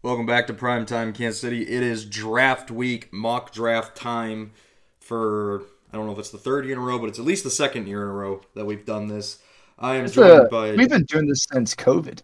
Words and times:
Welcome 0.00 0.26
back 0.26 0.46
to 0.46 0.54
Primetime 0.54 1.12
Kansas 1.12 1.40
City. 1.40 1.62
It 1.62 1.82
is 1.82 2.04
draft 2.04 2.70
week, 2.70 3.12
mock 3.12 3.50
draft 3.52 3.96
time 3.96 4.52
for 5.00 5.62
I 5.92 5.96
don't 5.96 6.06
know 6.06 6.12
if 6.12 6.20
it's 6.20 6.30
the 6.30 6.38
third 6.38 6.66
year 6.66 6.74
in 6.74 6.78
a 6.78 6.84
row, 6.84 7.00
but 7.00 7.06
it's 7.08 7.18
at 7.18 7.24
least 7.24 7.42
the 7.42 7.50
second 7.50 7.88
year 7.88 8.02
in 8.04 8.08
a 8.08 8.12
row 8.12 8.40
that 8.54 8.64
we've 8.64 8.86
done 8.86 9.08
this. 9.08 9.40
I 9.76 9.96
am 9.96 10.04
It's, 10.04 10.14
joined 10.14 10.42
uh, 10.42 10.48
by 10.48 10.70
We've 10.76 10.88
been 10.88 11.02
doing 11.02 11.26
this 11.26 11.48
since 11.50 11.74
COVID. 11.74 12.22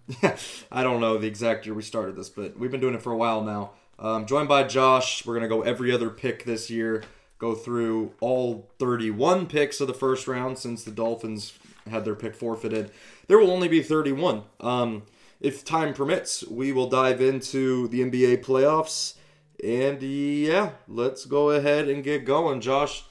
I 0.73 0.85
don't 0.85 1.01
know 1.01 1.19
the 1.19 1.27
exact 1.27 1.67
year 1.67 1.75
we 1.75 1.83
started 1.83 2.15
this, 2.15 2.29
but 2.29 2.57
we've 2.57 2.71
been 2.71 2.81
doing 2.81 2.95
it 2.95 3.03
for 3.03 3.11
a 3.11 3.17
while 3.17 3.43
now. 3.43 3.73
Um, 3.99 4.25
joined 4.27 4.49
by 4.49 4.63
Josh. 4.63 5.27
We're 5.27 5.35
gonna 5.35 5.49
go 5.49 5.63
every 5.63 5.91
other 5.91 6.11
pick 6.11 6.45
this 6.45 6.71
year. 6.71 7.03
Go 7.39 7.57
through 7.57 8.13
all 8.21 8.71
31 8.79 9.47
picks 9.49 9.81
of 9.81 9.89
the 9.89 9.95
first 9.95 10.29
round 10.29 10.59
since 10.59 10.85
the 10.85 10.93
Dolphins 10.93 11.55
had 11.91 12.05
their 12.05 12.15
pick 12.15 12.37
forfeited. 12.37 12.93
There 13.27 13.39
will 13.39 13.51
only 13.51 13.67
be 13.67 13.83
31. 13.83 14.45
Um, 14.61 15.03
if 15.45 15.63
time 15.63 15.93
permits, 15.93 16.43
we 16.47 16.73
will 16.73 16.89
dive 16.89 17.21
into 17.21 17.87
the 17.89 18.01
NBA 18.01 18.43
playoffs. 18.43 19.15
And 19.63 20.03
yeah, 20.03 20.71
let's 20.89 21.27
go 21.27 21.51
ahead 21.51 21.87
and 21.87 22.03
get 22.03 22.25
going. 22.25 22.63
Josh, 22.63 23.05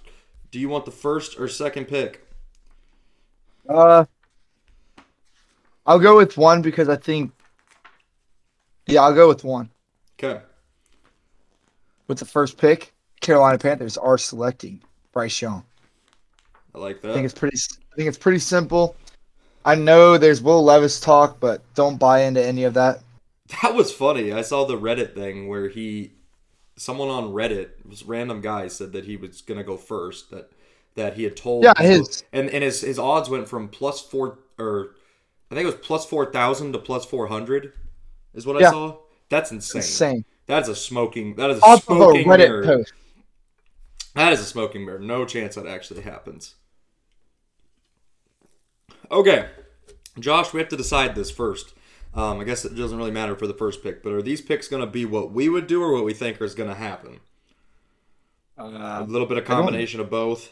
do 0.49 0.59
you 0.59 0.67
want 0.67 0.85
the 0.85 0.91
first 0.91 1.39
or 1.39 1.47
second 1.47 1.85
pick? 1.85 2.27
Uh, 3.69 4.05
I'll 5.85 5.99
go 5.99 6.17
with 6.17 6.35
one 6.35 6.63
because 6.63 6.89
I 6.89 6.95
think. 6.95 7.31
Yeah, 8.87 9.03
I'll 9.03 9.13
go 9.13 9.27
with 9.27 9.43
one. 9.43 9.69
Okay. 10.17 10.41
With 12.07 12.17
the 12.17 12.25
first 12.25 12.57
pick, 12.57 12.93
Carolina 13.21 13.59
Panthers 13.59 13.95
are 13.95 14.17
selecting 14.17 14.81
Bryce 15.11 15.39
Young. 15.39 15.63
I 16.73 16.79
like 16.79 16.99
that. 17.01 17.11
I 17.11 17.13
think 17.13 17.25
it's 17.25 17.33
pretty. 17.33 17.57
I 17.91 17.95
think 17.95 18.07
it's 18.07 18.17
pretty 18.17 18.39
simple. 18.39 18.95
I 19.65 19.75
know 19.75 20.17
there's 20.17 20.41
Will 20.41 20.63
Levis 20.63 20.99
talk, 20.99 21.39
but 21.39 21.61
don't 21.75 21.97
buy 21.97 22.23
into 22.23 22.43
any 22.43 22.63
of 22.63 22.73
that. 22.73 22.99
That 23.61 23.75
was 23.75 23.91
funny. 23.93 24.31
I 24.33 24.41
saw 24.41 24.65
the 24.65 24.77
Reddit 24.77 25.13
thing 25.15 25.47
where 25.47 25.69
he, 25.69 26.11
someone 26.75 27.09
on 27.09 27.31
Reddit, 27.33 27.69
this 27.85 28.03
random 28.03 28.41
guy 28.41 28.67
said 28.67 28.91
that 28.93 29.05
he 29.05 29.15
was 29.15 29.41
gonna 29.41 29.63
go 29.63 29.77
first. 29.77 30.31
That 30.31 30.49
that 30.95 31.15
he 31.15 31.23
had 31.23 31.35
told. 31.37 31.63
Yeah, 31.63 31.73
his- 31.77 32.23
and 32.33 32.49
and 32.49 32.63
his 32.63 32.81
his 32.81 32.97
odds 32.99 33.29
went 33.29 33.47
from 33.47 33.67
plus 33.69 34.01
four 34.01 34.39
or 34.57 34.95
I 35.51 35.55
think 35.55 35.63
it 35.63 35.75
was 35.75 35.85
plus 35.85 36.05
four 36.05 36.31
thousand 36.31 36.73
to 36.73 36.79
plus 36.79 37.05
four 37.05 37.27
hundred, 37.27 37.73
is 38.33 38.45
what 38.45 38.61
I 38.63 38.69
saw. 38.71 38.97
That's 39.29 39.51
insane. 39.51 39.79
Insane. 39.81 40.25
That's 40.47 40.67
a 40.67 40.75
smoking. 40.75 41.35
That 41.35 41.51
is 41.51 41.59
a 41.59 41.61
Off 41.65 41.87
of 41.87 41.95
a 41.97 41.99
smoking 41.99 42.27
Reddit 42.27 42.37
mirror. 42.37 42.63
post. 42.63 42.93
That 44.15 44.33
is 44.33 44.39
a 44.39 44.45
smoking 44.45 44.85
mirror. 44.85 44.99
No 44.99 45.25
chance 45.25 45.55
that 45.55 45.65
actually 45.67 46.01
happens. 46.01 46.55
Okay, 49.13 49.47
Josh, 50.19 50.53
we 50.53 50.59
have 50.59 50.69
to 50.69 50.75
decide 50.77 51.13
this 51.15 51.29
first. 51.31 51.73
Um, 52.15 52.39
I 52.39 52.43
guess 52.43 52.65
it 52.65 52.75
doesn't 52.75 52.97
really 52.97 53.11
matter 53.11 53.35
for 53.35 53.47
the 53.47 53.53
first 53.53 53.83
pick, 53.83 54.03
but 54.03 54.11
are 54.11 54.21
these 54.21 54.41
picks 54.41 54.67
going 54.67 54.81
to 54.83 54.89
be 54.91 55.05
what 55.05 55.31
we 55.31 55.49
would 55.49 55.67
do 55.67 55.81
or 55.81 55.93
what 55.93 56.03
we 56.03 56.13
think 56.13 56.41
is 56.41 56.55
going 56.55 56.69
to 56.69 56.75
happen? 56.75 57.19
A 58.57 58.63
Uh, 58.63 59.05
little 59.07 59.27
bit 59.27 59.37
of 59.37 59.45
combination 59.45 59.99
of 59.99 60.09
both. 60.09 60.51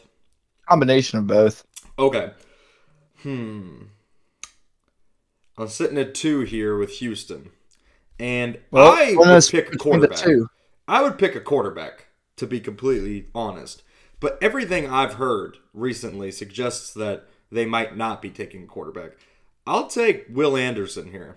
combination 0.68 1.18
of 1.18 1.26
both. 1.26 1.64
Okay. 1.98 2.30
Hmm. 3.22 3.82
I'm 5.58 5.68
sitting 5.68 5.98
at 5.98 6.14
two 6.14 6.40
here 6.40 6.76
with 6.78 6.90
Houston, 6.98 7.50
and 8.18 8.58
Well, 8.70 8.92
I 8.92 9.14
would 9.16 9.44
pick 9.50 9.72
a 9.72 9.76
quarterback. 9.76 10.16
two. 10.18 10.48
I 10.88 11.02
would 11.02 11.18
pick 11.18 11.34
a 11.36 11.40
quarterback, 11.40 12.06
to 12.36 12.46
be 12.46 12.58
completely 12.60 13.26
honest. 13.34 13.82
But 14.18 14.38
everything 14.40 14.88
I've 14.88 15.14
heard 15.14 15.58
recently 15.74 16.30
suggests 16.32 16.92
that 16.94 17.28
they 17.52 17.66
might 17.66 17.96
not 17.96 18.22
be 18.22 18.30
taking 18.30 18.64
a 18.64 18.66
quarterback. 18.66 19.12
I'll 19.66 19.86
take 19.86 20.26
Will 20.28 20.56
Anderson 20.56 21.10
here. 21.10 21.36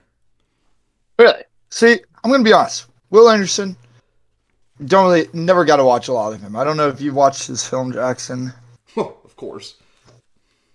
Really? 1.20 1.44
See, 1.70 2.00
I'm 2.24 2.32
gonna 2.32 2.44
be 2.44 2.54
honest. 2.54 2.88
Will 3.10 3.30
Anderson. 3.30 3.78
Don't 4.86 5.06
really, 5.06 5.28
never 5.32 5.64
got 5.64 5.78
to 5.78 5.86
watch 5.86 6.10
a 6.10 6.14
lot 6.14 6.34
of 6.34 6.42
him. 6.42 6.56
I 6.56 6.66
don't 6.66 6.76
know 6.76 6.90
if 6.90 7.00
you've 7.00 7.16
watched 7.16 7.48
his 7.48 7.66
film, 7.66 7.94
Jackson. 7.94 8.52
of 8.98 9.36
course. 9.38 9.76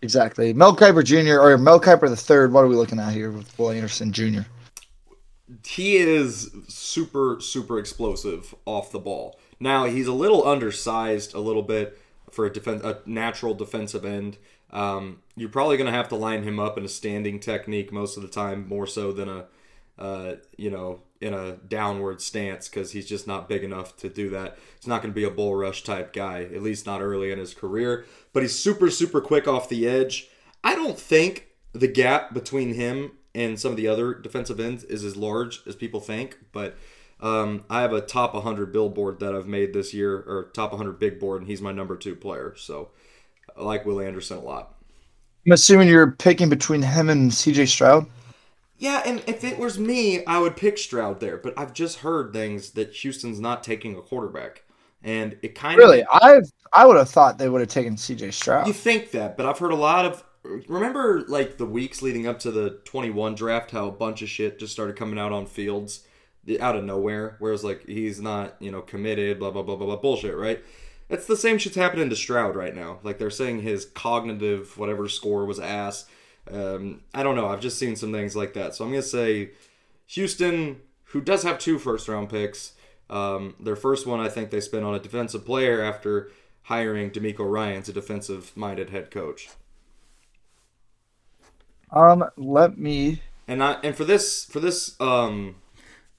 Exactly. 0.00 0.55
Mel 0.55 0.75
Kiper 0.75 1.05
Jr. 1.05 1.39
or 1.39 1.59
Mel 1.59 1.79
Kiper 1.79 2.09
the 2.09 2.17
third. 2.17 2.53
What 2.53 2.65
are 2.65 2.69
we 2.69 2.77
looking 2.77 2.99
at 2.99 3.12
here 3.12 3.31
with 3.31 3.59
Will 3.59 3.71
Anderson 3.71 4.11
Jr.? 4.11 4.41
He 5.67 5.99
is 5.99 6.50
super, 6.69 7.39
super 7.41 7.79
explosive 7.79 8.55
off 8.65 8.91
the 8.91 8.99
ball. 8.99 9.39
Now, 9.59 9.84
he's 9.84 10.06
a 10.06 10.15
little 10.15 10.47
undersized 10.47 11.34
a 11.34 11.41
little 11.41 11.62
bit 11.62 11.99
for 12.31 12.47
a, 12.47 12.50
defen- 12.50 12.83
a 12.83 13.00
natural 13.05 13.53
defensive 13.53 14.05
end. 14.05 14.39
Um, 14.72 15.22
you're 15.36 15.48
probably 15.48 15.76
going 15.76 15.91
to 15.91 15.97
have 15.97 16.08
to 16.10 16.16
line 16.16 16.42
him 16.42 16.60
up 16.60 16.78
in 16.78 16.84
a 16.84 16.88
standing 16.88 17.41
technique 17.41 17.92
most 17.92 18.16
of 18.16 18.22
the 18.22 18.28
time, 18.28 18.69
more 18.69 18.86
so 18.86 19.12
than 19.12 19.28
a, 19.28 19.47
uh, 19.98 20.36
you 20.56 20.70
know, 20.70 21.00
in 21.20 21.34
a 21.34 21.56
downward 21.56 22.22
stance 22.22 22.69
because 22.69 22.92
he's 22.92 23.06
just 23.06 23.26
not 23.26 23.48
big 23.48 23.62
enough 23.62 23.97
to 23.98 24.08
do 24.08 24.31
that. 24.31 24.56
He's 24.76 24.86
not 24.86 25.03
going 25.03 25.12
to 25.12 25.20
be 25.20 25.25
a 25.25 25.31
bull 25.31 25.54
rush 25.54 25.82
type 25.82 26.12
guy, 26.12 26.44
at 26.44 26.62
least 26.62 26.86
not 26.86 27.03
early 27.03 27.31
in 27.31 27.38
his 27.38 27.54
career. 27.54 28.06
But 28.32 28.42
he's 28.42 28.58
super, 28.58 28.91
super 28.91 29.20
quick 29.20 29.47
off 29.47 29.69
the 29.69 29.86
edge. 29.86 30.28
I 30.64 30.75
don't 30.75 30.98
think 30.98 31.48
the 31.72 31.88
gap 31.88 32.32
between 32.32 32.75
him 32.75 33.12
and 33.34 33.60
some 33.60 33.72
of 33.72 33.76
the 33.76 33.88
other 33.88 34.14
defensive 34.14 34.58
ends 34.58 34.84
is 34.84 35.04
as 35.04 35.16
large 35.16 35.60
as 35.66 35.76
people 35.76 36.00
think. 36.00 36.38
But 36.52 36.76
um, 37.20 37.64
I 37.69 37.82
have 37.82 37.92
a 37.92 38.00
top 38.00 38.34
100 38.34 38.72
billboard 38.72 39.20
that 39.20 39.34
I've 39.34 39.47
made 39.47 39.72
this 39.72 39.92
year, 39.92 40.16
or 40.16 40.50
top 40.54 40.72
100 40.72 40.98
big 40.98 41.20
board, 41.20 41.42
and 41.42 41.50
he's 41.50 41.60
my 41.60 41.72
number 41.72 41.97
two 41.97 42.16
player. 42.16 42.54
So 42.56 42.91
I 43.56 43.62
like 43.62 43.84
Will 43.87 44.00
Anderson 44.00 44.38
a 44.38 44.41
lot. 44.41 44.75
I'm 45.47 45.53
assuming 45.53 45.88
you're 45.88 46.12
picking 46.12 46.49
between 46.49 46.83
him 46.83 47.09
and 47.11 47.31
CJ 47.31 47.66
Stroud. 47.66 48.06
Yeah, 48.78 49.03
and 49.05 49.22
if 49.27 49.44
it 49.44 49.59
was 49.59 49.78
me, 49.78 50.25
I 50.25 50.38
would 50.38 50.56
pick 50.56 50.78
Stroud 50.78 51.21
there. 51.21 51.37
But 51.37 51.55
I've 51.59 51.72
just 51.75 51.99
heard 51.99 52.33
things 52.33 52.71
that 52.72 52.93
Houston's 52.94 53.38
not 53.41 53.62
taking 53.62 53.97
a 53.97 54.00
quarterback, 54.03 54.65
and 55.03 55.37
it 55.43 55.55
kind 55.55 55.77
Really, 55.77 56.00
of 56.00 56.06
really. 56.06 56.06
I 56.11 56.41
I 56.72 56.87
would 56.87 56.97
have 56.97 57.09
thought 57.11 57.38
they 57.38 57.49
would 57.49 57.61
have 57.61 57.71
taken 57.71 57.97
CJ 57.97 58.31
Stroud. 58.31 58.66
you 58.66 58.72
think 58.72 59.11
that, 59.12 59.37
but 59.37 59.47
I've 59.47 59.59
heard 59.59 59.72
a 59.72 59.77
lot 59.77 60.05
of. 60.06 60.25
Remember, 60.69 61.22
like 61.28 61.59
the 61.59 61.67
weeks 61.67 62.00
leading 62.00 62.27
up 62.27 62.38
to 62.41 62.50
the 62.50 62.81
21 62.84 63.34
draft, 63.34 63.71
how 63.72 63.88
a 63.88 63.93
bunch 63.93 64.22
of 64.22 64.28
shit 64.28 64.59
just 64.59 64.72
started 64.72 64.97
coming 64.97 65.19
out 65.19 65.32
on 65.32 65.47
fields 65.47 66.06
out 66.61 66.77
of 66.77 66.84
nowhere, 66.84 67.37
where 67.38 67.53
it's 67.53 67.62
like 67.62 67.87
he's 67.87 68.21
not, 68.21 68.56
you 68.61 68.71
know, 68.71 68.81
committed, 68.81 69.38
blah 69.38 69.50
blah 69.50 69.62
blah 69.62 69.77
blah 69.77 69.87
blah 69.87 69.97
bullshit, 69.97 70.37
right? 70.37 70.61
It's 71.10 71.26
the 71.26 71.37
same 71.37 71.59
shit's 71.59 71.75
happening 71.76 72.09
to 72.09 72.16
Stroud 72.16 72.54
right 72.54 72.75
now. 72.75 73.00
Like 73.03 73.19
they're 73.19 73.31
saying 73.31 73.62
his 73.62 73.84
cognitive 73.84 74.78
whatever 74.78 75.09
score 75.09 75.44
was 75.44 75.59
ass. 75.59 76.06
Um, 76.50 77.03
I 77.12 77.25
don't 77.25 77.34
know. 77.34 77.48
I've 77.48 77.60
just 77.60 77.78
seen 77.78 77.97
some 77.97 78.12
things 78.12 78.37
like 78.37 78.54
that. 78.54 78.75
So 78.75 78.84
I'm 78.84 78.91
gonna 78.91 79.03
say 79.03 79.50
Houston, 80.06 80.81
who 81.06 81.20
does 81.20 81.43
have 81.43 81.59
two 81.59 81.78
first 81.78 82.09
round 82.09 82.31
picks. 82.31 82.75
Um, 83.10 83.56
their 83.59 83.75
first 83.75 84.06
one, 84.06 84.20
I 84.20 84.28
think 84.28 84.50
they 84.50 84.60
spent 84.60 84.84
on 84.84 84.94
a 84.94 85.00
defensive 85.00 85.44
player 85.44 85.82
after 85.82 86.31
hiring 86.62 87.10
DeMeco 87.10 87.50
Ryans 87.50 87.88
a 87.88 87.93
defensive 87.93 88.56
minded 88.56 88.91
head 88.91 89.10
coach. 89.10 89.50
Um, 91.91 92.25
let 92.37 92.78
me. 92.78 93.20
And 93.49 93.65
I 93.65 93.78
and 93.82 93.97
for 93.97 94.04
this 94.04 94.44
for 94.44 94.60
this 94.60 94.94
um 95.00 95.56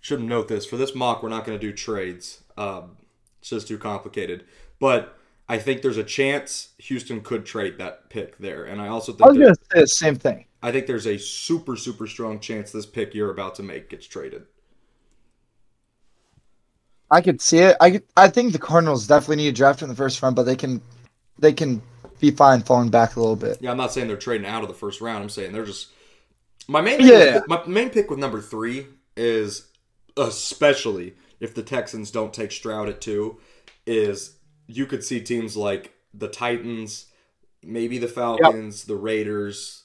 should 0.02 0.22
note 0.22 0.50
this 0.50 0.66
for 0.66 0.76
this 0.76 0.94
mock 0.94 1.24
we're 1.24 1.30
not 1.30 1.46
going 1.46 1.58
to 1.58 1.66
do 1.66 1.72
trades. 1.72 2.44
Um, 2.58 2.98
it's 3.40 3.50
just 3.50 3.68
too 3.68 3.78
complicated. 3.78 4.44
But 4.82 5.16
I 5.48 5.60
think 5.60 5.84
there's 5.84 5.98
a 5.98 6.04
chance 6.04 6.70
Houston 6.80 7.22
could 7.22 7.46
trade 7.46 7.78
that 7.78 8.10
pick 8.10 8.38
there, 8.40 8.66
and 8.66 8.82
I 8.82 8.88
also 8.90 9.14
think 9.14 9.22
I 9.22 9.30
was 9.30 9.38
gonna 9.38 9.56
say 9.56 9.80
the 9.80 9.86
same 9.86 10.16
thing. 10.16 10.46
I 10.62 10.72
think 10.72 10.88
there's 10.88 11.08
a 11.08 11.18
super 11.18 11.78
super 11.78 12.08
strong 12.08 12.40
chance 12.40 12.72
this 12.72 12.86
pick 12.86 13.14
you're 13.14 13.32
about 13.32 13.56
to 13.56 13.64
make 13.64 13.90
gets 13.90 14.08
traded. 14.08 14.44
I 17.12 17.22
could 17.22 17.42
see 17.42 17.60
it. 17.60 17.78
I 17.80 17.92
could, 17.92 18.04
I 18.18 18.30
think 18.30 18.54
the 18.54 18.60
Cardinals 18.60 19.06
definitely 19.06 19.38
need 19.38 19.50
a 19.50 19.52
draft 19.52 19.82
in 19.82 19.90
the 19.90 19.96
first 19.96 20.22
round, 20.22 20.36
but 20.36 20.44
they 20.44 20.56
can 20.56 20.82
they 21.38 21.54
can 21.54 21.82
be 22.20 22.32
fine 22.32 22.62
falling 22.62 22.90
back 22.90 23.16
a 23.16 23.20
little 23.20 23.36
bit. 23.36 23.60
Yeah, 23.62 23.72
I'm 23.72 23.78
not 23.78 23.92
saying 23.92 24.08
they're 24.08 24.18
trading 24.18 24.48
out 24.48 24.64
of 24.64 24.68
the 24.68 24.74
first 24.74 25.00
round. 25.00 25.22
I'm 25.22 25.30
saying 25.30 25.52
they're 25.52 25.66
just 25.66 25.90
my 26.68 26.82
main 26.82 27.02
Yeah. 27.02 27.36
with, 27.36 27.48
my 27.48 27.66
main 27.68 27.92
pick 27.92 28.10
with 28.10 28.18
number 28.18 28.42
three 28.42 28.88
is 29.16 29.68
especially 30.18 31.14
if 31.40 31.54
the 31.54 31.64
Texans 31.64 32.10
don't 32.10 32.34
take 32.34 32.52
Stroud 32.52 32.90
at 32.90 33.00
two, 33.02 33.38
is 33.86 34.38
you 34.72 34.86
could 34.86 35.04
see 35.04 35.20
teams 35.22 35.56
like 35.58 35.94
the 36.14 36.28
Titans, 36.28 37.08
maybe 37.64 37.98
the 37.98 38.08
Falcons, 38.08 38.86
the 38.86 38.96
Raiders 38.96 39.84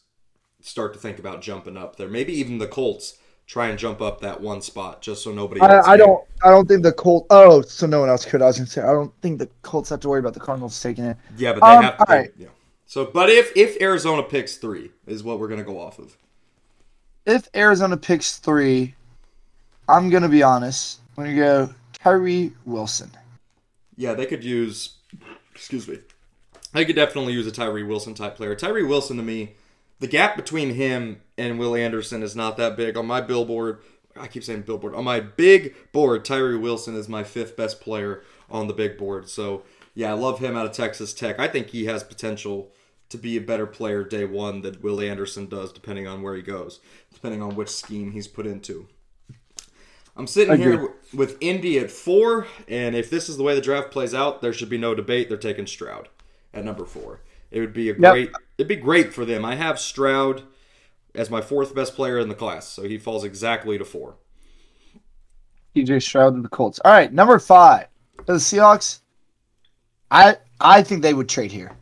start 0.60 0.92
to 0.94 0.98
think 0.98 1.18
about 1.18 1.42
jumping 1.42 1.76
up 1.76 1.96
there. 1.96 2.08
Maybe 2.08 2.32
even 2.34 2.58
the 2.58 2.66
Colts 2.66 3.18
try 3.46 3.68
and 3.68 3.78
jump 3.78 4.00
up 4.00 4.20
that 4.20 4.40
one 4.40 4.60
spot 4.60 5.02
just 5.02 5.22
so 5.22 5.32
nobody. 5.32 5.60
else 5.60 5.86
I, 5.86 5.92
I 5.92 5.96
don't 5.96 6.24
I 6.44 6.50
don't 6.50 6.66
think 6.66 6.82
the 6.82 6.92
Colts. 6.92 7.26
Oh, 7.30 7.62
so 7.62 7.86
no 7.86 8.00
one 8.00 8.08
else 8.08 8.24
could. 8.24 8.42
I 8.42 8.46
was 8.46 8.56
gonna 8.58 8.66
say 8.66 8.82
I 8.82 8.92
don't 8.92 9.12
think 9.22 9.38
the 9.38 9.48
Colts 9.62 9.90
have 9.90 10.00
to 10.00 10.08
worry 10.08 10.20
about 10.20 10.34
the 10.34 10.40
Cardinals 10.40 10.80
taking 10.82 11.04
it. 11.04 11.16
Yeah, 11.36 11.52
but 11.52 11.60
they 11.64 11.76
Um, 11.76 11.82
have 11.84 11.98
to. 11.98 12.10
all 12.10 12.16
right. 12.16 12.30
Yeah. 12.36 12.48
So, 12.86 13.04
but 13.04 13.28
if 13.30 13.52
if 13.56 13.80
Arizona 13.80 14.22
picks 14.22 14.56
three 14.56 14.90
is 15.06 15.22
what 15.24 15.38
we're 15.40 15.48
gonna 15.48 15.64
go 15.64 15.80
off 15.80 15.98
of. 15.98 16.16
If 17.24 17.48
Arizona 17.56 17.96
picks 17.96 18.38
three, 18.38 18.94
I'm 19.88 20.10
gonna 20.10 20.28
be 20.28 20.42
honest. 20.42 21.00
I'm 21.16 21.24
gonna 21.24 21.36
go 21.36 21.74
Kyrie 22.00 22.52
Wilson. 22.64 23.10
Yeah, 23.96 24.14
they 24.14 24.26
could 24.26 24.44
use. 24.44 24.96
Excuse 25.54 25.88
me. 25.88 25.98
They 26.72 26.84
could 26.84 26.96
definitely 26.96 27.32
use 27.32 27.46
a 27.46 27.52
Tyree 27.52 27.82
Wilson 27.82 28.14
type 28.14 28.36
player. 28.36 28.54
Tyree 28.54 28.84
Wilson 28.84 29.16
to 29.16 29.22
me, 29.22 29.54
the 29.98 30.06
gap 30.06 30.36
between 30.36 30.74
him 30.74 31.22
and 31.38 31.58
Will 31.58 31.74
Anderson 31.74 32.22
is 32.22 32.36
not 32.36 32.56
that 32.58 32.76
big. 32.76 32.96
On 32.96 33.06
my 33.06 33.20
billboard, 33.20 33.80
I 34.14 34.26
keep 34.26 34.44
saying 34.44 34.62
billboard 34.62 34.94
on 34.94 35.04
my 35.04 35.20
big 35.20 35.74
board. 35.92 36.24
Tyree 36.24 36.58
Wilson 36.58 36.94
is 36.94 37.08
my 37.08 37.24
fifth 37.24 37.56
best 37.56 37.80
player 37.80 38.22
on 38.50 38.68
the 38.68 38.74
big 38.74 38.98
board. 38.98 39.28
So 39.28 39.62
yeah, 39.94 40.10
I 40.10 40.14
love 40.14 40.38
him 40.38 40.56
out 40.56 40.66
of 40.66 40.72
Texas 40.72 41.14
Tech. 41.14 41.38
I 41.38 41.48
think 41.48 41.68
he 41.68 41.86
has 41.86 42.04
potential 42.04 42.72
to 43.08 43.16
be 43.16 43.36
a 43.36 43.40
better 43.40 43.66
player 43.66 44.04
day 44.04 44.24
one 44.24 44.62
than 44.62 44.80
Will 44.82 45.00
Anderson 45.00 45.46
does, 45.46 45.72
depending 45.72 46.06
on 46.06 46.22
where 46.22 46.34
he 46.34 46.42
goes, 46.42 46.80
depending 47.14 47.40
on 47.40 47.54
which 47.54 47.68
scheme 47.68 48.12
he's 48.12 48.28
put 48.28 48.46
into. 48.46 48.88
I'm 50.16 50.26
sitting 50.26 50.56
here 50.58 50.94
with 51.14 51.36
Indy 51.40 51.78
at 51.78 51.90
four, 51.90 52.46
and 52.68 52.96
if 52.96 53.10
this 53.10 53.28
is 53.28 53.36
the 53.36 53.42
way 53.42 53.54
the 53.54 53.60
draft 53.60 53.90
plays 53.90 54.14
out, 54.14 54.40
there 54.40 54.52
should 54.52 54.70
be 54.70 54.78
no 54.78 54.94
debate. 54.94 55.28
They're 55.28 55.36
taking 55.36 55.66
Stroud 55.66 56.08
at 56.54 56.64
number 56.64 56.86
four. 56.86 57.20
It 57.50 57.60
would 57.60 57.74
be 57.74 57.90
a 57.90 57.92
Yep. 57.92 58.12
great. 58.12 58.30
It'd 58.56 58.68
be 58.68 58.76
great 58.76 59.12
for 59.12 59.24
them. 59.26 59.44
I 59.44 59.56
have 59.56 59.78
Stroud 59.78 60.44
as 61.14 61.28
my 61.30 61.40
fourth 61.42 61.74
best 61.74 61.94
player 61.94 62.18
in 62.18 62.28
the 62.28 62.34
class, 62.34 62.66
so 62.66 62.82
he 62.84 62.96
falls 62.98 63.24
exactly 63.24 63.76
to 63.76 63.84
four. 63.84 64.16
CJ 65.74 66.00
Stroud 66.02 66.34
and 66.34 66.44
the 66.44 66.48
Colts. 66.48 66.80
All 66.84 66.92
right, 66.92 67.12
number 67.12 67.38
five. 67.38 67.86
The 68.24 68.34
Seahawks, 68.34 69.00
I 70.10 70.36
I 70.60 70.82
think 70.82 71.02
they 71.02 71.12
would 71.12 71.28
trade 71.28 71.52
here, 71.52 71.72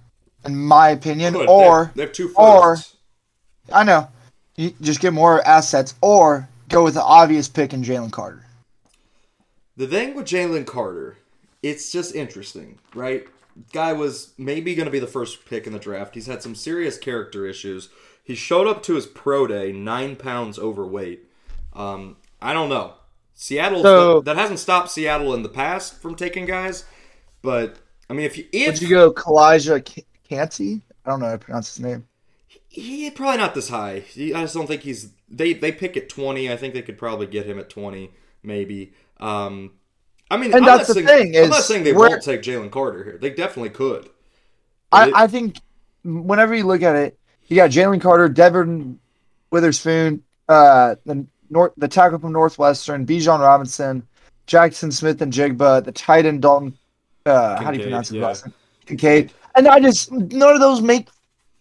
in 0.44 0.56
my 0.56 0.88
opinion. 0.90 1.34
Good. 1.34 1.48
Or 1.48 1.92
they, 1.94 2.00
they 2.00 2.06
have 2.06 2.12
two 2.12 2.28
Firsts. 2.28 2.96
or- 3.70 3.76
I 3.76 3.84
know, 3.84 4.08
you 4.56 4.74
just 4.80 5.00
get 5.00 5.12
more 5.12 5.40
assets, 5.46 5.94
or 6.02 6.48
go 6.68 6.84
with 6.84 6.94
the 6.94 7.02
obvious 7.02 7.48
pick 7.48 7.72
in 7.72 7.82
Jalen 7.82 8.10
Carter. 8.12 8.44
The 9.76 9.86
thing 9.86 10.14
with 10.14 10.26
Jalen 10.26 10.66
Carter, 10.66 11.18
it's 11.62 11.90
just 11.90 12.14
interesting, 12.14 12.78
right? 12.94 13.26
Guy 13.72 13.92
was 13.92 14.32
maybe 14.38 14.74
going 14.74 14.86
to 14.86 14.92
be 14.92 14.98
the 14.98 15.06
first 15.06 15.44
pick 15.46 15.66
in 15.66 15.72
the 15.72 15.78
draft. 15.78 16.14
He's 16.14 16.26
had 16.26 16.42
some 16.42 16.54
serious 16.54 16.98
character 16.98 17.46
issues. 17.46 17.88
He 18.22 18.34
showed 18.34 18.66
up 18.66 18.82
to 18.84 18.94
his 18.94 19.06
pro 19.06 19.46
day 19.46 19.72
nine 19.72 20.16
pounds 20.16 20.58
overweight. 20.58 21.28
Um, 21.72 22.16
I 22.40 22.52
don't 22.52 22.68
know. 22.68 22.94
Seattle 23.34 23.82
So- 23.82 24.20
that 24.22 24.36
hasn't 24.36 24.60
stopped 24.60 24.90
Seattle 24.90 25.34
in 25.34 25.42
the 25.42 25.48
past 25.48 26.00
from 26.00 26.14
taking 26.14 26.46
guys, 26.46 26.84
but 27.42 27.76
I 28.08 28.12
mean, 28.12 28.26
if 28.26 28.36
you 28.38 28.46
if 28.52 28.74
Would 28.74 28.82
you 28.82 28.88
go 28.88 29.12
Calijah 29.12 29.84
K- 29.84 30.04
Canty? 30.28 30.82
I 31.04 31.10
don't 31.10 31.20
know 31.20 31.26
how 31.26 31.32
to 31.32 31.38
pronounce 31.38 31.74
his 31.74 31.84
name. 31.84 32.06
he 32.68 33.10
probably 33.10 33.38
not 33.38 33.54
this 33.54 33.68
high. 33.68 34.00
He, 34.00 34.32
I 34.34 34.42
just 34.42 34.54
don't 34.54 34.66
think 34.66 34.82
he's. 34.82 35.10
They 35.28 35.52
they 35.54 35.72
pick 35.72 35.96
at 35.96 36.08
twenty. 36.08 36.52
I 36.52 36.56
think 36.56 36.74
they 36.74 36.82
could 36.82 36.98
probably 36.98 37.26
get 37.26 37.46
him 37.46 37.58
at 37.58 37.70
twenty, 37.70 38.10
maybe. 38.42 38.92
Um, 39.20 39.72
I 40.30 40.36
mean, 40.36 40.52
And 40.52 40.64
I'm 40.64 40.78
that's 40.78 40.88
not 40.88 40.94
the 40.96 41.06
saying, 41.06 41.32
thing 41.32 41.42
I'm 41.44 41.50
not 41.50 41.62
saying 41.62 41.84
they 41.84 41.92
won't 41.92 42.22
take 42.22 42.42
Jalen 42.42 42.70
Carter 42.70 43.04
here. 43.04 43.18
They 43.18 43.30
definitely 43.30 43.70
could. 43.70 44.08
I, 44.92 45.08
It- 45.08 45.14
I 45.14 45.26
think 45.26 45.58
whenever 46.04 46.54
you 46.54 46.64
look 46.64 46.82
at 46.82 46.96
it, 46.96 47.18
you 47.48 47.56
got 47.56 47.70
Jalen 47.70 48.00
Carter, 48.00 48.28
Devon 48.28 48.98
Witherspoon, 49.50 50.22
uh, 50.48 50.96
the 51.04 51.26
North, 51.50 51.72
the 51.76 51.88
tackle 51.88 52.18
from 52.18 52.32
Northwestern, 52.32 53.06
Bijan 53.06 53.40
Robinson, 53.40 54.06
Jaxon 54.46 54.92
Smith-Njigba, 54.92 55.84
the 55.84 55.92
tight 55.92 56.26
end 56.26 56.42
Dalton. 56.42 56.76
Uh, 57.26 57.62
how 57.62 57.70
do 57.70 57.78
you 57.78 57.84
pronounce 57.84 58.08
his 58.08 58.16
yeah. 58.16 58.26
last 58.26 58.46
name? 58.46 58.54
Kincaid. 58.86 59.32
And 59.56 59.68
I 59.68 59.78
just 59.80 60.10
none 60.10 60.54
of 60.54 60.60
those 60.60 60.80
make 60.80 61.08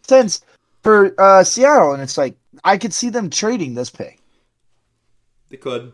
sense 0.07 0.41
for 0.81 1.13
uh, 1.21 1.43
Seattle, 1.43 1.93
and 1.93 2.01
it's 2.01 2.17
like 2.17 2.35
I 2.63 2.77
could 2.77 2.93
see 2.93 3.09
them 3.09 3.29
trading 3.29 3.75
this 3.75 3.89
pick. 3.89 4.19
They 5.49 5.57
could. 5.57 5.93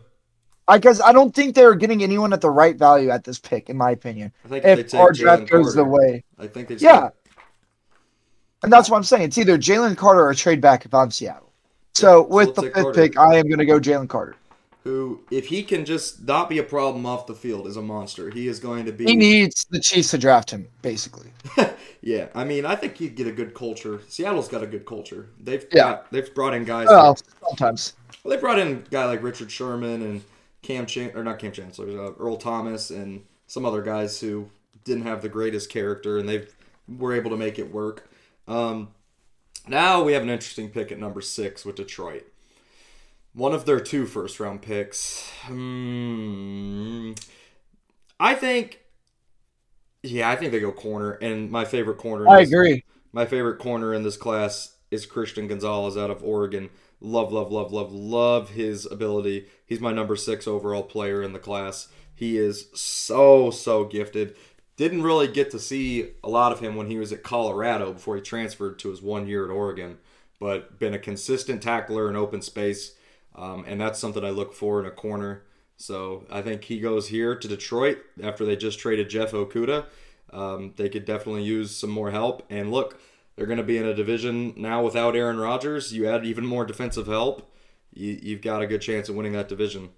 I 0.68 0.78
because 0.78 1.00
I 1.00 1.12
don't 1.12 1.34
think 1.34 1.54
they're 1.54 1.74
getting 1.74 2.02
anyone 2.02 2.32
at 2.32 2.40
the 2.40 2.50
right 2.50 2.76
value 2.76 3.10
at 3.10 3.24
this 3.24 3.38
pick, 3.38 3.68
in 3.68 3.76
my 3.76 3.90
opinion. 3.90 4.32
I 4.44 4.48
think 4.48 4.64
If 4.64 4.90
take 4.90 5.00
our 5.00 5.12
draft 5.12 5.50
goes 5.50 5.74
the 5.74 5.84
way, 5.84 6.22
I 6.38 6.46
think 6.46 6.68
they. 6.68 6.76
Yeah. 6.76 7.10
and 8.62 8.72
that's 8.72 8.88
what 8.88 8.96
I'm 8.96 9.02
saying. 9.02 9.24
It's 9.24 9.38
either 9.38 9.58
Jalen 9.58 9.96
Carter 9.96 10.24
or 10.24 10.32
trade 10.32 10.60
back 10.60 10.84
if 10.84 10.94
I'm 10.94 11.10
Seattle. 11.10 11.52
So 11.94 12.22
with 12.22 12.30
we'll 12.30 12.52
the 12.54 12.62
fifth 12.62 12.72
Carter. 12.74 12.92
pick, 12.92 13.18
I 13.18 13.34
am 13.36 13.48
going 13.48 13.58
to 13.58 13.66
go 13.66 13.80
Jalen 13.80 14.08
Carter. 14.08 14.36
Who, 14.84 15.20
if 15.30 15.48
he 15.48 15.62
can 15.62 15.84
just 15.84 16.24
not 16.26 16.48
be 16.48 16.58
a 16.58 16.62
problem 16.62 17.04
off 17.04 17.26
the 17.26 17.34
field, 17.34 17.66
is 17.66 17.76
a 17.76 17.82
monster. 17.82 18.30
He 18.30 18.48
is 18.48 18.58
going 18.58 18.86
to 18.86 18.92
be. 18.92 19.04
He 19.04 19.14
needs 19.14 19.66
the 19.68 19.78
Chiefs 19.78 20.10
to 20.12 20.18
draft 20.18 20.50
him, 20.50 20.68
basically. 20.80 21.30
yeah, 22.00 22.28
I 22.34 22.44
mean, 22.44 22.64
I 22.64 22.76
think 22.76 22.96
he'd 22.96 23.14
get 23.14 23.26
a 23.26 23.32
good 23.32 23.52
culture. 23.54 24.00
Seattle's 24.08 24.48
got 24.48 24.62
a 24.62 24.66
good 24.66 24.86
culture. 24.86 25.28
They've 25.38 25.66
Yeah. 25.72 25.82
got, 25.82 26.10
they've 26.12 26.34
brought 26.34 26.54
in 26.54 26.64
guys. 26.64 26.88
Well, 26.88 27.16
sometimes. 27.48 27.92
Well, 28.24 28.34
they 28.34 28.40
brought 28.40 28.58
in 28.58 28.68
a 28.68 28.74
guy 28.90 29.04
like 29.04 29.22
Richard 29.22 29.50
Sherman 29.50 30.00
and 30.02 30.22
Cam 30.62 30.86
Chan 30.86 31.12
or 31.14 31.24
not 31.24 31.38
Kam 31.38 31.52
Chancellor, 31.52 31.88
uh, 32.06 32.12
Earl 32.18 32.36
Thomas 32.36 32.90
and 32.90 33.22
some 33.46 33.66
other 33.66 33.82
guys 33.82 34.18
who 34.20 34.48
didn't 34.84 35.04
have 35.04 35.20
the 35.20 35.28
greatest 35.28 35.68
character, 35.68 36.16
and 36.18 36.26
they 36.28 36.46
were 36.88 37.12
able 37.12 37.30
to 37.30 37.36
make 37.36 37.58
it 37.58 37.70
work. 37.70 38.08
Um, 38.48 38.88
now 39.68 40.02
we 40.02 40.14
have 40.14 40.22
an 40.22 40.30
interesting 40.30 40.70
pick 40.70 40.90
at 40.90 40.98
number 40.98 41.20
six 41.20 41.64
with 41.66 41.76
Detroit. 41.76 42.26
One 43.32 43.54
of 43.54 43.64
their 43.64 43.80
two 43.80 44.06
first 44.06 44.40
round 44.40 44.62
picks. 44.62 45.30
Hmm. 45.44 47.12
I 48.18 48.34
think. 48.34 48.80
Yeah, 50.02 50.30
I 50.30 50.36
think 50.36 50.52
they 50.52 50.60
go 50.60 50.72
corner, 50.72 51.12
and 51.12 51.50
my 51.50 51.64
favorite 51.64 51.98
corner. 51.98 52.28
I 52.28 52.40
agree. 52.40 52.84
my 53.12 53.26
favorite 53.26 53.58
corner 53.58 53.92
in 53.94 54.02
this 54.02 54.16
class 54.16 54.76
is 54.90 55.06
Christian 55.06 55.46
Gonzalez 55.46 55.96
out 55.96 56.10
of 56.10 56.24
Oregon. 56.24 56.70
Love, 57.00 57.32
love, 57.32 57.50
love, 57.52 57.72
love, 57.72 57.92
love 57.92 58.50
his 58.50 58.86
ability. 58.86 59.46
He's 59.66 59.80
my 59.80 59.92
number 59.92 60.16
six 60.16 60.46
overall 60.46 60.82
player 60.82 61.22
in 61.22 61.32
the 61.32 61.38
class. 61.38 61.88
He 62.14 62.36
is 62.36 62.68
so, 62.74 63.50
so 63.50 63.84
gifted. 63.84 64.36
Didn't 64.76 65.02
really 65.02 65.28
get 65.28 65.50
to 65.52 65.58
see 65.58 66.12
a 66.24 66.28
lot 66.28 66.52
of 66.52 66.60
him 66.60 66.76
when 66.76 66.88
he 66.88 66.98
was 66.98 67.12
at 67.12 67.22
Colorado 67.22 67.92
before 67.92 68.16
he 68.16 68.22
transferred 68.22 68.78
to 68.80 68.90
his 68.90 69.00
one 69.00 69.26
year 69.26 69.44
at 69.44 69.50
Oregon, 69.50 69.98
but 70.38 70.78
been 70.78 70.94
a 70.94 70.98
consistent 70.98 71.62
tackler 71.62 72.08
in 72.08 72.16
open 72.16 72.42
space. 72.42 72.94
Um, 73.34 73.64
and 73.66 73.80
that's 73.80 73.98
something 73.98 74.24
I 74.24 74.30
look 74.30 74.52
for 74.52 74.80
in 74.80 74.86
a 74.86 74.90
corner. 74.90 75.44
So 75.76 76.26
I 76.30 76.42
think 76.42 76.64
he 76.64 76.78
goes 76.80 77.08
here 77.08 77.34
to 77.34 77.48
Detroit 77.48 77.98
after 78.22 78.44
they 78.44 78.56
just 78.56 78.78
traded 78.78 79.08
Jeff 79.08 79.32
Okudah. 79.32 79.86
Um, 80.32 80.74
they 80.76 80.88
could 80.88 81.04
definitely 81.04 81.44
use 81.44 81.74
some 81.74 81.90
more 81.90 82.10
help. 82.10 82.44
And 82.50 82.70
look, 82.70 83.00
they're 83.36 83.46
going 83.46 83.58
to 83.58 83.64
be 83.64 83.78
in 83.78 83.86
a 83.86 83.94
division 83.94 84.52
now 84.56 84.82
without 84.82 85.16
Aaron 85.16 85.38
Rodgers. 85.38 85.92
You 85.92 86.08
add 86.08 86.26
even 86.26 86.44
more 86.44 86.66
defensive 86.66 87.06
help, 87.06 87.50
you, 87.92 88.18
you've 88.22 88.42
got 88.42 88.62
a 88.62 88.66
good 88.66 88.80
chance 88.80 89.08
of 89.08 89.16
winning 89.16 89.32
that 89.32 89.48
division. 89.48 89.90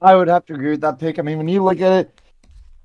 I 0.00 0.14
would 0.14 0.28
have 0.28 0.46
to 0.46 0.54
agree 0.54 0.70
with 0.70 0.80
that 0.82 0.98
pick. 0.98 1.18
I 1.18 1.22
mean, 1.22 1.38
when 1.38 1.48
you 1.48 1.62
look 1.62 1.80
at 1.80 1.92
it, 1.92 2.20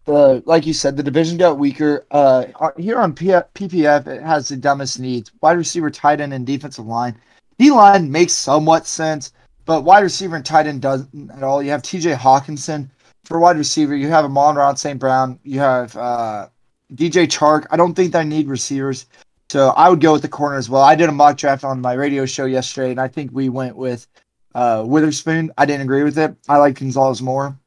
the 0.05 0.43
like 0.45 0.65
you 0.65 0.73
said, 0.73 0.97
the 0.97 1.03
division 1.03 1.37
got 1.37 1.57
weaker. 1.57 2.05
Uh, 2.11 2.45
here 2.77 2.99
on 2.99 3.13
P- 3.13 3.27
PPF, 3.27 4.07
it 4.07 4.21
has 4.21 4.49
the 4.49 4.57
dumbest 4.57 4.99
needs: 4.99 5.31
wide 5.41 5.57
receiver, 5.57 5.89
tight 5.89 6.19
end, 6.19 6.33
and 6.33 6.45
defensive 6.45 6.85
line. 6.85 7.17
D 7.57 7.71
line 7.71 8.11
makes 8.11 8.33
somewhat 8.33 8.85
sense, 8.87 9.31
but 9.65 9.83
wide 9.83 10.03
receiver 10.03 10.35
and 10.35 10.45
tight 10.45 10.67
end 10.67 10.81
doesn't 10.81 11.31
at 11.31 11.43
all. 11.43 11.61
You 11.61 11.71
have 11.71 11.81
T.J. 11.81 12.13
Hockenson 12.13 12.89
for 13.23 13.39
wide 13.39 13.57
receiver. 13.57 13.95
You 13.95 14.09
have 14.09 14.25
Amon-Ra 14.25 14.73
St. 14.75 14.99
Brown. 14.99 15.39
You 15.43 15.59
have 15.59 15.95
uh, 15.95 16.47
DJ 16.93 17.27
Chark. 17.27 17.65
I 17.71 17.77
don't 17.77 17.93
think 17.93 18.13
they 18.13 18.23
need 18.23 18.47
receivers, 18.47 19.05
so 19.49 19.69
I 19.69 19.89
would 19.89 20.01
go 20.01 20.13
with 20.13 20.21
the 20.21 20.27
corner 20.27 20.57
as 20.57 20.69
well. 20.69 20.81
I 20.81 20.95
did 20.95 21.09
a 21.09 21.13
mock 21.13 21.37
draft 21.37 21.63
on 21.63 21.81
my 21.81 21.93
radio 21.93 22.25
show 22.25 22.45
yesterday, 22.45 22.91
and 22.91 22.99
I 22.99 23.07
think 23.07 23.31
we 23.33 23.49
went 23.49 23.75
with 23.75 24.07
uh, 24.55 24.83
Witherspoon. 24.85 25.51
I 25.57 25.65
didn't 25.65 25.83
agree 25.83 26.03
with 26.03 26.17
it. 26.17 26.35
I 26.49 26.57
like 26.57 26.79
Gonzalez 26.79 27.21
more, 27.21 27.57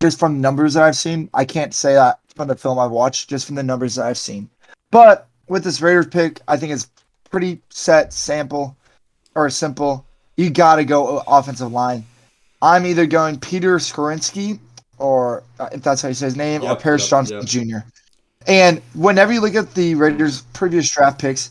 just 0.00 0.18
from 0.18 0.34
the 0.34 0.40
numbers 0.40 0.74
that 0.74 0.84
I've 0.84 0.96
seen. 0.96 1.30
I 1.34 1.44
can't 1.44 1.74
say 1.74 1.94
that 1.94 2.20
from 2.34 2.48
the 2.48 2.56
film 2.56 2.78
I've 2.78 2.90
watched, 2.90 3.30
just 3.30 3.46
from 3.46 3.56
the 3.56 3.62
numbers 3.62 3.94
that 3.94 4.06
I've 4.06 4.18
seen. 4.18 4.50
But 4.90 5.28
with 5.48 5.64
this 5.64 5.80
Raiders 5.80 6.06
pick, 6.06 6.40
I 6.48 6.56
think 6.56 6.72
it's 6.72 6.90
pretty 7.30 7.60
set, 7.70 8.12
sample, 8.12 8.76
or 9.34 9.50
simple. 9.50 10.05
You 10.36 10.50
got 10.50 10.76
to 10.76 10.84
go 10.84 11.22
offensive 11.26 11.72
line. 11.72 12.04
I'm 12.62 12.86
either 12.86 13.06
going 13.06 13.38
Peter 13.38 13.76
Skoronski, 13.76 14.58
or 14.98 15.42
uh, 15.58 15.68
if 15.72 15.82
that's 15.82 16.02
how 16.02 16.08
you 16.08 16.14
say 16.14 16.26
his 16.26 16.36
name, 16.36 16.62
or 16.62 16.76
Paris 16.76 17.02
yep, 17.04 17.10
Johnson 17.10 17.36
yep. 17.38 17.46
Jr. 17.46 17.88
And 18.46 18.80
whenever 18.94 19.32
you 19.32 19.40
look 19.40 19.54
at 19.54 19.74
the 19.74 19.94
Raiders' 19.94 20.42
previous 20.52 20.90
draft 20.90 21.20
picks, 21.20 21.50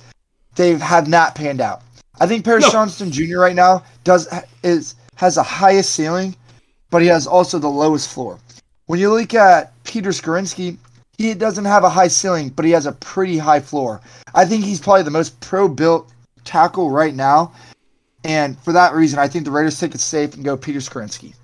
they 0.56 0.76
have 0.76 1.08
not 1.08 1.36
panned 1.36 1.62
out. 1.62 1.82
I 2.20 2.28
think 2.28 2.46
Paris 2.46 2.64
No. 2.66 2.72
Johnson 2.72 3.12
Jr. 3.12 3.40
right 3.40 3.56
now 3.56 3.84
does 4.04 4.28
is 4.64 4.96
has 5.16 5.36
the 5.36 5.44
highest 5.44 5.94
ceiling, 5.94 6.36
but 6.90 7.02
he 7.02 7.08
has 7.08 7.28
also 7.28 7.60
the 7.60 7.68
lowest 7.68 8.10
floor. 8.10 8.40
When 8.86 9.00
you 9.00 9.12
look 9.12 9.34
at 9.34 9.72
Peter 9.84 10.12
Skoronski, 10.12 10.78
he 11.18 11.34
doesn't 11.34 11.66
have 11.66 11.84
a 11.84 11.90
high 11.90 12.08
ceiling, 12.08 12.50
but 12.50 12.66
he 12.66 12.72
has 12.72 12.86
a 12.86 12.92
pretty 12.94 13.38
high 13.38 13.60
floor. 13.60 14.02
I 14.34 14.46
think 14.46 14.64
he's 14.64 14.80
probably 14.80 15.04
the 15.04 15.12
most 15.12 15.40
pro-built 15.40 16.12
tackle 16.44 16.92
right 16.92 17.16
now, 17.16 17.54
and 18.26 18.60
for 18.60 18.74
that 18.74 18.94
reason, 18.94 19.20
I 19.20 19.28
think 19.28 19.46
the 19.46 19.52
Raiders 19.52 19.80
take 19.80 19.94
it 19.94 20.02
safe 20.02 20.34
and 20.34 20.44
go 20.44 20.58
Peter 20.58 20.80
Skoronski. 20.80 21.36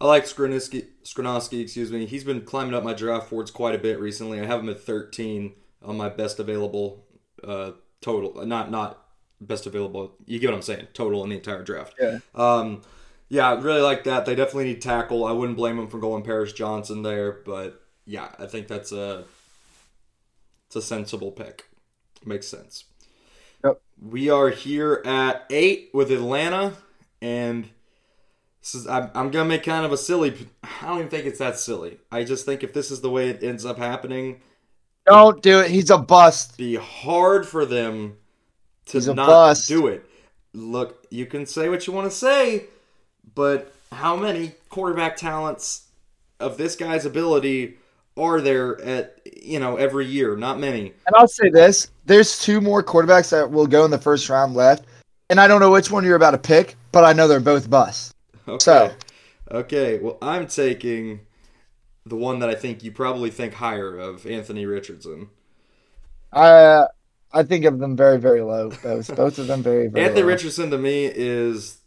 I 0.00 0.06
like 0.06 0.24
Skriniski, 0.24 0.86
Skrinoski, 1.02 1.62
excuse 1.62 1.90
me. 1.90 2.04
He's 2.04 2.24
been 2.24 2.42
climbing 2.42 2.74
up 2.74 2.84
my 2.84 2.92
draft 2.92 3.30
boards 3.30 3.50
quite 3.50 3.74
a 3.74 3.78
bit 3.78 3.98
recently. 3.98 4.40
I 4.40 4.44
have 4.44 4.60
him 4.60 4.68
at 4.68 4.80
13 4.80 5.54
on 5.82 5.96
my 5.96 6.10
best 6.10 6.38
available 6.38 7.06
uh, 7.42 7.72
total. 8.02 8.44
Not 8.44 8.70
not 8.70 9.02
best 9.40 9.66
available. 9.66 10.14
You 10.26 10.38
get 10.38 10.50
what 10.50 10.56
I'm 10.56 10.62
saying? 10.62 10.88
Total 10.92 11.22
in 11.24 11.30
the 11.30 11.36
entire 11.36 11.62
draft. 11.62 11.94
Yeah. 11.98 12.18
Um, 12.34 12.82
yeah, 13.28 13.50
I 13.50 13.54
really 13.54 13.80
like 13.80 14.04
that. 14.04 14.26
They 14.26 14.34
definitely 14.34 14.64
need 14.64 14.82
tackle. 14.82 15.24
I 15.24 15.32
wouldn't 15.32 15.56
blame 15.56 15.76
them 15.76 15.88
for 15.88 15.98
going 15.98 16.22
Paris 16.22 16.52
Johnson 16.52 17.02
there, 17.02 17.32
but 17.32 17.82
yeah, 18.04 18.28
I 18.38 18.46
think 18.46 18.68
that's 18.68 18.92
a 18.92 19.24
it's 20.66 20.76
a 20.76 20.82
sensible 20.82 21.32
pick. 21.32 21.64
Makes 22.24 22.48
sense. 22.48 22.84
Yep. 23.64 23.80
We 24.10 24.30
are 24.30 24.50
here 24.50 25.02
at 25.04 25.46
eight 25.50 25.90
with 25.94 26.10
Atlanta, 26.10 26.74
and 27.22 27.68
This 28.60 28.74
is, 28.74 28.86
I'm, 28.86 29.10
I'm 29.14 29.30
gonna 29.30 29.48
make 29.48 29.62
kind 29.64 29.86
of 29.86 29.92
a 29.92 29.96
silly. 29.96 30.48
I 30.62 30.86
don't 30.88 30.98
even 30.98 31.10
think 31.10 31.26
it's 31.26 31.38
that 31.38 31.58
silly. 31.58 31.98
I 32.12 32.24
just 32.24 32.44
think 32.46 32.62
if 32.62 32.72
this 32.72 32.90
is 32.90 33.00
the 33.00 33.10
way 33.10 33.30
it 33.30 33.42
ends 33.42 33.64
up 33.64 33.78
happening, 33.78 34.40
Don't 35.06 35.42
do 35.42 35.60
it. 35.60 35.70
He's 35.70 35.90
a 35.90 35.98
bust. 35.98 36.58
be 36.58 36.76
hard 36.76 37.46
for 37.46 37.66
them 37.66 38.16
to 38.86 39.00
He's 39.00 39.08
not 39.08 39.16
bust. 39.26 39.68
do 39.68 39.86
it. 39.88 40.04
Look, 40.52 41.06
you 41.10 41.26
can 41.26 41.46
say 41.46 41.68
what 41.68 41.86
you 41.86 41.92
want 41.92 42.10
to 42.10 42.16
say, 42.16 42.66
but 43.34 43.74
how 43.92 44.16
many 44.16 44.52
quarterback 44.68 45.16
talents 45.16 45.88
of 46.40 46.56
this 46.58 46.76
guy's 46.76 47.06
ability 47.06 47.78
are 48.16 48.40
there 48.40 48.80
at 48.80 49.20
you 49.42 49.58
know 49.58 49.76
every 49.76 50.06
year? 50.06 50.36
Not 50.36 50.58
many. 50.58 50.92
And 51.06 51.16
I'll 51.16 51.28
say 51.28 51.48
this: 51.50 51.90
there's 52.06 52.38
two 52.40 52.60
more 52.60 52.82
quarterbacks 52.82 53.30
that 53.30 53.50
will 53.50 53.66
go 53.66 53.84
in 53.84 53.90
the 53.90 53.98
first 53.98 54.28
round 54.28 54.54
left, 54.54 54.84
and 55.30 55.40
I 55.40 55.48
don't 55.48 55.60
know 55.60 55.70
which 55.70 55.90
one 55.90 56.04
you're 56.04 56.16
about 56.16 56.32
to 56.32 56.38
pick, 56.38 56.76
but 56.92 57.04
I 57.04 57.12
know 57.12 57.28
they're 57.28 57.40
both 57.40 57.68
busts. 57.68 58.12
Okay. 58.46 58.58
So- 58.62 58.92
okay. 59.50 59.98
Well, 59.98 60.18
I'm 60.22 60.46
taking 60.46 61.20
the 62.06 62.16
one 62.16 62.38
that 62.40 62.50
I 62.50 62.54
think 62.54 62.84
you 62.84 62.92
probably 62.92 63.30
think 63.30 63.54
higher 63.54 63.96
of, 63.96 64.26
Anthony 64.26 64.66
Richardson. 64.66 65.30
I 66.32 66.48
uh, 66.48 66.88
I 67.32 67.42
think 67.42 67.64
of 67.64 67.78
them 67.78 67.96
very 67.96 68.18
very 68.18 68.42
low. 68.42 68.70
Both 68.82 69.14
both 69.16 69.38
of 69.38 69.46
them 69.46 69.62
very 69.62 69.88
very. 69.88 70.04
Anthony 70.04 70.22
low. 70.22 70.28
Richardson 70.28 70.70
to 70.70 70.78
me 70.78 71.06
is. 71.06 71.78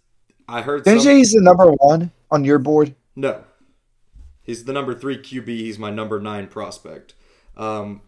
I 0.49 0.61
heard. 0.61 0.83
Didn't 0.83 0.99
Some, 1.01 1.05
say 1.05 1.17
he's 1.17 1.33
the 1.33 1.41
number 1.41 1.71
one 1.73 2.11
on 2.31 2.43
your 2.45 2.57
board? 2.59 2.95
no, 3.15 3.43
he's 4.47 4.63
the 4.63 4.73
number 4.73 4.95
three 4.95 5.19
QB. 5.19 5.47
He's 5.47 5.77
my 5.77 5.91
number 5.91 6.19
nine 6.19 6.47
prospect. 6.47 7.13
Um, 7.55 8.01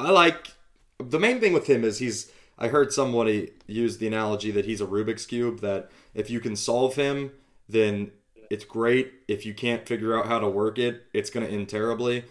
I 0.00 0.10
like 0.10 0.54
the 0.98 1.20
main 1.20 1.38
thing 1.38 1.52
with 1.52 1.68
him 1.68 1.84
is 1.84 2.00
he's. 2.00 2.32
I 2.56 2.68
heard 2.68 2.92
somebody 2.92 3.50
use 3.66 3.98
the 3.98 4.06
analogy 4.06 4.52
that 4.52 4.64
he's 4.64 4.80
a 4.80 4.86
Rubik's 4.86 5.26
cube. 5.26 5.60
That 5.60 5.90
if 6.14 6.30
you 6.30 6.40
can 6.40 6.56
solve 6.56 6.96
him, 6.96 7.32
then 7.68 8.10
it's 8.50 8.64
great. 8.64 9.12
If 9.28 9.44
you 9.46 9.54
can't 9.54 9.86
figure 9.86 10.18
out 10.18 10.26
how 10.26 10.38
to 10.38 10.48
work 10.48 10.78
it, 10.78 11.04
it's 11.12 11.30
going 11.30 11.46
to 11.46 11.52
end 11.52 11.68
terribly. 11.68 12.24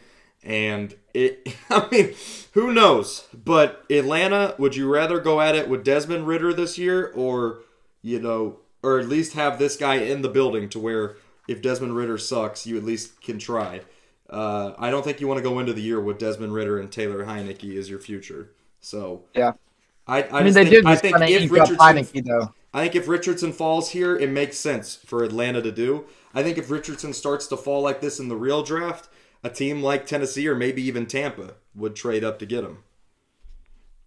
And 0.44 0.96
it, 1.14 1.56
I 1.70 1.88
mean, 1.92 2.14
who 2.54 2.74
knows? 2.74 3.28
But 3.34 3.84
Atlanta, 3.90 4.56
would 4.58 4.76
you 4.76 4.92
rather 4.92 5.20
go 5.20 5.42
at 5.42 5.56
it 5.56 5.70
with 5.70 5.84
Desmond 5.84 6.28
Ridder 6.28 6.54
this 6.54 6.78
year, 6.78 7.12
or 7.16 7.60
you 8.02 8.20
know, 8.20 8.60
or 8.82 9.00
at 9.00 9.08
least 9.08 9.34
have 9.34 9.60
this 9.60 9.76
guy 9.78 9.96
in 9.96 10.22
the 10.22 10.30
building 10.30 10.70
to 10.70 10.80
where 10.80 11.16
if 11.48 11.62
Desmond 11.62 11.96
Ridder 11.96 12.18
sucks, 12.18 12.66
you 12.66 12.78
at 12.78 12.84
least 12.84 13.22
can 13.22 13.40
try. 13.40 13.82
Uh, 14.30 14.74
I 14.78 14.90
don't 14.90 15.04
think 15.04 15.20
you 15.22 15.28
want 15.28 15.38
to 15.38 15.44
go 15.44 15.60
into 15.60 15.74
the 15.74 15.82
year 15.82 16.00
with 16.00 16.18
Desmond 16.18 16.54
Ridder 16.54 16.80
and 16.80 16.92
Taylor 16.92 17.26
Heinicke 17.26 17.78
as 17.78 17.90
your 17.90 18.00
future. 18.00 18.52
So 18.82 19.26
Yeah. 19.36 19.54
I, 20.08 20.24
I, 20.24 20.40
I, 20.40 20.44
mean, 20.44 20.54
they 20.54 20.64
think, 20.66 20.76
did 20.76 20.86
I 20.86 20.96
think 20.96 21.18
if 21.22 21.52
Richardson 21.52 21.78
Heinicke 21.78 22.26
though. 22.26 22.54
I 22.74 22.82
think 22.82 22.96
if 22.96 23.08
Richardson 23.08 23.54
falls 23.54 23.92
here, 23.92 24.18
it 24.18 24.30
makes 24.30 24.58
sense 24.58 24.96
for 24.96 25.24
Atlanta 25.24 25.62
to 25.62 25.72
do. 25.72 26.06
I 26.34 26.42
think 26.42 26.58
if 26.58 26.72
Richardson 26.72 27.14
starts 27.14 27.46
to 27.48 27.58
fall 27.58 27.82
like 27.82 28.02
this 28.02 28.20
in 28.20 28.28
the 28.28 28.36
real 28.36 28.64
draft, 28.64 29.08
a 29.44 29.50
team 29.50 29.84
like 29.84 30.06
Tennessee 30.06 30.48
or 30.48 30.56
maybe 30.56 30.82
even 30.82 31.06
Tampa 31.06 31.56
would 31.76 31.96
trade 31.96 32.24
up 32.24 32.40
to 32.40 32.46
get 32.46 32.64
him. 32.64 32.80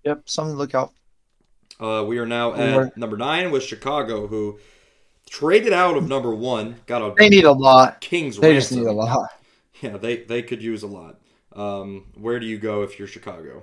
Yep, 0.05 0.28
something 0.28 0.55
to 0.55 0.59
look 0.59 0.75
out. 0.75 0.93
Uh, 1.78 2.05
we 2.07 2.19
are 2.19 2.26
now 2.26 2.55
at 2.55 2.97
number 2.97 3.16
nine 3.16 3.50
with 3.50 3.62
Chicago, 3.62 4.26
who 4.26 4.59
traded 5.28 5.73
out 5.73 5.97
of 5.97 6.09
number 6.09 6.35
one, 6.35 6.76
got 6.87 7.02
a 7.02 7.14
They 7.16 7.28
need 7.28 7.45
a 7.45 7.52
lot. 7.52 8.00
king's 8.00 8.38
They 8.38 8.54
just 8.54 8.73
need 8.73 8.87
a 8.87 8.92
lot. 8.92 9.30
Yeah, 9.83 9.97
they 9.99 10.18
they 10.18 10.42
could 10.42 10.62
use 10.62 10.83
a 10.83 10.87
lot. 10.87 11.21
Um, 11.54 12.06
where 12.14 12.38
do 12.40 12.47
you 12.47 12.59
go 12.59 12.83
if 12.83 12.99
you're 12.99 13.09
Chicago? 13.09 13.62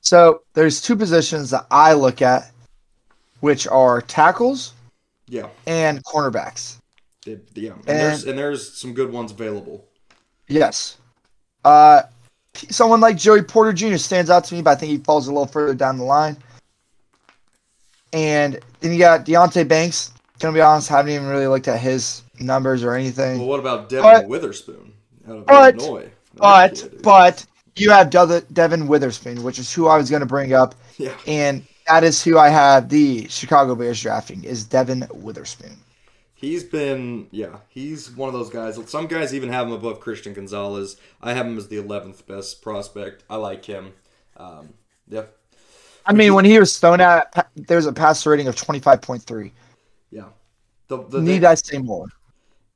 So 0.00 0.42
there's 0.54 0.80
two 0.80 0.96
positions 0.96 1.50
that 1.50 1.66
I 1.70 1.92
look 1.94 2.22
at, 2.22 2.50
which 3.40 3.66
are 3.66 4.00
tackles 4.02 4.72
Yeah, 5.28 5.48
and 5.66 6.02
cornerbacks. 6.04 6.76
they- 7.24 7.38
yeah, 7.54 7.72
and, 7.72 7.84
there's 7.86 8.24
and 8.24 8.38
there's 8.38 8.72
some 8.78 8.94
good 8.94 9.12
ones 9.12 9.32
available. 9.32 9.84
Yes. 10.48 10.96
Uh, 11.64 12.02
someone 12.70 13.00
like 13.00 13.16
Joey 13.16 13.42
Porter 13.42 13.72
Jr. 13.72 13.96
stands 13.96 14.30
out 14.30 14.44
to 14.44 14.54
me, 14.54 14.62
but 14.62 14.70
I 14.70 14.74
think 14.76 14.90
he 14.90 14.98
falls 14.98 15.26
a 15.28 15.30
little 15.30 15.46
further 15.46 15.74
down 15.74 15.98
the 15.98 16.04
line. 16.04 16.36
And 18.12 18.58
then 18.80 18.92
you 18.92 18.98
got 18.98 19.26
Deonte 19.26 19.68
Banks. 19.68 20.12
Gonna 20.40 20.54
be 20.54 20.60
honest, 20.60 20.88
haven't 20.88 21.12
even 21.12 21.26
really 21.26 21.46
looked 21.48 21.68
at 21.68 21.80
his 21.80 22.22
numbers 22.38 22.84
or 22.84 22.94
anything. 22.94 23.38
Well, 23.40 23.48
what 23.48 23.60
about 23.60 23.88
Devon 23.88 24.02
But- 24.04 24.28
Witherspoon 24.28 24.92
out 25.28 25.36
of 25.38 25.46
but- 25.46 25.74
Illinois? 25.76 26.10
But 26.34 26.74
kid, 26.76 27.02
but 27.02 27.46
you 27.74 27.90
have 27.90 28.10
Dev- 28.10 28.44
Devon 28.52 28.86
Witherspoon, 28.86 29.42
which 29.42 29.58
is 29.58 29.72
who 29.72 29.88
I 29.88 29.96
was 29.96 30.08
gonna 30.10 30.26
bring 30.26 30.52
up, 30.52 30.76
yeah, 30.98 31.14
and 31.26 31.64
that 31.88 32.04
is 32.04 32.22
who 32.22 32.38
I 32.38 32.48
have 32.48 32.88
the 32.88 33.26
Chicago 33.28 33.74
Bears 33.74 34.00
drafting 34.00 34.44
is 34.44 34.62
Devon 34.64 35.08
Witherspoon. 35.12 35.76
He's 36.34 36.62
been, 36.62 37.26
yeah, 37.32 37.56
he's 37.68 38.14
one 38.14 38.28
of 38.28 38.32
those 38.34 38.50
guys. 38.50 38.78
Some 38.86 39.08
guys 39.08 39.34
even 39.34 39.48
have 39.48 39.66
him 39.66 39.72
above 39.72 39.98
Christian 39.98 40.34
Gonzalez. 40.34 40.96
I 41.20 41.32
have 41.34 41.46
him 41.46 41.58
as 41.58 41.66
the 41.66 41.78
11th 41.82 42.24
best 42.28 42.62
prospect. 42.62 43.24
I 43.28 43.34
like 43.36 43.64
him. 43.64 43.94
Um, 44.36 44.68
yeah, 45.08 45.22
I 46.06 46.12
mean, 46.12 46.34
when 46.34 46.44
he 46.44 46.56
was 46.60 46.78
thrown 46.78 47.00
at, 47.00 47.48
there's 47.56 47.86
a 47.86 47.92
passer 47.92 48.30
rating 48.30 48.46
of 48.46 48.54
twenty 48.54 48.78
five 48.78 49.02
point 49.02 49.24
three. 49.24 49.52
Yeah. 50.10 50.24
The, 50.88 51.02
the 51.04 51.20
Need 51.20 51.40
thing- 51.40 51.44
I 51.44 51.54
say 51.54 51.78
more? 51.78 52.06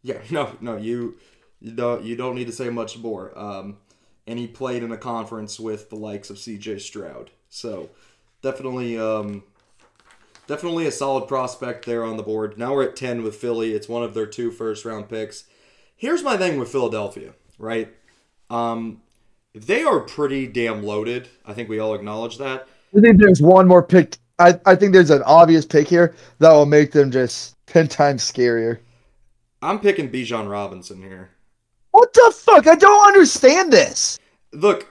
Yeah, 0.02 0.18
no, 0.30 0.56
no, 0.60 0.76
you, 0.76 1.16
you 1.60 1.72
don't, 1.72 2.04
you 2.04 2.16
don't 2.16 2.34
need 2.34 2.46
to 2.46 2.52
say 2.52 2.68
much 2.70 2.98
more. 2.98 3.36
Um, 3.38 3.78
and 4.26 4.38
he 4.38 4.46
played 4.46 4.82
in 4.82 4.92
a 4.92 4.96
conference 4.96 5.58
with 5.58 5.90
the 5.90 5.96
likes 5.96 6.30
of 6.30 6.38
C.J. 6.38 6.78
Stroud, 6.78 7.30
so 7.48 7.90
definitely, 8.40 8.96
um, 8.98 9.42
definitely 10.46 10.86
a 10.86 10.92
solid 10.92 11.26
prospect 11.26 11.86
there 11.86 12.04
on 12.04 12.16
the 12.16 12.22
board. 12.22 12.56
Now 12.56 12.74
we're 12.74 12.84
at 12.84 12.94
ten 12.96 13.22
with 13.22 13.34
Philly. 13.36 13.72
It's 13.72 13.88
one 13.88 14.04
of 14.04 14.14
their 14.14 14.26
two 14.26 14.50
first 14.52 14.84
round 14.84 15.08
picks. 15.08 15.44
Here's 15.96 16.22
my 16.22 16.36
thing 16.36 16.58
with 16.58 16.70
Philadelphia, 16.70 17.32
right? 17.58 17.92
Um, 18.48 19.02
they 19.54 19.82
are 19.82 20.00
pretty 20.00 20.46
damn 20.46 20.82
loaded. 20.84 21.28
I 21.44 21.52
think 21.52 21.68
we 21.68 21.78
all 21.78 21.94
acknowledge 21.94 22.38
that. 22.38 22.68
I 22.96 23.00
think 23.00 23.18
there's 23.18 23.42
one 23.42 23.66
more 23.66 23.82
pick. 23.82 24.18
I, 24.38 24.58
I 24.66 24.74
think 24.74 24.92
there's 24.92 25.10
an 25.10 25.22
obvious 25.24 25.64
pick 25.64 25.88
here 25.88 26.14
that 26.38 26.50
will 26.52 26.66
make 26.66 26.92
them 26.92 27.10
just 27.10 27.56
ten 27.66 27.88
times 27.88 28.22
scarier. 28.22 28.78
I'm 29.60 29.78
picking 29.78 30.10
Bijan 30.10 30.50
Robinson 30.50 31.00
here. 31.02 31.30
What 31.92 32.12
the 32.14 32.32
fuck? 32.34 32.66
I 32.66 32.74
don't 32.74 33.06
understand 33.06 33.72
this. 33.72 34.18
Look, 34.52 34.88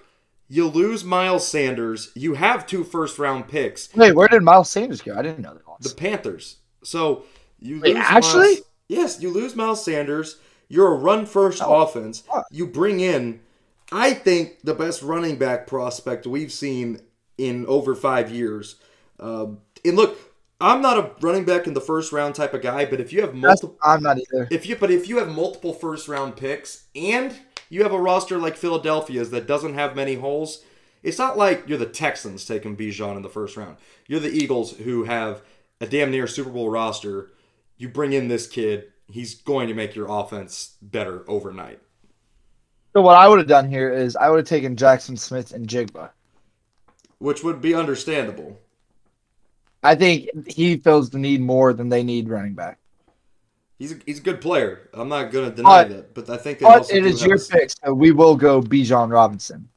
you 0.48 0.68
lose 0.68 1.04
Miles 1.04 1.48
Sanders. 1.48 2.12
You 2.16 2.36
have 2.36 2.66
two 2.68 2.84
first 2.84 3.20
round 3.20 3.48
picks. 3.48 3.94
Wait, 3.96 4.16
where 4.16 4.28
did 4.28 4.44
Miles 4.44 4.70
Sanders 4.70 5.02
go? 5.02 5.16
I 5.18 5.22
didn't 5.22 5.42
know 5.42 5.54
that. 5.54 5.62
The 5.82 5.96
Panthers. 5.96 6.58
So 6.84 7.26
you 7.60 7.80
Wait, 7.82 7.96
lose 7.96 8.04
actually? 8.08 8.54
Miles, 8.54 8.62
yes, 8.88 9.22
you 9.22 9.30
lose 9.30 9.56
Miles 9.56 9.84
Sanders. 9.84 10.38
You're 10.70 10.94
a 10.94 10.96
run 10.98 11.26
first 11.26 11.62
Oh, 11.66 11.82
offense. 11.82 12.20
fuck. 12.20 12.46
You 12.52 12.66
bring 12.68 13.00
in, 13.02 13.42
I 13.92 14.14
think, 14.14 14.60
the 14.64 14.74
best 14.74 15.02
running 15.02 15.36
back 15.38 15.68
prospect 15.68 16.26
we've 16.26 16.52
seen 16.52 17.02
in 17.38 17.66
over 17.66 17.94
five 17.96 18.32
years. 18.32 18.76
Um, 19.22 19.60
and 19.86 19.96
look, 19.96 20.18
I'm 20.60 20.82
not 20.82 20.98
a 20.98 21.12
running 21.22 21.46
back 21.46 21.68
in 21.68 21.74
the 21.74 21.82
first 21.82 22.12
round 22.12 22.36
type 22.36 22.54
of 22.54 22.62
guy, 22.62 22.86
but 22.86 23.00
if 23.00 23.14
you 23.14 23.22
have 23.22 23.32
That's, 23.32 23.64
multiple, 23.64 23.78
I'm 23.84 24.04
not 24.04 24.18
either. 24.18 24.48
if 24.52 24.66
you 24.66 24.76
but 24.76 24.92
if 24.92 25.08
you 25.08 25.18
have 25.20 25.30
multiple 25.30 25.74
first 25.74 26.08
round 26.08 26.36
picks 26.36 26.86
and 26.96 27.34
you 27.70 27.84
have 27.84 27.94
a 27.94 28.00
roster 28.00 28.38
like 28.38 28.58
Philadelphia's 28.58 29.32
that 29.32 29.48
doesn't 29.48 29.76
have 29.76 29.96
many 29.96 30.16
holes, 30.16 30.64
it's 31.04 31.18
not 31.18 31.38
like 31.38 31.64
you're 31.68 31.78
the 31.78 31.86
Texans 31.86 32.46
taking 32.46 32.76
Bijan 32.76 33.16
in 33.16 33.22
the 33.22 33.30
first 33.30 33.58
round. 33.58 33.78
You're 34.08 34.20
the 34.20 34.30
Eagles 34.32 34.78
who 34.78 35.06
have 35.06 35.42
a 35.80 35.88
damn 35.88 36.12
near 36.12 36.28
Super 36.28 36.50
Bowl 36.50 36.70
roster. 36.70 37.32
You 37.78 37.90
bring 37.90 38.14
in 38.14 38.28
this 38.28 38.46
kid, 38.48 38.92
he's 39.08 39.36
going 39.36 39.68
to 39.68 39.74
make 39.74 39.96
your 39.96 40.08
offense 40.10 40.76
better 40.82 41.24
overnight. 41.28 41.80
So 42.94 43.02
what 43.02 43.16
I 43.16 43.28
would 43.28 43.40
have 43.40 43.48
done 43.48 43.70
here 43.70 43.92
is 43.92 44.16
I 44.16 44.30
would 44.30 44.40
have 44.40 44.48
taken 44.48 44.76
Jaxon 44.76 45.18
Smith-Njigba. 45.18 46.10
Which 47.20 47.44
would 47.44 47.62
be 47.62 47.74
understandable. 47.74 48.60
I 49.84 49.96
think 49.96 50.30
he 50.48 50.78
feels 50.78 51.10
the 51.10 51.18
need 51.18 51.42
more 51.42 51.74
than 51.74 51.90
they 51.90 52.04
need 52.04 52.30
running 52.30 52.54
back. 52.54 52.78
He's 53.80 53.94
a, 53.94 53.96
he's 54.06 54.20
a 54.20 54.22
good 54.22 54.42
player. 54.42 54.90
I'm 54.94 55.10
not 55.10 55.32
going 55.32 55.50
to 55.50 55.56
deny 55.56 55.84
But- 55.86 55.90
that, 55.90 56.14
but 56.14 56.30
I 56.30 56.38
think 56.38 56.60
they 56.60 56.66
But 56.66 56.80
also 56.80 56.94
it 56.96 57.06
is 57.06 57.26
your 57.26 57.38
a- 57.38 57.40
pick, 57.40 57.72
so 57.84 57.94
we 57.94 58.12
will 58.12 58.36
go 58.36 58.62
Bijan 58.62 59.12
Robinson. 59.12 59.68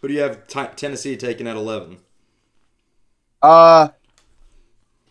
Who 0.00 0.08
do 0.08 0.14
you 0.14 0.20
have 0.20 0.46
T- 0.46 0.64
Tennessee 0.76 1.16
taking 1.16 1.46
at 1.46 1.56
11? 1.56 1.98
Uh, 3.42 3.88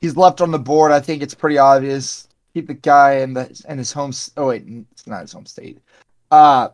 he's 0.01 0.15
left 0.17 0.41
on 0.41 0.51
the 0.51 0.59
board. 0.59 0.91
I 0.91 0.99
think 0.99 1.21
it's 1.23 1.33
pretty 1.33 1.57
obvious. 1.57 2.27
Keep 2.53 2.67
the 2.67 2.73
guy 2.73 3.15
in 3.19 3.33
the 3.33 3.63
in 3.69 3.77
his 3.77 3.91
home. 3.91 4.11
Oh 4.35 4.47
wait, 4.47 4.65
it's 4.91 5.05
not 5.07 5.21
his 5.21 5.31
home 5.31 5.45
state. 5.45 5.79
Uh, 6.31 6.69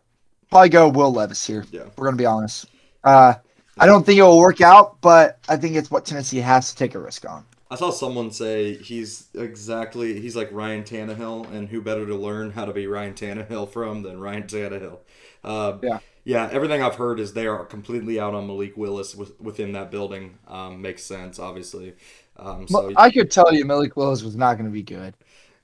probably 0.49 0.69
go 0.69 0.87
Will 0.89 1.11
Levis 1.11 1.45
here. 1.45 1.65
Yeah. 1.71 1.83
We're 1.97 2.05
gonna 2.05 2.17
be 2.17 2.25
honest. 2.25 2.67
Uh, 3.03 3.35
I 3.77 3.85
don't 3.85 4.05
think 4.05 4.19
it 4.19 4.23
will 4.23 4.39
work 4.39 4.61
out, 4.61 5.01
but 5.01 5.39
I 5.49 5.57
think 5.57 5.75
it's 5.75 5.91
what 5.91 6.05
Tennessee 6.05 6.39
has 6.39 6.71
to 6.71 6.77
take 6.77 6.95
a 6.95 6.99
risk 6.99 7.29
on. 7.29 7.45
I 7.71 7.75
saw 7.75 7.89
someone 7.89 8.29
say 8.31 8.75
he's 8.77 9.29
exactly 9.33 10.19
he's 10.19 10.35
like 10.35 10.51
Ryan 10.51 10.83
Tannehill, 10.83 11.51
and 11.51 11.69
who 11.69 11.81
better 11.81 12.05
to 12.05 12.15
learn 12.15 12.51
how 12.51 12.65
to 12.65 12.73
be 12.73 12.85
Ryan 12.85 13.13
Tannehill 13.15 13.71
from 13.71 14.03
than 14.03 14.19
Ryan 14.19 14.43
Tannehill? 14.43 14.99
Uh, 15.43 15.79
Yeah. 15.81 15.99
yeah. 16.23 16.49
Everything 16.51 16.83
I've 16.83 16.95
heard 16.95 17.19
is 17.19 17.33
they 17.33 17.47
are 17.47 17.65
completely 17.65 18.19
out 18.19 18.35
on 18.35 18.45
Malik 18.47 18.77
Willis 18.77 19.15
with, 19.15 19.39
within 19.41 19.71
that 19.71 19.89
building. 19.89 20.37
Um, 20.47 20.81
makes 20.81 21.03
sense, 21.03 21.39
obviously. 21.39 21.95
Um, 22.37 22.67
so 22.67 22.87
Well, 22.87 22.93
I 22.95 23.09
could 23.09 23.31
tell 23.31 23.51
you 23.53 23.65
Malik 23.65 23.95
Willis 23.97 24.23
was 24.23 24.35
not 24.35 24.53
going 24.55 24.65
to 24.67 24.71
be 24.71 24.83
good. 24.83 25.15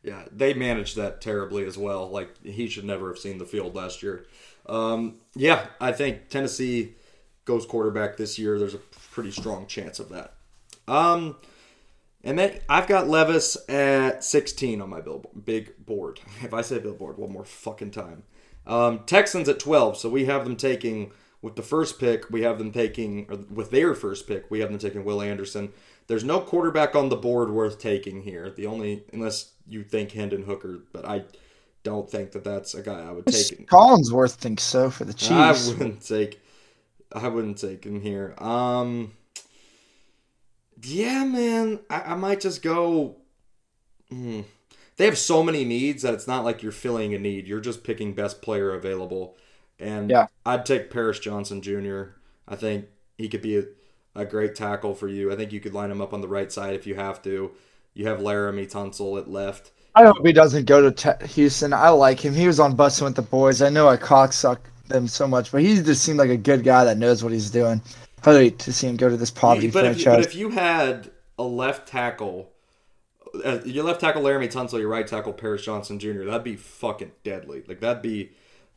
yeah, 0.03 0.23
they 0.31 0.53
managed 0.53 0.95
that 0.95 1.21
terribly 1.21 1.65
as 1.65 1.77
well. 1.77 2.09
Like 2.09 2.29
he 2.43 2.67
should 2.67 2.85
never 2.85 3.09
have 3.09 3.17
seen 3.19 3.37
the 3.37 3.45
field 3.45 3.75
last 3.75 4.01
year. 4.01 4.25
Um, 4.65 5.15
yeah, 5.35 5.67
I 5.81 5.91
think 5.91 6.29
Tennessee 6.29 6.95
goes 7.49 7.65
quarterback 7.65 8.15
this 8.15 8.37
year. 8.37 8.59
There's 8.59 8.75
a 8.75 8.79
pretty 9.11 9.31
strong 9.31 9.65
chance 9.65 9.99
of 9.99 10.09
that. 10.09 10.33
Um, 10.87 11.35
and 12.23 12.37
then 12.37 12.59
I've 12.69 12.85
got 12.85 13.07
Levis 13.09 13.57
at 13.67 14.23
16 14.23 14.79
on 14.81 14.87
my 14.89 15.01
bill, 15.01 15.25
big 15.45 15.83
board. 15.83 16.19
If 16.43 16.53
I 16.53 16.61
say 16.61 16.77
billboard 16.77 17.17
one 17.17 17.31
more 17.33 17.43
fucking 17.45 17.89
time. 17.91 18.21
Um, 18.67 18.99
Texans 19.07 19.49
at 19.49 19.59
12. 19.59 19.97
So 19.97 20.09
we 20.09 20.25
have 20.25 20.43
them 20.43 20.55
taking 20.57 21.11
with 21.41 21.55
the 21.55 21.63
first 21.63 21.99
pick. 21.99 22.29
We 22.29 22.43
have 22.43 22.59
them 22.59 22.71
taking 22.71 23.25
or 23.31 23.37
with 23.37 23.71
their 23.71 23.95
first 23.95 24.27
pick. 24.27 24.51
We 24.51 24.59
have 24.59 24.69
them 24.69 24.77
taking 24.77 25.03
Will 25.03 25.21
Anderson. 25.21 25.73
There's 26.05 26.23
no 26.23 26.39
quarterback 26.39 26.95
on 26.95 27.09
the 27.09 27.15
board 27.15 27.49
worth 27.49 27.79
taking 27.79 28.21
here. 28.21 28.51
The 28.51 28.67
only 28.67 29.05
unless 29.11 29.53
you 29.67 29.83
think 29.83 30.11
Hendon 30.11 30.43
Hooker, 30.43 30.81
but 30.93 31.03
I 31.05 31.23
don't 31.81 32.09
think 32.09 32.31
that 32.33 32.43
that's 32.43 32.75
a 32.75 32.83
guy 32.83 33.07
I 33.07 33.11
would 33.11 33.25
take. 33.25 33.67
Collinsworth 33.67 34.35
thinks 34.35 34.61
so 34.63 34.91
for 34.91 35.05
the 35.05 35.13
I 35.13 35.53
Chiefs. 35.53 35.69
wouldn't 35.69 36.05
take. 36.05 36.41
I 37.11 37.27
wouldn't 37.27 37.57
take 37.57 37.85
him 37.85 38.01
here. 38.01 38.35
Um. 38.37 39.13
Yeah, 40.81 41.25
man. 41.25 41.79
I, 41.89 42.01
I 42.01 42.15
might 42.15 42.39
just 42.41 42.61
go. 42.61 43.17
Hmm. 44.09 44.41
They 44.97 45.05
have 45.05 45.17
so 45.17 45.43
many 45.43 45.63
needs 45.63 46.03
that 46.03 46.13
it's 46.13 46.27
not 46.27 46.43
like 46.43 46.61
you're 46.61 46.71
filling 46.71 47.13
a 47.13 47.19
need. 47.19 47.47
You're 47.47 47.61
just 47.61 47.83
picking 47.83 48.13
best 48.13 48.41
player 48.41 48.73
available. 48.73 49.37
And 49.79 50.09
Yeah. 50.09 50.27
I'd 50.45 50.65
take 50.65 50.89
Paris 50.91 51.19
Johnson 51.19 51.61
Jr. 51.61 52.03
I 52.47 52.55
think 52.55 52.85
he 53.17 53.29
could 53.29 53.41
be 53.41 53.57
a, 53.57 53.63
a 54.15 54.25
great 54.25 54.55
tackle 54.55 54.93
for 54.93 55.07
you. 55.07 55.31
I 55.31 55.35
think 55.37 55.53
you 55.53 55.61
could 55.61 55.73
line 55.73 55.91
him 55.91 56.01
up 56.01 56.13
on 56.13 56.19
the 56.21 56.27
right 56.27 56.51
side 56.51 56.73
if 56.75 56.85
you 56.85 56.95
have 56.95 57.21
to. 57.23 57.51
You 57.93 58.07
have 58.07 58.19
Laremy 58.19 58.69
Tunsil 58.69 59.17
at 59.19 59.29
left. 59.29 59.71
I 59.95 60.03
hope 60.05 60.25
he 60.25 60.33
doesn't 60.33 60.65
go 60.65 60.89
to 60.89 61.17
Houston. 61.27 61.73
I 61.73 61.89
like 61.89 62.19
him. 62.19 62.33
He 62.33 62.47
was 62.47 62.59
on 62.59 62.75
Busting 62.75 63.05
with 63.05 63.15
the 63.15 63.21
Boys. 63.21 63.61
I 63.61 63.69
know 63.69 63.87
I 63.87 63.97
cocksuck 63.97 64.59
them 64.89 65.07
so 65.07 65.27
much, 65.27 65.51
but 65.51 65.61
he 65.61 65.81
just 65.81 66.03
seemed 66.03 66.19
like 66.19 66.29
a 66.29 66.37
good 66.37 66.63
guy 66.63 66.83
that 66.83 66.97
knows 66.97 67.23
what 67.23 67.31
he's 67.31 67.49
doing. 67.49 67.81
I'd 68.25 68.35
hate 68.35 68.59
to 68.59 68.73
see 68.73 68.87
him 68.87 68.97
go 68.97 69.09
to 69.09 69.17
this 69.17 69.31
poverty 69.31 69.69
but, 69.69 69.85
if 69.85 69.97
you, 69.97 70.03
franchise. 70.03 70.25
but 70.25 70.33
if 70.33 70.35
you 70.35 70.49
had 70.49 71.09
a 71.37 71.43
left 71.43 71.87
tackle, 71.87 72.51
uh, 73.45 73.59
your 73.63 73.85
left 73.85 74.01
tackle 74.01 74.21
Laremy 74.21 74.51
Tunsil, 74.51 74.79
your 74.79 74.89
right 74.89 75.07
tackle 75.07 75.33
Paris 75.33 75.63
Johnson 75.63 75.99
Jr., 75.99 76.25
that'd 76.25 76.43
be 76.43 76.57
fucking 76.57 77.11
deadly. 77.23 77.63
Like 77.67 77.79
that'd 77.79 78.03
be 78.03 78.31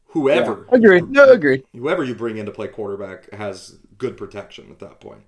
whoever, 0.07 0.67
Yeah, 0.71 0.79
agreed. 0.79 1.11
No, 1.11 1.25
agreed. 1.31 1.65
whoever 1.73 2.05
you 2.05 2.15
bring 2.15 2.37
in 2.37 2.47
to 2.47 2.53
play 2.53 2.69
quarterback 2.69 3.33
has 3.33 3.79
good 3.99 4.17
protection 4.17 4.71
at 4.71 4.79
that 4.79 5.01
point. 5.01 5.23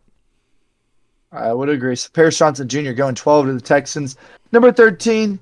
I 1.33 1.53
would 1.53 1.69
agree. 1.69 1.97
So 1.97 2.11
Paris 2.13 2.39
Johnson 2.39 2.69
Jr. 2.69 2.93
going 2.93 3.17
12 3.17 3.47
to 3.47 3.53
the 3.55 3.61
Texans. 3.61 4.17
Number 4.53 4.71
13, 4.71 5.41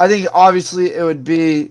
I 0.00 0.08
think 0.08 0.26
obviously 0.34 0.94
it 0.94 1.04
would 1.04 1.22
be 1.22 1.70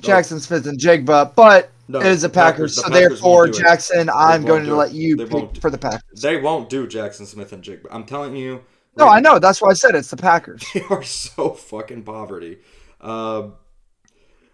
Jaxon 0.00 0.40
Smith-Njigba, 0.40 1.34
but 1.34 1.72
No, 1.88 2.00
it 2.00 2.06
is 2.06 2.22
the 2.22 2.28
Packers. 2.28 2.76
Packers- 2.76 2.76
the 2.76 2.82
so 2.82 2.88
Packers 2.88 3.08
therefore, 3.08 3.46
do. 3.46 3.52
Jackson, 3.52 4.10
I'm 4.10 4.44
going 4.44 4.64
to 4.64 4.74
let 4.74 4.92
you 4.92 5.16
pick 5.16 5.30
won't. 5.30 5.60
for 5.60 5.70
the 5.70 5.78
Packers. 5.78 6.22
They 6.22 6.38
won't 6.38 6.70
do 6.70 6.86
Jaxon 6.86 7.26
Smith-Njigba. 7.26 7.86
I'm 7.90 8.04
telling 8.04 8.36
you. 8.36 8.64
No, 8.96 9.08
I 9.08 9.20
know. 9.20 9.38
That's 9.38 9.60
why 9.60 9.70
I 9.70 9.74
said 9.74 9.94
it's 9.94 10.10
the 10.10 10.16
Packers. 10.16 10.64
They 10.74 10.82
are 10.88 11.02
so 11.02 11.50
fucking 11.50 12.04
poverty. 12.04 12.58
Uh, 13.00 13.48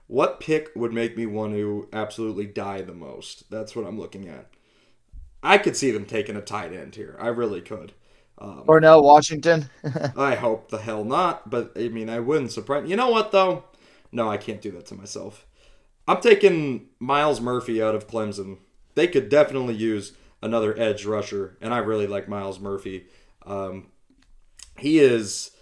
what 0.07 0.41
pick 0.41 0.71
would 0.75 0.93
make 0.93 1.17
me 1.17 1.27
want 1.27 1.53
to 1.55 1.89
absolutely 1.93 2.47
die 2.47 2.83
the 2.83 2.95
most? 2.95 3.49
That's 3.51 3.77
what 3.77 3.87
I'm 3.87 3.99
looking 3.99 4.29
at. 4.29 4.49
I 5.43 5.59
could 5.59 5.77
see 5.77 5.91
them 5.91 6.05
taking 6.05 6.37
a 6.37 6.41
tight 6.41 6.73
end 6.73 6.97
here. 6.97 7.17
I 7.21 7.29
really 7.29 7.61
could. 7.61 7.93
Um, 8.39 8.65
Darnell, 8.67 9.03
Washington. 9.03 9.71
I 10.17 10.35
hope 10.35 10.71
the 10.71 10.79
hell 10.79 11.05
not, 11.05 11.49
but 11.49 11.73
I 11.77 11.89
mean, 11.89 12.09
I 12.09 12.21
wouldn't 12.21 12.53
surprise. 12.53 12.89
You 12.89 12.97
know 12.97 13.11
what 13.11 13.33
though? 13.33 13.65
No, 14.11 14.29
I 14.29 14.39
can't 14.39 14.61
do 14.61 14.71
that 14.73 14.87
to 14.87 14.95
myself. 14.95 15.47
I'm 16.11 16.21
taking 16.21 16.89
Myles 16.99 17.41
Murphy 17.41 17.81
out 17.81 17.95
of 17.95 18.09
Clemson. 18.09 18.59
They 18.97 19.07
could 19.07 19.29
definitely 19.29 19.77
use 19.77 20.13
another 20.43 20.77
edge 20.77 21.07
rusher, 21.07 21.57
and 21.61 21.73
I 21.73 21.79
really 21.79 22.09
like 22.09 22.29
Myles 22.29 22.59
Murphy. 22.59 23.07
Um, 23.47 23.87
he 24.77 24.99
is 24.99 25.53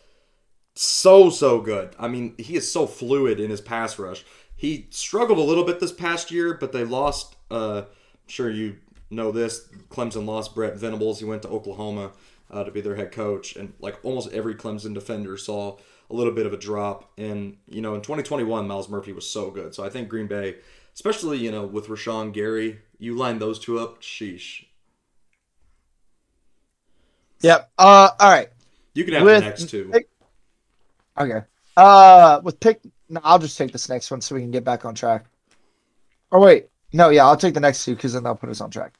so 0.74 1.28
so 1.28 1.60
good. 1.60 1.94
I 1.98 2.08
mean, 2.08 2.34
he 2.38 2.56
is 2.56 2.72
so 2.72 2.86
fluid 2.86 3.40
in 3.40 3.50
his 3.50 3.60
pass 3.60 3.98
rush. 3.98 4.24
He 4.56 4.86
struggled 4.88 5.36
a 5.36 5.42
little 5.42 5.64
bit 5.64 5.80
this 5.80 5.92
past 5.92 6.30
year, 6.30 6.54
but 6.54 6.72
they 6.72 6.82
lost. 6.82 7.36
Uh, 7.50 7.82
I'm 7.84 8.28
sure 8.28 8.48
you 8.48 8.78
know 9.10 9.30
this. 9.30 9.68
Clemson 9.90 10.24
lost 10.24 10.54
Brent 10.54 10.76
Venables. 10.76 11.18
He 11.18 11.26
went 11.26 11.42
to 11.42 11.48
Oklahoma 11.48 12.12
uh, 12.50 12.64
to 12.64 12.70
be 12.70 12.80
their 12.80 12.96
head 12.96 13.12
coach, 13.12 13.54
and 13.54 13.74
like 13.80 13.98
almost 14.02 14.32
every 14.32 14.54
Clemson 14.54 14.94
defender 14.94 15.36
saw 15.36 15.76
a 16.10 16.14
little 16.14 16.32
bit 16.32 16.46
of 16.46 16.52
a 16.52 16.56
drop. 16.56 17.10
And 17.18 17.56
you 17.68 17.80
know, 17.80 17.94
in 17.94 18.00
2021, 18.00 18.66
Myles 18.66 18.88
Murphy 18.88 19.12
was 19.12 19.28
so 19.28 19.50
good. 19.50 19.74
So 19.74 19.84
I 19.84 19.90
think 19.90 20.08
Green 20.08 20.26
Bay, 20.26 20.56
especially 20.94 21.38
you 21.38 21.50
know 21.50 21.66
with 21.66 21.88
Rashan 21.88 22.32
Gary, 22.32 22.80
you 22.98 23.16
line 23.16 23.38
those 23.38 23.58
two 23.58 23.78
up. 23.78 24.00
Sheesh. 24.02 24.64
yep. 27.40 27.70
Uh, 27.78 28.10
all 28.18 28.30
right. 28.30 28.48
You 28.94 29.04
can 29.04 29.14
have 29.14 29.22
With- 29.22 29.42
the 29.42 29.48
next 29.48 29.68
two. 29.70 29.92
Okay. 31.18 31.40
Uh, 31.76 32.40
with 32.42 32.58
pick, 32.60 32.80
no, 33.08 33.20
I'll 33.22 33.38
just 33.38 33.56
take 33.56 33.72
this 33.72 33.88
next 33.88 34.10
one 34.10 34.20
so 34.20 34.34
we 34.34 34.40
can 34.40 34.50
get 34.50 34.64
back 34.64 34.84
on 34.84 34.94
track. 34.94 35.26
Or 36.30 36.40
wait, 36.40 36.66
no, 36.92 37.10
yeah, 37.10 37.24
I'll 37.26 37.36
take 37.36 37.54
the 37.54 37.60
next 37.60 37.84
two 37.84 37.94
because 37.94 38.12
then 38.12 38.22
that'll 38.24 38.36
put 38.36 38.50
us 38.50 38.60
on 38.60 38.70
track. 38.70 38.94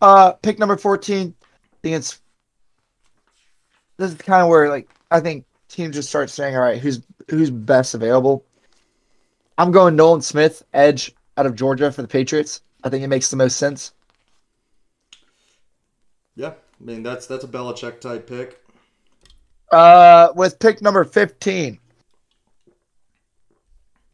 Uh, 0.00 0.32
pick 0.32 0.58
number 0.58 0.76
fourteen. 0.76 1.34
I 1.42 1.76
think 1.82 1.96
it's 1.96 2.20
this 3.96 4.10
is 4.12 4.16
kind 4.18 4.42
of 4.42 4.48
where 4.48 4.68
like 4.68 4.88
I 5.10 5.20
think 5.20 5.44
teams 5.74 5.96
just 5.96 6.08
start 6.08 6.30
saying, 6.30 6.56
all 6.56 6.62
right, 6.62 6.80
who's 6.80 7.02
who's 7.28 7.50
best 7.50 7.94
available. 7.94 8.44
I'm 9.58 9.70
going 9.70 9.96
Nolan 9.96 10.22
Smith, 10.22 10.62
edge 10.72 11.14
out 11.36 11.46
of 11.46 11.54
Georgia 11.54 11.90
for 11.92 12.02
the 12.02 12.08
Patriots. 12.08 12.62
I 12.82 12.88
think 12.88 13.04
it 13.04 13.08
makes 13.08 13.30
the 13.30 13.36
most 13.36 13.56
sense. 13.56 13.92
Yeah, 16.36 16.48
I 16.80 16.84
mean 16.84 17.02
that's 17.02 17.26
that's 17.26 17.44
a 17.44 17.48
Belichick 17.48 18.00
type 18.00 18.26
pick. 18.26 18.60
Uh, 19.72 20.32
with 20.36 20.58
pick 20.58 20.80
number 20.82 21.02
15, 21.04 21.78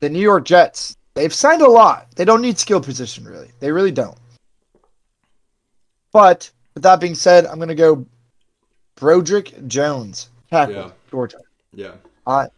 the 0.01 0.09
New 0.09 0.20
York 0.20 0.44
Jets. 0.44 0.96
They've 1.14 1.35
signed 1.35 1.61
a 1.61 1.68
lot. 1.68 2.07
They 2.14 2.25
don't 2.25 2.40
need 2.40 2.59
skill 2.59 2.81
position, 2.81 3.25
really. 3.25 3.51
They 3.59 3.73
really 3.73 3.90
don't. 3.90 4.16
But 6.12 6.51
with 6.75 6.83
that 6.85 7.01
being 7.01 7.14
said, 7.16 7.46
I'm 7.46 7.57
going 7.57 7.68
to 7.68 7.75
go 7.75 8.07
Broderick 8.94 9.66
Jones, 9.66 10.31
tackle, 10.51 10.75
Yeah. 10.75 10.90
Georgia. 11.11 11.38
Yeah, 11.72 11.94
Uh, 12.26 12.48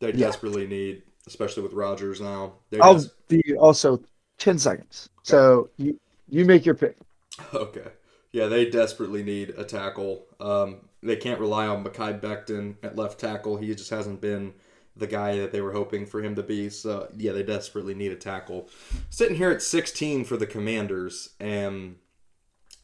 they 0.00 0.08
Yeah. 0.08 0.26
desperately 0.26 0.66
need, 0.66 1.02
especially 1.26 1.62
with 1.62 1.72
Rogers 1.72 2.20
now. 2.20 2.54
I'll 2.80 2.98
des- 2.98 3.08
be 3.28 3.56
also 3.56 4.02
10 4.38 4.58
seconds. 4.58 5.08
So 5.22 5.70
you, 5.76 5.98
you 6.28 6.44
make 6.44 6.64
your 6.66 6.74
pick. 6.74 6.96
Okay. 7.54 7.88
Yeah, 8.32 8.46
they 8.46 8.68
desperately 8.68 9.22
need 9.22 9.50
a 9.50 9.64
tackle. 9.64 10.26
Um, 10.40 10.88
they 11.02 11.16
can't 11.16 11.38
rely 11.40 11.66
on 11.66 11.84
Mekhi 11.84 12.18
Becton 12.20 12.76
at 12.82 12.96
left 12.96 13.18
tackle. 13.20 13.58
He 13.58 13.74
just 13.74 13.90
hasn't 13.90 14.20
been 14.22 14.54
the 14.96 15.06
guy 15.06 15.36
that 15.38 15.52
they 15.52 15.60
were 15.60 15.72
hoping 15.72 16.06
for 16.06 16.22
him 16.22 16.34
to 16.36 16.42
be. 16.42 16.68
So, 16.70 17.08
yeah, 17.16 17.32
they 17.32 17.42
desperately 17.42 17.94
need 17.94 18.12
a 18.12 18.16
tackle. 18.16 18.68
Sitting 19.10 19.36
here 19.36 19.50
at 19.50 19.60
16 19.62 20.24
for 20.24 20.36
the 20.38 20.46
Commanders, 20.46 21.30
and 21.40 21.96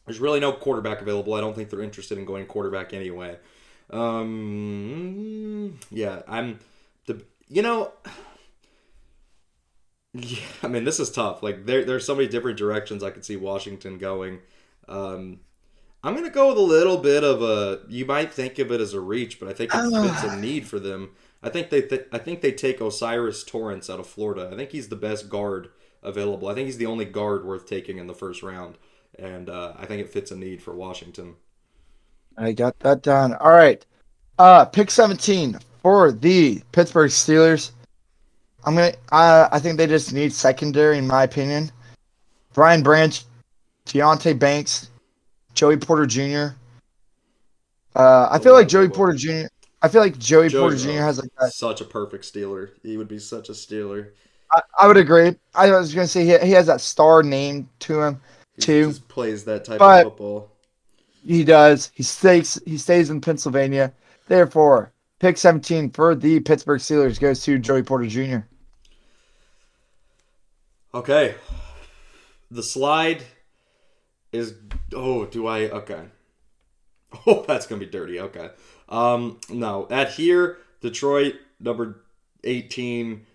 there's 0.05 0.19
really 0.19 0.39
no 0.39 0.51
quarterback 0.51 1.01
available. 1.01 1.33
I 1.33 1.41
don't 1.41 1.55
think 1.55 1.69
they're 1.69 1.81
interested 1.81 2.17
in 2.19 2.25
going 2.25 2.45
quarterback 2.45 2.93
anyway. 2.93 3.37
Um, 3.89 5.79
yeah, 5.91 6.21
I'm 6.27 6.59
the 7.05 7.23
you 7.47 7.61
know. 7.61 7.91
Yeah, 10.13 10.39
I 10.63 10.67
mean 10.67 10.85
this 10.85 10.99
is 10.99 11.11
tough. 11.11 11.43
Like 11.43 11.67
there, 11.67 11.85
there's 11.85 12.05
so 12.05 12.15
many 12.15 12.27
different 12.27 12.57
directions 12.57 13.03
I 13.03 13.11
could 13.11 13.23
see 13.23 13.35
Washington 13.35 13.99
going. 13.99 14.39
Um, 14.87 15.41
I'm 16.03 16.15
gonna 16.15 16.29
go 16.29 16.49
with 16.49 16.57
a 16.57 16.61
little 16.61 16.97
bit 16.97 17.23
of 17.23 17.41
a. 17.41 17.81
You 17.89 18.05
might 18.05 18.33
think 18.33 18.57
of 18.57 18.71
it 18.71 18.81
as 18.81 18.93
a 18.93 18.99
reach, 18.99 19.39
but 19.39 19.49
I 19.49 19.53
think 19.53 19.71
it 19.73 20.09
fits 20.09 20.23
a 20.23 20.37
need 20.37 20.67
for 20.67 20.79
them. 20.79 21.11
I 21.43 21.49
think 21.49 21.69
they, 21.69 21.81
th- 21.81 22.07
I 22.11 22.17
think 22.17 22.41
they 22.41 22.51
take 22.51 22.81
O'Cyrus 22.81 23.43
Torrence 23.43 23.89
out 23.89 23.99
of 23.99 24.07
Florida. 24.07 24.49
I 24.51 24.55
think 24.55 24.71
he's 24.71 24.89
the 24.89 24.95
best 24.95 25.29
guard 25.29 25.69
available. 26.03 26.47
I 26.47 26.53
think 26.53 26.65
he's 26.65 26.77
the 26.77 26.85
only 26.85 27.05
guard 27.05 27.45
worth 27.45 27.65
taking 27.65 27.97
in 27.97 28.07
the 28.07 28.13
first 28.13 28.43
round, 28.43 28.77
and 29.17 29.49
uh, 29.49 29.73
I 29.77 29.85
think 29.85 30.01
it 30.01 30.09
fits 30.09 30.31
a 30.31 30.35
need 30.35 30.61
for 30.61 30.73
Washington. 30.75 31.35
I 32.39 32.53
got 32.53 32.79
that 32.79 33.01
down. 33.03 33.33
All 33.35 33.51
right. 33.51 33.85
Uh, 34.37 34.65
pick 34.65 34.89
17 34.89 35.59
for 35.81 36.11
the 36.11 36.61
Pittsburgh 36.71 37.11
Steelers. 37.11 37.71
I'm 38.65 38.75
gonna. 38.75 38.93
Uh, 39.11 39.49
I 39.51 39.59
think 39.59 39.77
they 39.77 39.87
just 39.87 40.13
need 40.13 40.33
secondary, 40.33 40.97
in 40.97 41.07
my 41.07 41.23
opinion. 41.23 41.71
Brian 42.53 42.81
Branch, 42.83 43.23
Deonte 43.85 44.37
Banks, 44.37 44.89
Joey 45.53 45.77
Porter 45.77 46.05
Jr. 46.05 46.55
Uh, 47.95 48.27
I 48.31 48.39
feel 48.39 48.53
like 48.53 48.67
Joey 48.67 48.89
Porter 48.89 49.13
Jr. 49.13 49.47
I 49.81 49.87
feel 49.87 50.01
like 50.01 50.17
Joey, 50.17 50.49
Joey 50.49 50.61
Porter 50.61 50.77
Jr. 50.77 50.91
Has 51.01 51.19
like 51.19 51.29
that. 51.39 51.51
Such 51.53 51.81
a 51.81 51.85
perfect 51.85 52.25
Steeler. 52.25 52.71
He 52.83 52.97
would 52.97 53.07
be 53.07 53.19
such 53.19 53.49
a 53.49 53.53
Steeler. 53.53 54.11
I, 54.51 54.61
I 54.81 54.87
would 54.87 54.97
agree. 54.97 55.35
I 55.55 55.71
was 55.71 55.93
gonna 55.93 56.07
say 56.07 56.25
he, 56.25 56.37
he 56.47 56.51
has 56.51 56.67
that 56.67 56.81
star 56.81 57.23
name 57.23 57.69
to 57.79 58.01
him. 58.01 58.21
He 58.57 58.61
just 58.61 59.07
plays 59.07 59.45
that 59.45 59.63
type 59.65 59.79
But- 59.79 60.05
of 60.05 60.11
football. 60.11 60.51
He 61.25 61.43
does. 61.43 61.91
He 61.93 62.03
stays. 62.03 62.61
He 62.65 62.77
stays 62.77 63.09
in 63.09 63.21
Pennsylvania. 63.21 63.93
Therefore, 64.27 64.91
pick 65.19 65.37
17 65.37 65.91
for 65.91 66.15
the 66.15 66.39
Pittsburgh 66.39 66.79
Steelers 66.79 67.19
goes 67.19 67.41
to 67.43 67.59
Joey 67.59 67.83
Porter 67.83 68.07
Jr. 68.07 68.39
Okay. 70.93 71.35
The 72.51 72.63
slide 72.63 73.23
is 74.31 74.55
oh, 74.93 75.25
do 75.25 75.47
I 75.47 75.69
okay. 75.69 76.03
Oh, 77.25 77.43
that's 77.47 77.65
gonna 77.65 77.79
be 77.79 77.87
dirty. 77.87 78.19
Okay. 78.19 78.49
Um 78.87 79.39
no. 79.49 79.87
At 79.89 80.11
here, 80.11 80.57
Detroit 80.81 81.35
number 81.59 82.03
18. 82.43 83.25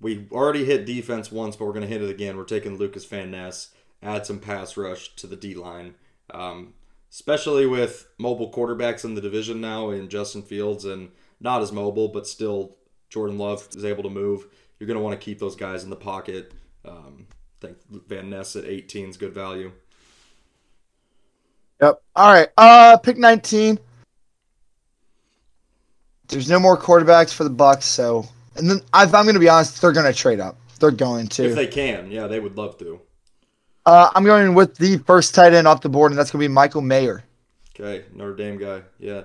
We 0.00 0.28
already 0.30 0.64
hit 0.64 0.86
defense 0.86 1.32
once, 1.32 1.56
but 1.56 1.64
we're 1.64 1.72
gonna 1.72 1.86
hit 1.86 2.02
it 2.02 2.10
again. 2.10 2.36
We're 2.36 2.44
taking 2.44 2.76
Lucas 2.76 3.04
Van 3.04 3.32
Ness, 3.32 3.70
add 4.02 4.26
some 4.26 4.38
pass 4.38 4.76
rush 4.76 5.14
to 5.16 5.26
the 5.26 5.36
D 5.36 5.54
line. 5.54 5.94
Um, 6.30 6.74
especially 7.16 7.64
with 7.64 8.06
mobile 8.18 8.52
quarterbacks 8.52 9.02
in 9.02 9.14
the 9.14 9.22
division 9.22 9.58
now 9.58 9.88
in 9.88 10.06
Justin 10.06 10.42
Fields 10.42 10.84
and 10.84 11.10
not 11.40 11.62
as 11.62 11.72
mobile, 11.72 12.08
but 12.08 12.26
still 12.26 12.76
Jordan 13.08 13.38
Love 13.38 13.66
is 13.74 13.86
able 13.86 14.02
to 14.02 14.10
move. 14.10 14.44
You're 14.78 14.86
going 14.86 14.98
to 14.98 15.02
want 15.02 15.18
to 15.18 15.24
keep 15.24 15.38
those 15.38 15.56
guys 15.56 15.82
in 15.82 15.88
the 15.88 15.96
pocket. 15.96 16.52
Um, 16.84 17.26
I 17.30 17.68
think 17.68 17.78
Van 18.06 18.28
Ness 18.28 18.54
at 18.54 18.66
18 18.66 19.08
is 19.08 19.16
good 19.16 19.32
value. 19.32 19.72
Yep. 21.80 22.02
All 22.14 22.32
right. 22.34 22.48
Uh, 22.58 22.98
pick 22.98 23.16
19. 23.16 23.78
There's 26.28 26.50
no 26.50 26.60
more 26.60 26.76
quarterbacks 26.76 27.32
for 27.32 27.44
the 27.44 27.50
Bucs, 27.50 27.84
so 27.84 28.26
and 28.56 28.68
then 28.68 28.78
if 28.78 29.14
I'm 29.14 29.24
going 29.24 29.34
to 29.34 29.40
be 29.40 29.48
honest, 29.48 29.80
they're 29.80 29.92
going 29.92 30.12
to 30.12 30.18
trade 30.18 30.40
up. 30.40 30.58
They're 30.80 30.90
going 30.90 31.28
to 31.28 31.44
If 31.46 31.54
they 31.54 31.66
can, 31.66 32.10
yeah, 32.10 32.26
they 32.26 32.40
would 32.40 32.58
love 32.58 32.76
to. 32.80 33.00
Uh, 33.86 34.10
I'm 34.16 34.24
going 34.24 34.52
with 34.54 34.76
the 34.76 34.98
first 34.98 35.32
tight 35.32 35.54
end 35.54 35.68
off 35.68 35.80
the 35.80 35.88
board, 35.88 36.10
and 36.10 36.18
that's 36.18 36.32
going 36.32 36.42
to 36.42 36.48
be 36.48 36.52
Michael 36.52 36.82
Mayer. 36.82 37.22
Okay, 37.78 38.04
Notre 38.12 38.34
Dame 38.34 38.58
guy. 38.58 38.82
Yeah, 38.98 39.22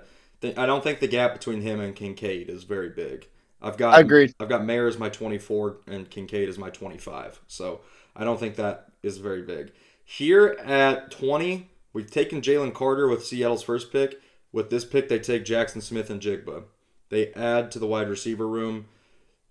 I 0.56 0.68
don't 0.68 0.84
think 0.84 1.00
the 1.00 1.08
gap 1.08 1.34
between 1.34 1.62
him 1.62 1.80
and 1.80 1.96
Kincaid 1.96 2.48
is 2.48 2.64
very 2.64 2.90
big. 2.90 3.28
I've 3.60 3.78
got 3.78 4.00
Agreed. 4.00 4.34
I've 4.40 4.50
got 4.50 4.64
Mayer 4.64 4.88
as 4.88 5.00
my 5.00 5.10
24 5.10 5.78
and 5.88 6.10
Kincaid 6.10 6.48
as 6.48 6.60
my 6.60 6.70
25. 6.70 7.42
So 7.48 7.82
I 8.16 8.24
don't 8.24 8.40
think 8.40 8.56
that 8.56 8.90
is 9.02 9.18
very 9.18 9.42
big. 9.42 9.72
Here 10.04 10.48
at 10.64 11.10
20, 11.12 11.70
we've 11.94 12.10
taken 12.10 12.42
Jalen 12.42 12.74
Carter 12.74 13.08
with 13.08 13.26
Seattle's 13.26 13.64
first 13.64 13.92
pick. 13.92 14.22
With 14.52 14.70
this 14.70 14.86
pick, 14.86 15.10
they 15.10 15.20
take 15.20 15.46
Jaxon 15.46 15.82
Smith-Njigba. 15.82 16.64
They 17.10 17.34
add 17.34 17.72
to 17.72 17.80
the 17.80 17.88
wide 17.88 18.10
receiver 18.10 18.48
room. 18.48 18.86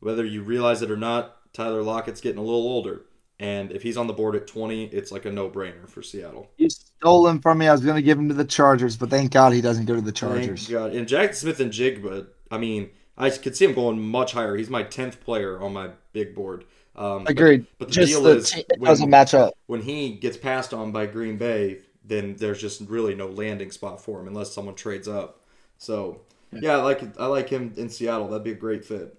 Whether 0.00 0.24
you 0.24 0.42
realize 0.42 0.82
it 0.82 0.90
or 0.90 0.96
not, 0.96 1.36
Tyler 1.52 1.82
Lockett's 1.82 2.20
getting 2.20 2.38
a 2.38 2.44
little 2.44 2.62
older. 2.62 3.02
And 3.40 3.72
if 3.72 3.82
he's 3.82 3.96
on 3.96 4.06
the 4.06 4.12
board 4.12 4.36
at 4.36 4.46
20, 4.46 4.84
it's 4.84 5.10
like 5.10 5.24
a 5.24 5.32
no 5.32 5.48
brainer 5.48 5.88
for 5.88 6.02
Seattle. 6.02 6.50
You 6.58 6.68
stole 6.68 7.26
him 7.26 7.40
from 7.40 7.56
me. 7.56 7.68
I 7.68 7.72
was 7.72 7.80
going 7.80 7.96
to 7.96 8.02
give 8.02 8.18
him 8.18 8.28
to 8.28 8.34
the 8.34 8.44
Chargers, 8.44 8.98
but 8.98 9.08
thank 9.08 9.32
God 9.32 9.54
he 9.54 9.62
doesn't 9.62 9.86
go 9.86 9.94
to 9.94 10.00
the 10.02 10.12
Thank 10.12 10.16
Chargers. 10.44 10.68
God. 10.68 10.92
And 10.92 11.08
Jaxon 11.08 11.34
Smith-Njigba, 11.34 12.26
I 12.50 12.58
mean, 12.58 12.90
I 13.16 13.30
could 13.30 13.56
see 13.56 13.64
him 13.64 13.72
going 13.72 13.98
much 13.98 14.32
higher. 14.32 14.56
He's 14.56 14.68
my 14.68 14.84
10th 14.84 15.20
player 15.20 15.58
on 15.58 15.72
my 15.72 15.88
big 16.12 16.34
board. 16.34 16.64
Um, 16.94 17.24
but- 17.24 17.30
Agreed. 17.30 17.66
But, 17.78 17.88
the 17.88 17.94
Just 17.94 18.12
deal 18.12 18.22
the 18.24 18.36
is, 18.36 18.54
it 18.54 18.66
when, 18.76 18.88
doesn't 18.90 19.08
match 19.08 19.32
up. 19.32 19.54
when 19.66 19.80
he 19.80 20.10
gets 20.10 20.36
passed 20.36 20.74
on 20.74 20.92
by 20.92 21.06
Green 21.06 21.38
Bay, 21.38 21.78
then 22.04 22.36
there's 22.36 22.60
just 22.60 22.82
really 22.90 23.14
no 23.14 23.26
landing 23.28 23.70
spot 23.70 24.02
for 24.02 24.20
him 24.20 24.28
unless 24.28 24.52
someone 24.52 24.74
trades 24.74 25.08
up. 25.08 25.40
So, 25.78 26.20
yeah, 26.52 26.72
I 26.72 26.82
like 26.82 27.18
I 27.18 27.26
like 27.26 27.48
him 27.48 27.72
in 27.76 27.88
Seattle. 27.88 28.28
That'd 28.28 28.44
be 28.44 28.50
a 28.50 28.54
great 28.54 28.84
fit. 28.84 29.16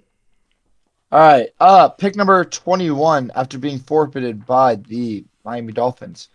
All 1.12 1.20
right. 1.20 1.50
Uh, 1.60 1.90
pick 1.90 2.16
number 2.16 2.44
21 2.46 3.32
after 3.36 3.58
being 3.58 3.80
forfeited 3.80 4.46
by 4.46 4.76
the 4.76 5.26
Miami 5.44 5.74
Dolphins. 5.74 6.30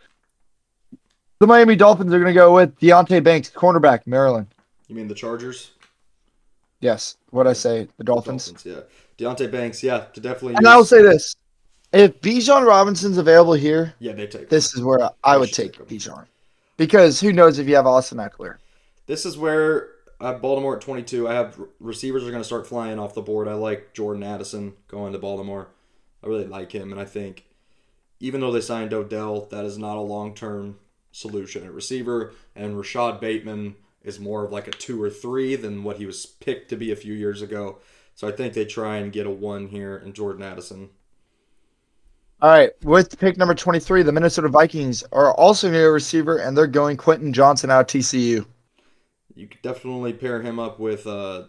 The 1.38 1.46
Miami 1.46 1.76
Dolphins 1.76 2.12
are 2.12 2.18
going 2.18 2.32
to 2.32 2.38
go 2.38 2.54
with 2.54 2.78
Deonte 2.78 3.22
Banks, 3.22 3.50
cornerback, 3.50 4.06
Maryland. 4.06 4.46
You 4.88 4.94
mean 4.96 5.08
the 5.08 5.14
Chargers? 5.14 5.70
Yes. 6.80 7.16
What 7.30 7.46
I 7.46 7.52
say? 7.52 7.88
The 7.98 8.04
Dolphins. 8.04 8.52
yeah. 8.64 8.80
Deonte 9.18 9.50
Banks, 9.50 9.82
yeah, 9.82 10.00
to 10.12 10.20
definitely. 10.20 10.54
And 10.56 10.64
use- 10.64 10.72
I 10.72 10.76
will 10.76 10.84
say 10.84 11.02
this: 11.02 11.34
if 11.92 12.20
Bijan 12.20 12.66
Robinson's 12.66 13.16
available 13.16 13.54
here, 13.54 13.94
yeah, 13.98 14.12
they 14.12 14.26
take. 14.26 14.50
this 14.50 14.74
is 14.74 14.82
where 14.82 15.08
I 15.24 15.38
would 15.38 15.52
take 15.52 15.72
take. 15.72 15.88
Bijan, 15.88 16.26
because 16.76 17.18
who 17.18 17.32
knows 17.32 17.58
if 17.58 17.66
you 17.66 17.76
have 17.76 17.86
Austin 17.86 18.18
Ekeler. 18.18 18.56
This 19.06 19.24
is 19.24 19.38
where 19.38 19.88
I 20.20 20.28
have 20.28 20.40
Baltimore 20.40 20.76
at 20.76 20.82
22. 20.82 21.28
I 21.28 21.34
have 21.34 21.60
receivers 21.78 22.24
are 22.24 22.30
going 22.30 22.40
to 22.40 22.44
start 22.44 22.66
flying 22.66 22.98
off 22.98 23.14
the 23.14 23.22
board. 23.22 23.48
I 23.48 23.54
like 23.54 23.92
Jordan 23.92 24.22
Addison 24.22 24.74
going 24.88 25.12
to 25.12 25.18
Baltimore. 25.18 25.68
I 26.24 26.28
really 26.28 26.46
like 26.46 26.72
him, 26.72 26.90
and 26.90 27.00
I 27.00 27.04
think 27.04 27.44
even 28.20 28.40
though 28.40 28.52
they 28.52 28.60
signed 28.60 28.94
Odell, 28.94 29.46
that 29.50 29.64
is 29.64 29.78
not 29.78 29.96
a 29.96 30.00
long 30.00 30.34
term 30.34 30.78
solution 31.12 31.64
at 31.64 31.72
receiver. 31.72 32.32
And 32.54 32.78
Rashod 32.78 33.20
Bateman 33.20 33.76
is 34.02 34.20
more 34.20 34.44
of 34.44 34.52
like 34.52 34.68
a 34.68 34.72
two 34.72 35.02
or 35.02 35.10
three 35.10 35.56
than 35.56 35.84
what 35.84 35.98
he 35.98 36.06
was 36.06 36.24
picked 36.24 36.70
to 36.70 36.76
be 36.76 36.92
a 36.92 36.96
few 36.96 37.12
years 37.12 37.42
ago. 37.42 37.78
So 38.14 38.26
I 38.26 38.32
think 38.32 38.54
they 38.54 38.64
try 38.64 38.96
and 38.96 39.12
get 39.12 39.26
a 39.26 39.30
one 39.30 39.68
here 39.68 39.98
in 39.98 40.14
Jordan 40.14 40.42
Addison. 40.42 40.90
All 42.40 42.50
right, 42.50 42.70
with 42.82 43.18
pick 43.18 43.38
number 43.38 43.54
23, 43.54 44.02
the 44.02 44.12
Minnesota 44.12 44.48
Vikings 44.48 45.02
are 45.10 45.32
also 45.32 45.70
near 45.70 45.88
a 45.88 45.92
receiver, 45.92 46.36
and 46.36 46.56
they're 46.56 46.66
going 46.66 46.98
Quentin 46.98 47.32
Johnston 47.32 47.70
out 47.70 47.80
of 47.80 47.86
TCU. 47.86 48.44
You 49.36 49.46
could 49.46 49.62
definitely 49.62 50.14
pair 50.14 50.42
him 50.42 50.58
up 50.58 50.80
with 50.80 51.06
uh, 51.06 51.44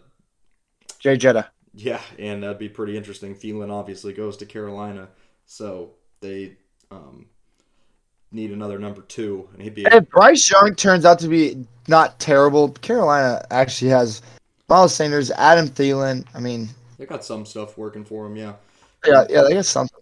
Jay 0.98 1.16
Jetta. 1.16 1.48
Yeah, 1.74 2.00
and 2.18 2.42
that'd 2.42 2.58
be 2.58 2.68
pretty 2.68 2.96
interesting. 2.96 3.34
Thielen 3.34 3.70
obviously 3.72 4.12
goes 4.12 4.36
to 4.38 4.46
Carolina, 4.46 5.08
so 5.46 5.92
they 6.20 6.56
um, 6.90 7.26
need 8.30 8.52
another 8.52 8.78
number 8.78 9.02
two, 9.02 9.48
and 9.52 9.62
he'd 9.62 9.74
be. 9.74 9.86
If 9.86 10.08
Bryce 10.10 10.50
Young 10.50 10.74
turns 10.74 11.04
out 11.04 11.18
to 11.20 11.28
be 11.28 11.66
not 11.88 12.18
terrible, 12.20 12.70
Carolina 12.70 13.44
actually 13.50 13.90
has 13.90 14.22
Miles 14.68 14.94
Sanders, 14.94 15.30
Adam 15.30 15.68
Thielen. 15.68 16.26
I 16.34 16.40
mean, 16.40 16.68
They 16.98 17.06
got 17.06 17.24
some 17.24 17.46
stuff 17.46 17.78
working 17.78 18.04
for 18.04 18.26
him, 18.26 18.36
yeah. 18.36 18.54
yeah, 19.06 19.24
yeah, 19.30 19.42
they 19.42 19.54
got 19.54 19.64
something. 19.64 19.98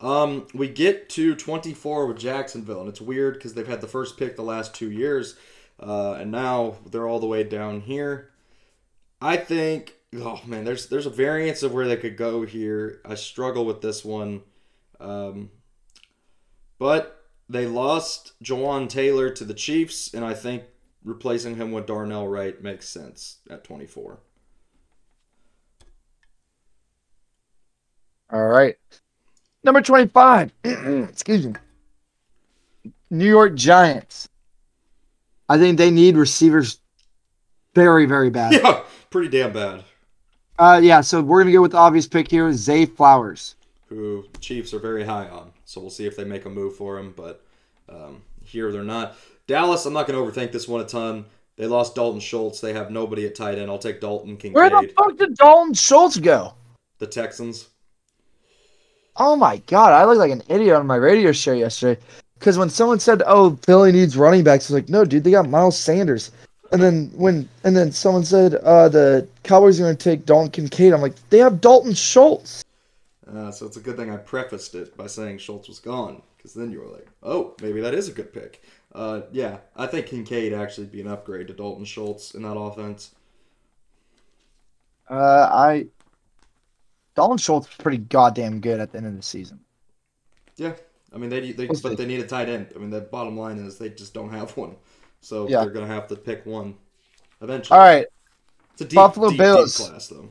Um, 0.00 0.46
we 0.54 0.68
get 0.68 1.08
to 1.10 1.34
24 1.34 2.06
with 2.06 2.18
Jacksonville, 2.18 2.80
and 2.80 2.88
it's 2.88 3.00
weird 3.00 3.34
because 3.34 3.54
they've 3.54 3.66
had 3.66 3.80
the 3.80 3.88
first 3.88 4.18
pick 4.18 4.36
the 4.36 4.42
last 4.42 4.74
two 4.74 4.90
years, 4.90 5.36
uh, 5.80 6.12
and 6.20 6.30
now 6.30 6.76
they're 6.86 7.08
all 7.08 7.20
the 7.20 7.26
way 7.26 7.42
down 7.42 7.80
here. 7.80 8.30
I 9.20 9.36
think, 9.36 9.94
oh 10.16 10.40
man, 10.46 10.64
there's 10.64 10.86
there's 10.88 11.06
a 11.06 11.10
variance 11.10 11.62
of 11.62 11.72
where 11.72 11.88
they 11.88 11.96
could 11.96 12.16
go 12.16 12.44
here. 12.44 13.00
I 13.04 13.14
struggle 13.14 13.64
with 13.64 13.80
this 13.80 14.04
one, 14.04 14.42
um, 15.00 15.50
but 16.78 17.24
they 17.48 17.66
lost 17.66 18.32
Jawaan 18.42 18.88
Taylor 18.88 19.30
to 19.30 19.44
the 19.44 19.54
Chiefs, 19.54 20.14
and 20.14 20.24
I 20.24 20.34
think 20.34 20.64
replacing 21.04 21.56
him 21.56 21.72
with 21.72 21.86
Darnell 21.86 22.28
Wright 22.28 22.62
makes 22.62 22.88
sense 22.88 23.38
at 23.50 23.64
24. 23.64 24.20
All 28.32 28.46
right. 28.46 28.76
Number 29.64 29.82
25. 29.82 30.52
Excuse 30.64 31.46
me. 31.46 31.54
New 33.10 33.28
York 33.28 33.54
Giants. 33.54 34.29
I 35.50 35.58
think 35.58 35.78
they 35.78 35.90
need 35.90 36.16
receivers 36.16 36.78
very, 37.74 38.06
very 38.06 38.30
bad. 38.30 38.52
Yeah, 38.62 38.82
pretty 39.10 39.28
damn 39.28 39.52
bad. 39.52 39.82
Uh, 40.58 40.80
yeah, 40.82 41.00
so 41.00 41.20
we're 41.20 41.40
going 41.42 41.48
to 41.48 41.52
go 41.52 41.62
with 41.62 41.72
the 41.72 41.78
obvious 41.78 42.06
pick 42.06 42.30
here 42.30 42.52
Zay 42.52 42.86
Flowers. 42.86 43.56
who 43.88 44.24
Chiefs 44.40 44.72
are 44.72 44.78
very 44.78 45.04
high 45.04 45.26
on. 45.28 45.50
So 45.64 45.80
we'll 45.80 45.90
see 45.90 46.06
if 46.06 46.16
they 46.16 46.24
make 46.24 46.44
a 46.44 46.50
move 46.50 46.76
for 46.76 46.98
him. 46.98 47.12
But 47.16 47.42
um, 47.88 48.22
here 48.44 48.70
they're 48.70 48.84
not. 48.84 49.16
Dallas, 49.48 49.84
I'm 49.86 49.92
not 49.92 50.06
going 50.06 50.16
to 50.18 50.40
overthink 50.40 50.52
this 50.52 50.68
one 50.68 50.82
a 50.82 50.84
ton. 50.84 51.24
They 51.56 51.66
lost 51.66 51.96
Dalton 51.96 52.20
Schultz. 52.20 52.60
They 52.60 52.72
have 52.72 52.90
nobody 52.90 53.26
at 53.26 53.34
tight 53.34 53.58
end. 53.58 53.70
I'll 53.70 53.78
take 53.78 54.00
Dalton 54.00 54.36
Kincaid. 54.36 54.54
Where 54.54 54.70
the 54.70 54.92
fuck 54.96 55.16
did 55.16 55.34
Dalton 55.36 55.74
Schultz 55.74 56.16
go? 56.16 56.54
the 56.98 57.06
Texans. 57.06 57.68
Oh 59.16 59.34
my 59.34 59.56
god, 59.66 59.92
I 59.92 60.04
looked 60.04 60.18
like 60.18 60.30
an 60.30 60.42
idiot 60.48 60.76
on 60.76 60.86
my 60.86 60.96
radio 60.96 61.32
show 61.32 61.52
yesterday. 61.52 62.00
Because 62.40 62.58
when 62.58 62.70
someone 62.70 62.98
said, 62.98 63.22
"Oh, 63.26 63.56
Philly 63.64 63.92
needs 63.92 64.16
running 64.16 64.42
backs," 64.42 64.68
I 64.68 64.74
was 64.74 64.82
like, 64.82 64.88
"No, 64.88 65.04
dude, 65.04 65.22
they 65.22 65.30
got 65.30 65.48
Miles 65.48 65.78
Sanders." 65.78 66.32
And 66.72 66.82
then 66.82 67.10
when 67.14 67.48
and 67.62 67.76
then 67.76 67.92
someone 67.92 68.24
said, 68.24 68.54
"Uh, 68.56 68.88
the 68.88 69.28
Cowboys 69.44 69.78
are 69.78 69.84
going 69.84 69.96
to 69.96 70.02
take 70.02 70.26
Dalton 70.26 70.50
Kincaid," 70.50 70.92
I'm 70.92 71.02
like, 71.02 71.14
"They 71.30 71.38
have 71.38 71.60
Dalton 71.60 71.94
Schultz." 71.94 72.64
Uh, 73.32 73.52
so 73.52 73.66
it's 73.66 73.76
a 73.76 73.80
good 73.80 73.96
thing 73.96 74.10
I 74.10 74.16
prefaced 74.16 74.74
it 74.74 74.96
by 74.96 75.06
saying 75.06 75.38
Schultz 75.38 75.68
was 75.68 75.78
gone. 75.78 76.22
Because 76.36 76.54
then 76.54 76.72
you 76.72 76.80
were 76.80 76.88
like, 76.88 77.06
oh, 77.22 77.54
maybe 77.60 77.82
that 77.82 77.92
is 77.92 78.08
a 78.08 78.12
good 78.12 78.32
pick. 78.32 78.62
Uh, 78.94 79.20
yeah, 79.30 79.58
I 79.76 79.86
think 79.86 80.06
Kincaid 80.06 80.54
actually 80.54 80.86
be 80.86 81.02
an 81.02 81.06
upgrade 81.06 81.48
to 81.48 81.52
Dalton 81.52 81.84
Schultz 81.84 82.34
in 82.34 82.42
that 82.42 82.56
offense. 82.56 83.14
Uh, 85.08 85.50
I 85.52 85.86
Dalton 87.14 87.36
Schultz 87.36 87.68
is 87.68 87.74
pretty 87.76 87.98
goddamn 87.98 88.60
good 88.60 88.80
at 88.80 88.90
the 88.90 88.98
end 88.98 89.06
of 89.06 89.16
the 89.16 89.22
season. 89.22 89.60
Yeah, 90.56 90.72
I 91.12 91.18
mean 91.18 91.30
they, 91.30 91.52
they 91.52 91.66
We'll 91.66 91.80
but 91.80 91.96
they 91.96 92.06
need 92.06 92.20
a 92.20 92.26
tight 92.26 92.48
end. 92.48 92.68
I 92.74 92.78
mean 92.78 92.90
the 92.90 93.00
bottom 93.00 93.36
line 93.36 93.58
is 93.58 93.78
they 93.78 93.88
just 93.90 94.14
don't 94.14 94.30
have 94.30 94.56
one, 94.56 94.76
so 95.20 95.48
Yeah. 95.48 95.62
they're 95.62 95.70
gonna 95.72 95.86
have 95.86 96.08
to 96.08 96.16
pick 96.16 96.46
one 96.46 96.76
eventually. 97.42 97.78
All 97.78 97.84
right, 97.84 98.06
It's 98.72 98.82
a 98.82 98.84
deep, 98.84 98.96
Buffalo 98.96 99.30
deep, 99.30 99.38
Bills. 99.38 99.76
deep 99.78 99.86
class, 99.88 100.08
though. 100.08 100.30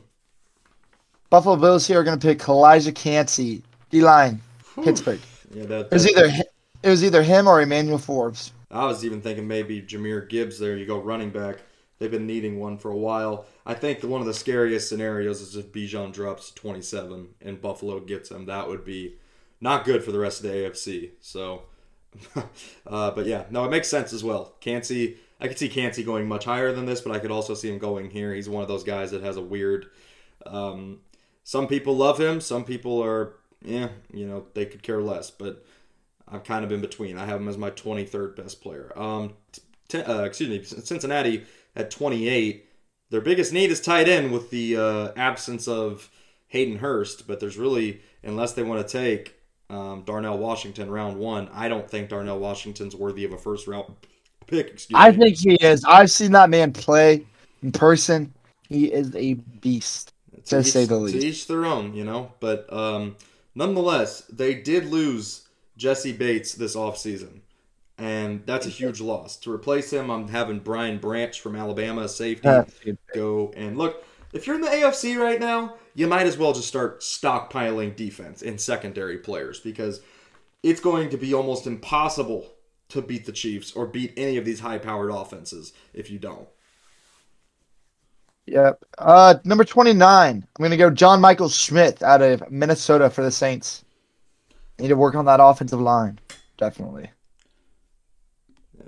Buffalo 1.28 1.56
Bills 1.56 1.86
here 1.86 2.00
are 2.00 2.04
going 2.04 2.18
to 2.18 2.26
pick 2.26 2.46
Elijah 2.48 2.90
Kancey, 2.92 3.62
D 3.90 4.00
line, 4.02 4.40
Pittsburgh. 4.82 5.20
Yeah, 5.54 5.64
that, 5.66 5.86
It 5.86 5.92
was 5.92 6.08
either 6.08 6.26
it 6.82 6.88
was 6.88 7.04
either 7.04 7.22
him 7.22 7.46
or 7.46 7.60
Emmanuel 7.60 7.98
Forbes. 7.98 8.52
I 8.70 8.86
was 8.86 9.04
even 9.04 9.20
thinking 9.20 9.46
maybe 9.46 9.82
Jahmyr 9.82 10.28
Gibbs 10.28 10.58
there. 10.58 10.76
You 10.76 10.86
go 10.86 10.98
running 11.00 11.30
back. 11.30 11.58
They've 11.98 12.10
been 12.10 12.26
needing 12.26 12.58
one 12.58 12.78
for 12.78 12.90
a 12.90 12.96
while. 12.96 13.46
I 13.66 13.74
think 13.74 14.02
one 14.02 14.20
of 14.20 14.26
the 14.26 14.34
scariest 14.34 14.88
scenarios 14.88 15.40
is 15.42 15.54
if 15.54 15.70
Bijan 15.70 16.12
drops 16.12 16.50
27 16.52 17.28
and 17.42 17.60
Buffalo 17.60 18.00
gets 18.00 18.30
him. 18.30 18.46
That 18.46 18.68
would 18.68 18.84
be 18.84 19.16
not 19.60 19.84
good 19.84 20.02
for 20.02 20.12
the 20.12 20.18
rest 20.18 20.42
of 20.42 20.50
the 20.50 20.56
AFC. 20.56 21.10
So, 21.20 21.62
uh, 22.86 23.10
but 23.10 23.26
yeah, 23.26 23.44
no, 23.50 23.64
it 23.64 23.70
makes 23.70 23.88
sense 23.88 24.12
as 24.12 24.24
well. 24.24 24.54
Kancey, 24.60 25.18
I 25.40 25.48
could 25.48 25.58
see 25.58 25.68
Kancey 25.68 26.02
going 26.02 26.26
much 26.26 26.44
higher 26.44 26.72
than 26.72 26.86
this, 26.86 27.00
but 27.00 27.14
I 27.14 27.18
could 27.18 27.30
also 27.30 27.54
see 27.54 27.70
him 27.70 27.78
going 27.78 28.10
here. 28.10 28.34
He's 28.34 28.48
one 28.48 28.62
of 28.62 28.68
those 28.68 28.84
guys 28.84 29.10
that 29.10 29.22
has 29.22 29.36
a 29.36 29.42
weird. 29.42 29.86
Um, 30.46 31.00
some 31.44 31.66
people 31.66 31.96
love 31.96 32.18
him. 32.18 32.40
Some 32.40 32.64
people 32.64 33.02
are, 33.02 33.34
yeah, 33.62 33.88
you 34.12 34.26
know, 34.26 34.46
they 34.54 34.66
could 34.66 34.82
care 34.82 35.00
less. 35.00 35.30
But 35.30 35.64
I'm 36.28 36.40
kind 36.40 36.64
of 36.64 36.72
in 36.72 36.80
between. 36.80 37.18
I 37.18 37.26
have 37.26 37.40
him 37.40 37.48
as 37.48 37.58
my 37.58 37.70
23rd 37.70 38.36
best 38.36 38.60
player. 38.62 38.92
Um, 38.96 39.34
t- 39.88 40.02
uh, 40.02 40.22
excuse 40.22 40.48
me, 40.48 40.62
Cincinnati 40.62 41.44
at 41.76 41.90
28. 41.90 42.66
Their 43.10 43.20
biggest 43.20 43.52
need 43.52 43.70
is 43.70 43.80
tight 43.80 44.08
end 44.08 44.32
with 44.32 44.50
the 44.50 44.76
uh, 44.76 45.12
absence 45.16 45.66
of 45.66 46.10
Hayden 46.48 46.78
Hurst, 46.78 47.26
but 47.26 47.40
there's 47.40 47.58
really, 47.58 48.00
unless 48.22 48.52
they 48.52 48.62
want 48.62 48.86
to 48.86 48.92
take 48.92 49.39
um, 49.70 50.02
Darnell 50.02 50.38
Washington 50.38 50.90
round 50.90 51.18
one, 51.18 51.48
I 51.52 51.68
don't 51.68 51.88
think 51.88 52.08
Darnell 52.08 52.38
Washington's 52.38 52.94
worthy 52.94 53.24
of 53.24 53.32
a 53.32 53.38
first 53.38 53.66
round 53.66 53.94
pick. 54.46 54.68
Excuse 54.68 54.96
I 54.98 55.10
me. 55.12 55.18
think 55.18 55.38
he 55.38 55.54
is. 55.54 55.84
I've 55.84 56.10
seen 56.10 56.32
that 56.32 56.50
man 56.50 56.72
play 56.72 57.24
in 57.62 57.72
person. 57.72 58.32
He 58.68 58.92
is 58.92 59.14
a 59.16 59.34
beast. 59.34 60.12
to 60.46 60.60
each, 60.60 60.66
say 60.66 60.84
the 60.84 60.96
To 60.96 60.96
least. 60.96 61.24
each 61.24 61.46
their 61.46 61.64
own, 61.64 61.94
you 61.94 62.04
know. 62.04 62.32
But 62.40 62.70
um, 62.72 63.16
nonetheless, 63.54 64.22
they 64.22 64.54
did 64.54 64.86
lose 64.86 65.48
Jessie 65.76 66.12
Bates 66.12 66.54
this 66.54 66.76
offseason. 66.76 67.40
And 67.98 68.42
that's 68.46 68.64
a 68.66 68.70
huge 68.70 69.00
loss. 69.02 69.36
To 69.38 69.52
replace 69.52 69.92
him, 69.92 70.10
I'm 70.10 70.28
having 70.28 70.60
Brian 70.60 70.96
Branch 70.98 71.38
from 71.38 71.54
Alabama, 71.54 72.08
safety, 72.08 72.48
go 73.14 73.52
and 73.54 73.76
look. 73.76 74.04
If 74.32 74.46
you're 74.46 74.56
in 74.56 74.62
the 74.62 74.68
AFC 74.68 75.18
right 75.18 75.40
now, 75.40 75.74
you 75.94 76.06
might 76.06 76.26
as 76.26 76.38
well 76.38 76.52
just 76.52 76.68
start 76.68 77.00
stockpiling 77.00 77.96
defense 77.96 78.42
and 78.42 78.60
secondary 78.60 79.18
players 79.18 79.58
because 79.58 80.00
it's 80.62 80.80
going 80.80 81.10
to 81.10 81.16
be 81.16 81.34
almost 81.34 81.66
impossible 81.66 82.52
to 82.90 83.02
beat 83.02 83.26
the 83.26 83.32
Chiefs 83.32 83.72
or 83.72 83.86
beat 83.86 84.12
any 84.16 84.36
of 84.36 84.44
these 84.44 84.60
high-powered 84.60 85.10
offenses 85.10 85.72
if 85.92 86.10
you 86.10 86.18
don't. 86.18 86.48
Yep. 88.46 88.84
Uh, 88.98 89.34
number 89.44 89.64
29. 89.64 90.36
I'm 90.36 90.44
going 90.58 90.70
to 90.70 90.76
go 90.76 90.90
John 90.90 91.20
Michael 91.20 91.48
Schmidt 91.48 92.02
out 92.02 92.22
of 92.22 92.50
Minnesota 92.50 93.10
for 93.10 93.22
the 93.22 93.30
Saints. 93.30 93.84
Need 94.78 94.88
to 94.88 94.96
work 94.96 95.14
on 95.14 95.26
that 95.26 95.40
offensive 95.40 95.80
line. 95.80 96.18
Definitely. 96.56 97.10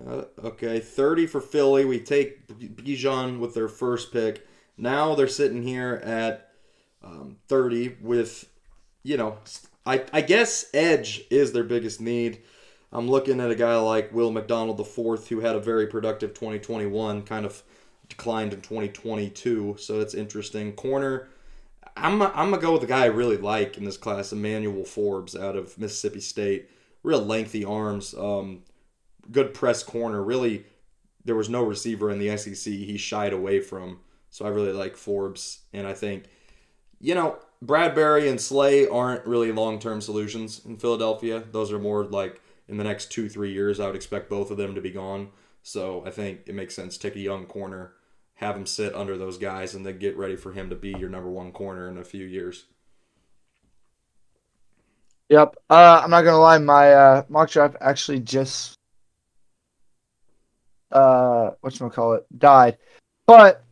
Uh, 0.07 0.25
okay, 0.43 0.81
30 0.81 1.27
for 1.27 1.41
Philly. 1.41 1.85
We 1.85 2.01
take 2.01 2.47
Bijan 2.49 3.39
with 3.39 3.55
their 3.55 3.69
first 3.69 4.13
pick. 4.13 4.47
Now 4.77 5.15
they're 5.15 5.29
sitting 5.29 5.63
here 5.63 6.01
at 6.05 6.51
um, 7.03 7.37
30 7.49 7.97
with, 8.01 8.49
you 9.03 9.17
know, 9.17 9.39
I, 9.85 10.05
I 10.13 10.21
guess 10.21 10.67
edge 10.73 11.23
is 11.31 11.53
their 11.53 11.65
biggest 11.65 12.01
need. 12.01 12.43
I'm 12.93 13.09
looking 13.09 13.41
at 13.41 13.51
a 13.51 13.55
guy 13.55 13.77
like 13.77 14.13
Will 14.13 14.31
McDonald 14.31 14.79
IV, 14.79 15.29
who 15.29 15.41
had 15.41 15.57
a 15.57 15.61
very 15.61 15.87
productive 15.87 16.35
2021, 16.35 17.23
kind 17.23 17.47
of 17.47 17.63
declined 18.09 18.53
in 18.53 18.61
2022, 18.61 19.77
so 19.79 20.01
it's 20.01 20.15
interesting. 20.15 20.73
Corner, 20.73 21.29
I'm, 21.97 22.21
I'm 22.23 22.51
going 22.51 22.53
to 22.53 22.59
go 22.59 22.73
with 22.73 22.83
the 22.83 22.87
guy 22.87 23.05
I 23.05 23.07
really 23.07 23.39
like 23.39 23.79
in 23.79 23.85
this 23.85 23.97
class, 23.97 24.33
Emmanuel 24.33 24.85
Forbes 24.85 25.35
out 25.35 25.57
of 25.57 25.79
Mississippi 25.79 26.21
State. 26.21 26.69
Real 27.03 27.23
lengthy 27.23 27.65
arms. 27.65 28.15
Um, 28.15 28.63
good 29.31 29.55
press 29.55 29.83
corner. 29.83 30.23
Really, 30.23 30.65
there 31.25 31.35
was 31.35 31.49
no 31.49 31.63
receiver 31.63 32.11
in 32.11 32.19
the 32.19 32.37
SEC 32.37 32.73
he 32.73 32.97
shied 32.97 33.33
away 33.33 33.61
from. 33.61 34.01
So 34.33 34.47
I 34.47 34.49
really 34.49 34.73
like 34.73 34.97
Forbes, 34.97 35.61
and 35.75 35.87
I 35.87 35.93
think, 35.93 36.25
you 36.99 37.15
know, 37.15 37.37
Bradberry 37.63 38.31
and 38.31 38.41
Slay 38.41 38.89
aren't 38.89 39.27
really 39.27 39.53
long 39.53 39.79
term 39.79 40.01
solutions 40.01 40.63
in 40.65 40.79
Philadelphia. 40.79 41.45
Those 41.53 41.71
are 41.71 41.79
more 41.79 42.05
like 42.05 42.41
in 42.67 42.79
the 42.79 42.85
next 42.85 43.13
two 43.13 43.29
three 43.29 43.53
years. 43.53 43.79
I 43.79 43.87
would 43.87 43.95
expect 43.95 44.31
both 44.31 44.51
of 44.51 44.57
them 44.57 44.75
to 44.75 44.81
be 44.81 44.91
gone. 44.91 45.29
So 45.63 46.03
I 46.07 46.11
think 46.11 46.41
it 46.47 46.55
makes 46.55 46.75
sense 46.75 46.97
take 46.97 47.15
a 47.15 47.21
young 47.21 47.45
corner, 47.45 47.93
have 48.37 48.57
him 48.57 48.65
sit 48.65 48.95
under 48.95 49.19
those 49.19 49.37
guys, 49.37 49.75
and 49.75 49.85
then 49.85 49.99
get 49.99 50.17
ready 50.17 50.37
for 50.37 50.53
him 50.53 50.71
to 50.71 50.77
be 50.77 50.95
your 50.99 51.11
number 51.11 51.29
one 51.29 51.53
corner 51.53 51.87
in 51.91 51.99
a 51.99 52.05
few 52.05 52.25
years. 52.25 52.65
Yep. 55.29 55.57
Uh, 55.69 56.01
I'm 56.03 56.11
not 56.11 56.23
gonna 56.23 56.39
lie, 56.39 56.57
my 56.57 56.95
uh, 56.95 57.23
mock 57.29 57.51
draft 57.51 57.77
actually 57.83 58.21
just 58.21 58.79
uh, 60.91 61.51
it 61.63 62.39
died, 62.39 62.79
but 63.27 63.63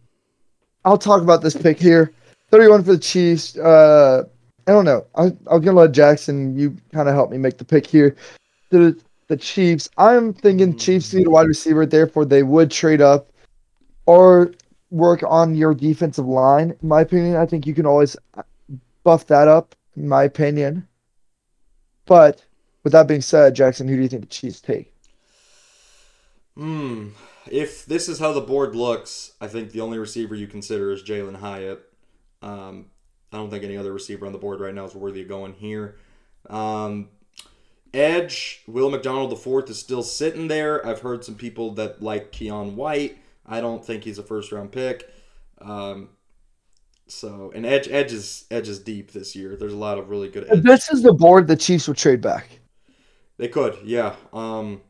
I'll 0.85 0.99
talk 0.99 1.23
about 1.23 1.43
this 1.43 1.57
pick 1.57 1.79
here. 1.79 2.13
31 2.51 2.85
for 2.85 2.93
the 2.93 2.99
Chiefs. 2.99 3.57
Uh, 3.57 4.25
I 4.67 4.73
don't 4.73 4.85
know. 4.85 5.07
I, 5.15 5.25
I'm 5.47 5.61
gonna 5.61 5.73
let 5.73 5.93
Jackson. 5.93 6.57
You 6.57 6.77
kind 6.93 7.09
of 7.09 7.15
help 7.15 7.31
me 7.31 7.39
make 7.39 7.59
the 7.59 7.65
pick 7.65 7.87
here. 7.87 8.17
The 8.71 8.99
the 9.29 9.37
Chiefs. 9.37 9.89
I'm 9.97 10.33
thinking 10.33 10.77
Chiefs 10.77 11.15
need 11.15 11.27
a 11.27 11.31
wide 11.31 11.47
receiver, 11.47 11.87
therefore 11.87 12.25
they 12.25 12.43
would 12.43 12.71
trade 12.71 13.01
up 13.01 13.33
or 14.07 14.53
work 14.91 15.23
on 15.27 15.55
your 15.55 15.75
defensive 15.75 16.27
line. 16.27 16.75
In 16.83 16.89
my 16.89 17.03
opinion, 17.03 17.37
I 17.37 17.47
think 17.47 17.67
you 17.67 17.75
can 17.75 17.87
always 17.87 18.17
buff 19.05 19.27
that 19.29 19.49
up. 19.49 19.75
In 19.97 20.09
my 20.09 20.25
opinion. 20.25 20.87
But 22.07 22.45
with 22.83 22.93
that 22.93 23.07
being 23.07 23.21
said, 23.21 23.55
Jackson, 23.55 23.87
who 23.87 23.97
do 23.97 24.03
you 24.03 24.09
think 24.09 24.23
the 24.23 24.29
Chiefs 24.29 24.61
take? 24.61 24.93
Hmm. 26.57 27.09
If 27.51 27.87
this 27.87 28.09
is 28.09 28.19
how 28.19 28.33
the 28.33 28.41
board 28.41 28.75
looks, 28.75 29.33
I 29.41 29.47
think 29.47 29.73
the 29.73 29.81
only 29.81 29.99
receiver 29.99 30.35
you 30.35 30.47
consider 30.47 30.93
is 30.93 31.03
Jalin 31.03 31.37
Hyatt. 31.37 31.81
Um, 32.43 32.87
I 33.33 33.37
don't 33.37 33.51
think 33.51 33.65
any 33.65 33.77
other 33.77 33.93
receiver 33.93 34.27
on 34.27 34.33
the 34.33 34.39
board 34.39 34.61
right 34.61 34.75
now 34.75 34.85
is 34.85 34.95
worthy 34.95 35.23
of 35.23 35.29
going 35.29 35.55
here. 35.55 35.97
Um, 36.49 37.09
Edge, 37.93 38.63
Will 38.67 38.91
McDonald 38.91 39.33
IV 39.33 39.69
is 39.69 39.79
still 39.79 40.03
sitting 40.03 40.49
there. 40.49 40.87
I've 40.87 41.01
heard 41.01 41.25
some 41.25 41.35
people 41.35 41.73
that 41.73 42.03
like 42.03 42.33
Keion 42.33 42.75
White. 42.75 43.19
I 43.47 43.61
don't 43.61 43.85
think 43.85 44.05
he's 44.05 44.19
a 44.19 44.23
first 44.23 44.53
round 44.53 44.73
pick. 44.73 45.09
Um, 45.61 46.11
so 47.09 47.51
and 47.55 47.67
Edge 47.67 47.89
Edge 47.89 48.13
is 48.13 48.45
Edge 48.51 48.69
is 48.69 48.79
deep 48.79 49.11
this 49.13 49.35
year. 49.35 49.57
There's 49.57 49.73
a 49.73 49.77
lot 49.79 49.99
of 49.99 50.09
really 50.09 50.29
good 50.29 50.47
edge. 50.51 50.63
this 50.63 50.91
is 50.91 51.03
the 51.03 51.13
board, 51.13 51.49
the 51.49 51.57
Chiefs 51.57 51.89
would 51.89 51.97
trade 51.97 52.21
back. 52.21 52.61
They 53.37 53.49
could, 53.49 53.79
yeah. 53.85 54.15
Um, 54.33 54.83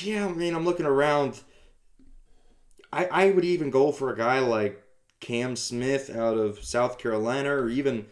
yeah, 0.00 0.26
I 0.26 0.32
mean, 0.32 0.54
I'm 0.54 0.64
looking 0.64 0.86
around. 0.86 1.40
I 2.92 3.06
I 3.06 3.30
would 3.30 3.44
even 3.44 3.70
go 3.70 3.92
for 3.92 4.12
a 4.12 4.16
guy 4.16 4.38
like 4.40 4.82
Cam 5.20 5.56
Smith 5.56 6.14
out 6.14 6.36
of 6.36 6.64
South 6.64 6.98
Carolina, 6.98 7.50
or 7.50 7.68
even 7.68 8.06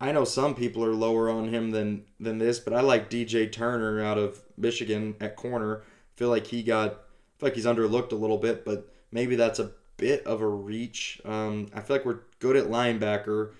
I 0.00 0.12
know 0.12 0.24
some 0.24 0.54
people 0.54 0.84
are 0.84 0.94
lower 0.94 1.28
on 1.28 1.48
him 1.48 1.70
than 1.70 2.04
than 2.18 2.38
this, 2.38 2.58
but 2.58 2.72
I 2.72 2.80
like 2.80 3.10
DJ 3.10 3.50
Turner 3.50 4.02
out 4.02 4.18
of 4.18 4.42
Michigan 4.56 5.14
at 5.20 5.36
corner. 5.36 5.82
feel 6.16 6.28
like 6.28 6.46
he 6.46 6.62
got, 6.62 6.90
I 6.90 6.94
feel 7.38 7.46
like 7.48 7.54
he's 7.54 7.66
underlooked 7.66 8.12
a 8.12 8.16
little 8.16 8.38
bit, 8.38 8.64
but 8.64 8.92
maybe 9.12 9.36
that's 9.36 9.58
a 9.58 9.72
bit 9.96 10.26
of 10.26 10.40
a 10.40 10.48
reach. 10.48 11.20
Um, 11.24 11.68
I 11.74 11.80
feel 11.80 11.96
like 11.96 12.06
we're 12.06 12.20
good 12.38 12.56
at 12.56 12.66
linebacker. 12.66 13.50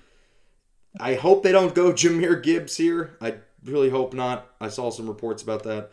I 0.98 1.14
hope 1.14 1.42
they 1.42 1.52
don't 1.52 1.74
go 1.74 1.92
Jahmyr 1.92 2.42
Gibbs 2.42 2.76
here. 2.76 3.16
I 3.20 3.36
really 3.64 3.90
hope 3.90 4.14
not. 4.14 4.46
I 4.60 4.68
saw 4.68 4.90
some 4.90 5.08
reports 5.08 5.42
about 5.42 5.62
that. 5.64 5.90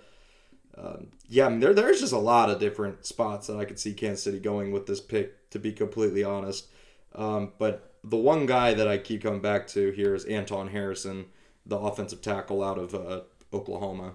Um, 0.78 1.08
yeah, 1.28 1.48
I 1.48 1.50
mean, 1.50 1.60
there, 1.60 1.74
there's 1.74 2.00
just 2.00 2.14
a 2.14 2.18
lot 2.18 2.50
of 2.50 2.60
different 2.60 3.06
spots 3.06 3.48
that 3.48 3.58
I 3.58 3.66
could 3.66 3.80
see 3.80 3.94
Kansas 3.94 4.24
City 4.24 4.40
going 4.40 4.72
with 4.72 4.86
this 4.86 5.02
pick, 5.02 5.50
to 5.50 5.60
be 5.60 5.72
completely 5.72 6.24
honest. 6.24 6.68
Um, 7.16 7.54
but 7.58 7.96
the 8.04 8.18
one 8.18 8.46
guy 8.46 8.74
that 8.74 8.88
I 8.88 8.98
keep 8.98 9.24
coming 9.24 9.42
back 9.42 9.68
to 9.70 9.92
here 9.92 10.14
is 10.14 10.26
Anton 10.26 10.68
Harrison, 10.68 11.26
the 11.66 11.78
offensive 11.78 12.22
tackle 12.22 12.64
out 12.64 12.78
of 12.78 12.94
uh, 12.94 13.22
Oklahoma. 13.52 14.14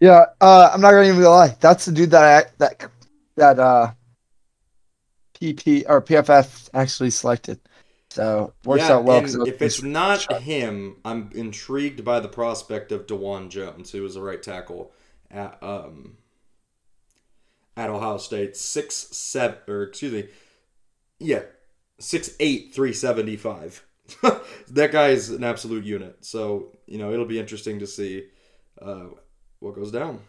Yeah, 0.00 0.26
uh, 0.40 0.70
I'm 0.72 0.80
not 0.80 0.90
gonna 0.90 1.08
even 1.08 1.22
lie. 1.22 1.56
That's 1.60 1.84
the 1.84 1.92
dude 1.92 2.10
that 2.10 2.24
I, 2.24 2.50
that 2.58 2.90
that 3.36 3.58
uh, 3.58 3.92
PP 5.34 5.84
or 5.88 6.02
PFF 6.02 6.68
actually 6.74 7.10
selected. 7.10 7.60
So 8.14 8.52
works 8.64 8.88
yeah, 8.88 8.90
out 8.90 9.04
well. 9.04 9.18
and 9.18 9.26
'cause 9.26 9.34
it 9.34 9.42
if 9.44 9.60
it's 9.60 9.82
not 9.82 10.28
him, 10.42 10.96
I'm 11.04 11.30
intrigued 11.34 12.04
by 12.04 12.20
the 12.20 12.28
prospect 12.28 12.92
of 12.92 13.06
Dawand 13.06 13.50
Jones, 13.50 13.90
who 13.90 14.02
was 14.02 14.16
a 14.16 14.22
right 14.22 14.42
tackle 14.42 14.92
at 15.30 15.60
um 15.62 16.16
at 17.76 17.90
Ohio 17.90 18.18
State, 18.18 18.56
six 18.56 18.94
seven 18.94 19.58
or 19.68 19.82
excuse 19.84 20.12
me, 20.12 20.28
yeah, 21.18 21.42
six 21.98 22.30
eight 22.40 22.74
three 22.74 22.92
seventy 22.92 23.36
five. 23.36 23.84
that 24.70 24.92
guy 24.92 25.08
is 25.10 25.30
an 25.30 25.44
absolute 25.44 25.84
unit. 25.84 26.24
So 26.24 26.72
you 26.86 26.98
know 26.98 27.12
it'll 27.12 27.26
be 27.26 27.38
interesting 27.40 27.78
to 27.80 27.86
see 27.86 28.28
uh, 28.80 29.06
what 29.60 29.74
goes 29.76 29.92
down. 29.92 30.20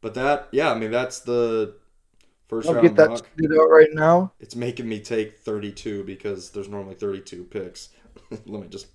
But 0.00 0.14
that, 0.14 0.48
yeah, 0.52 0.70
I 0.70 0.78
mean 0.78 0.90
that's 0.90 1.20
the 1.20 1.76
First 2.48 2.68
I'll 2.68 2.74
round 2.74 2.88
get 2.88 2.96
that 2.96 3.10
mock. 3.10 3.26
out 3.58 3.70
right 3.70 3.92
now. 3.92 4.32
It's 4.38 4.54
making 4.54 4.88
me 4.88 5.00
take 5.00 5.38
32 5.38 6.04
because 6.04 6.50
there's 6.50 6.68
normally 6.68 6.94
32 6.94 7.44
picks. 7.44 7.90
Let 8.30 8.62
me 8.62 8.68
just 8.68 8.88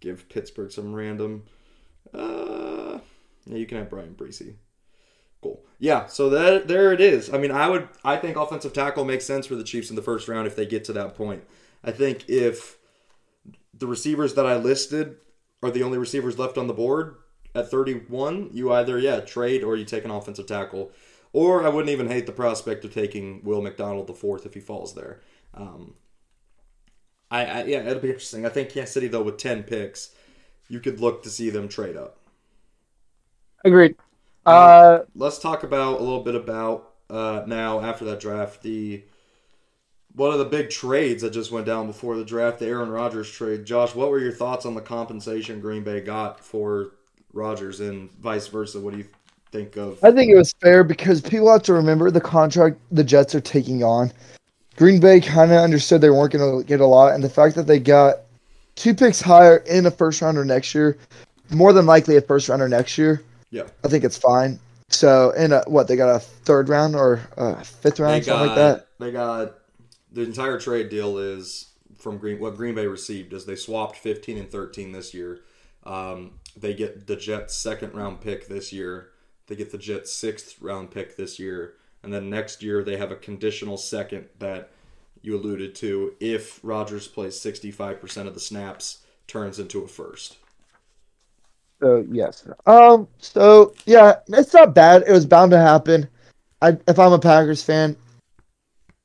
give 0.00 0.28
Pittsburgh 0.28 0.70
some 0.70 0.94
random. 0.94 1.44
Uh, 2.14 2.98
yeah, 3.46 3.56
you 3.56 3.66
can 3.66 3.78
have 3.78 3.90
Bryan 3.90 4.14
Bresee. 4.14 4.54
Cool. 5.42 5.64
Yeah, 5.80 6.06
so 6.06 6.30
that 6.30 6.68
there 6.68 6.92
it 6.92 7.00
is. 7.00 7.32
I 7.32 7.38
mean, 7.38 7.50
I 7.50 7.68
would 7.68 7.88
I 8.04 8.16
think 8.16 8.36
offensive 8.36 8.72
tackle 8.72 9.04
makes 9.04 9.24
sense 9.24 9.46
for 9.46 9.56
the 9.56 9.64
Chiefs 9.64 9.90
in 9.90 9.96
the 9.96 10.02
first 10.02 10.28
round 10.28 10.46
if 10.46 10.54
they 10.54 10.66
get 10.66 10.84
to 10.84 10.92
that 10.92 11.16
point. 11.16 11.42
I 11.82 11.90
think 11.90 12.28
if 12.28 12.78
the 13.74 13.88
receivers 13.88 14.34
that 14.34 14.46
I 14.46 14.56
listed 14.56 15.16
are 15.62 15.70
the 15.70 15.82
only 15.82 15.98
receivers 15.98 16.38
left 16.38 16.58
on 16.58 16.68
the 16.68 16.72
board 16.72 17.16
at 17.54 17.70
31, 17.70 18.50
you 18.52 18.72
either 18.72 18.98
yeah, 18.98 19.20
trade 19.20 19.64
or 19.64 19.76
you 19.76 19.84
take 19.84 20.04
an 20.04 20.10
offensive 20.12 20.46
tackle. 20.46 20.92
Or 21.32 21.64
I 21.64 21.68
wouldn't 21.70 21.90
even 21.90 22.08
hate 22.08 22.26
the 22.26 22.32
prospect 22.32 22.84
of 22.84 22.92
taking 22.92 23.42
Will 23.42 23.62
McDonald 23.62 24.06
the 24.06 24.14
fourth 24.14 24.44
if 24.44 24.54
he 24.54 24.60
falls 24.60 24.94
there. 24.94 25.20
Um, 25.54 25.94
I, 27.30 27.44
I 27.46 27.64
yeah, 27.64 27.80
it'll 27.80 28.02
be 28.02 28.08
interesting. 28.08 28.44
I 28.44 28.50
think 28.50 28.68
Kansas 28.68 28.92
City 28.92 29.08
though 29.08 29.22
with 29.22 29.38
ten 29.38 29.62
picks, 29.62 30.14
you 30.68 30.80
could 30.80 31.00
look 31.00 31.22
to 31.22 31.30
see 31.30 31.48
them 31.50 31.68
trade 31.68 31.96
up. 31.96 32.18
Agreed. 33.64 33.96
Uh, 34.44 35.00
Let's 35.14 35.38
talk 35.38 35.62
about 35.62 36.00
a 36.00 36.02
little 36.02 36.22
bit 36.22 36.34
about 36.34 36.90
uh, 37.08 37.44
now 37.46 37.80
after 37.80 38.04
that 38.06 38.20
draft 38.20 38.62
the 38.62 39.04
one 40.14 40.32
of 40.32 40.38
the 40.38 40.44
big 40.44 40.68
trades 40.68 41.22
that 41.22 41.32
just 41.32 41.50
went 41.50 41.64
down 41.64 41.86
before 41.86 42.16
the 42.16 42.24
draft, 42.24 42.58
the 42.58 42.66
Aaron 42.66 42.90
Rodgers 42.90 43.30
trade. 43.30 43.64
Josh, 43.64 43.94
what 43.94 44.10
were 44.10 44.18
your 44.18 44.32
thoughts 44.32 44.66
on 44.66 44.74
the 44.74 44.82
compensation 44.82 45.60
Green 45.60 45.82
Bay 45.84 46.00
got 46.00 46.40
for 46.40 46.92
Rodgers 47.32 47.80
and 47.80 48.12
vice 48.12 48.48
versa? 48.48 48.78
What 48.78 48.92
do 48.92 48.98
you 48.98 49.06
think 49.52 49.76
of? 49.76 50.02
I 50.02 50.10
think 50.10 50.30
it 50.30 50.36
was 50.36 50.52
fair 50.60 50.82
because 50.82 51.20
people 51.20 51.52
have 51.52 51.62
to 51.64 51.74
remember 51.74 52.10
the 52.10 52.20
contract 52.20 52.78
the 52.90 53.04
Jets 53.04 53.34
are 53.34 53.40
taking 53.40 53.84
on. 53.84 54.10
Green 54.76 54.98
Bay 54.98 55.20
kind 55.20 55.52
of 55.52 55.58
understood 55.58 56.00
they 56.00 56.10
weren't 56.10 56.32
going 56.32 56.60
to 56.62 56.66
get 56.66 56.80
a 56.80 56.86
lot, 56.86 57.12
and 57.12 57.22
the 57.22 57.28
fact 57.28 57.54
that 57.54 57.66
they 57.66 57.78
got 57.78 58.16
two 58.74 58.94
picks 58.94 59.20
higher 59.20 59.58
in 59.58 59.86
a 59.86 59.90
first 59.90 60.22
rounder 60.22 60.44
next 60.44 60.74
year, 60.74 60.96
more 61.50 61.72
than 61.74 61.84
likely 61.86 62.16
a 62.16 62.22
first 62.22 62.48
rounder 62.48 62.68
next 62.68 62.96
year, 62.96 63.22
Yeah. 63.50 63.64
I 63.84 63.88
think 63.88 64.02
it's 64.02 64.16
fine. 64.16 64.58
So, 64.88 65.30
in 65.32 65.52
a 65.52 65.62
what 65.66 65.88
they 65.88 65.96
got 65.96 66.14
a 66.14 66.18
third 66.18 66.68
round 66.68 66.94
or 66.96 67.20
a 67.36 67.62
fifth 67.64 67.96
They 67.96 68.02
round, 68.02 68.24
something 68.24 68.46
got 68.48 68.56
like 68.56 68.56
that. 68.56 68.86
they 68.98 69.10
got 69.12 69.54
the 70.10 70.22
entire 70.22 70.58
trade 70.58 70.88
deal 70.90 71.16
is 71.18 71.68
from 71.98 72.18
Green 72.18 72.38
what 72.40 72.56
Green 72.56 72.74
Bay 72.74 72.86
received 72.86 73.32
is 73.32 73.46
they 73.46 73.56
swapped 73.56 73.96
15 73.96 74.36
and 74.36 74.50
13 74.50 74.92
this 74.92 75.14
year. 75.14 75.40
Um, 75.84 76.32
they 76.56 76.74
get 76.74 77.06
the 77.06 77.16
Jets 77.16 77.56
second 77.56 77.94
round 77.94 78.20
pick 78.20 78.48
this 78.48 78.72
year. 78.72 79.08
They 79.46 79.56
get 79.56 79.72
the 79.72 79.78
Jets 79.78 80.12
sixth 80.12 80.60
round 80.60 80.90
pick 80.90 81.16
this 81.16 81.38
year, 81.38 81.74
and 82.02 82.12
then 82.12 82.30
next 82.30 82.62
year 82.62 82.82
they 82.82 82.96
have 82.96 83.10
a 83.10 83.16
conditional 83.16 83.76
second 83.76 84.28
that 84.38 84.70
you 85.22 85.36
alluded 85.36 85.74
to 85.76 86.14
if 86.20 86.58
Rodgers 86.62 87.06
plays 87.08 87.38
65% 87.38 88.26
of 88.26 88.34
the 88.34 88.40
snaps 88.40 88.98
turns 89.26 89.58
into 89.58 89.82
a 89.84 89.88
first. 89.88 90.36
So 91.80 92.04
yes. 92.10 92.46
Um. 92.66 93.08
So 93.18 93.74
yeah, 93.86 94.16
it's 94.28 94.54
not 94.54 94.74
bad. 94.74 95.02
It 95.06 95.12
was 95.12 95.26
bound 95.26 95.50
to 95.50 95.58
happen. 95.58 96.08
I 96.60 96.76
if 96.86 96.98
I'm 96.98 97.12
a 97.12 97.18
Packers 97.18 97.62
fan, 97.62 97.96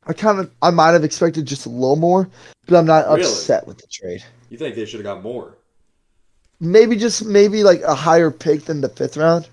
I 0.06 0.14
kind 0.14 0.40
of 0.40 0.52
I 0.62 0.70
might 0.70 0.92
have 0.92 1.04
expected 1.04 1.46
just 1.48 1.66
a 1.66 1.70
little 1.70 1.96
more, 1.96 2.30
but 2.68 2.78
I'm 2.78 2.86
not 2.86 3.08
Really? 3.08 3.22
upset 3.24 3.66
with 3.68 3.80
the 3.80 3.88
trade. 3.92 4.24
You 4.50 4.58
think 4.58 4.76
they 4.76 4.86
should 4.86 5.00
have 5.04 5.16
got 5.16 5.24
more? 5.24 5.58
Maybe 6.60 6.96
just 6.96 7.26
maybe 7.26 7.64
like 7.64 7.82
a 7.82 7.96
higher 7.96 8.30
pick 8.30 8.66
than 8.66 8.82
the 8.82 8.90
fifth 8.90 9.18
round. 9.18 9.48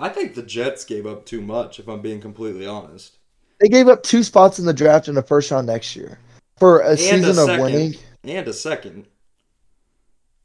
I 0.00 0.08
think 0.08 0.34
the 0.34 0.42
Jets 0.42 0.84
gave 0.84 1.06
up 1.06 1.24
too 1.26 1.40
much 1.40 1.78
if 1.78 1.88
I'm 1.88 2.00
being 2.00 2.20
completely 2.20 2.66
honest. 2.66 3.16
They 3.60 3.68
gave 3.68 3.88
up 3.88 4.02
two 4.02 4.22
spots 4.22 4.58
in 4.58 4.64
the 4.66 4.72
draft 4.72 5.08
in 5.08 5.14
the 5.14 5.22
first 5.22 5.50
round 5.50 5.66
next 5.66 5.96
year 5.96 6.18
for 6.58 6.80
a 6.80 6.90
And 6.90 6.98
season 6.98 7.38
a 7.38 7.52
of 7.54 7.60
winning. 7.60 7.94
and 8.24 8.46
a 8.46 8.52
second. 8.52 9.06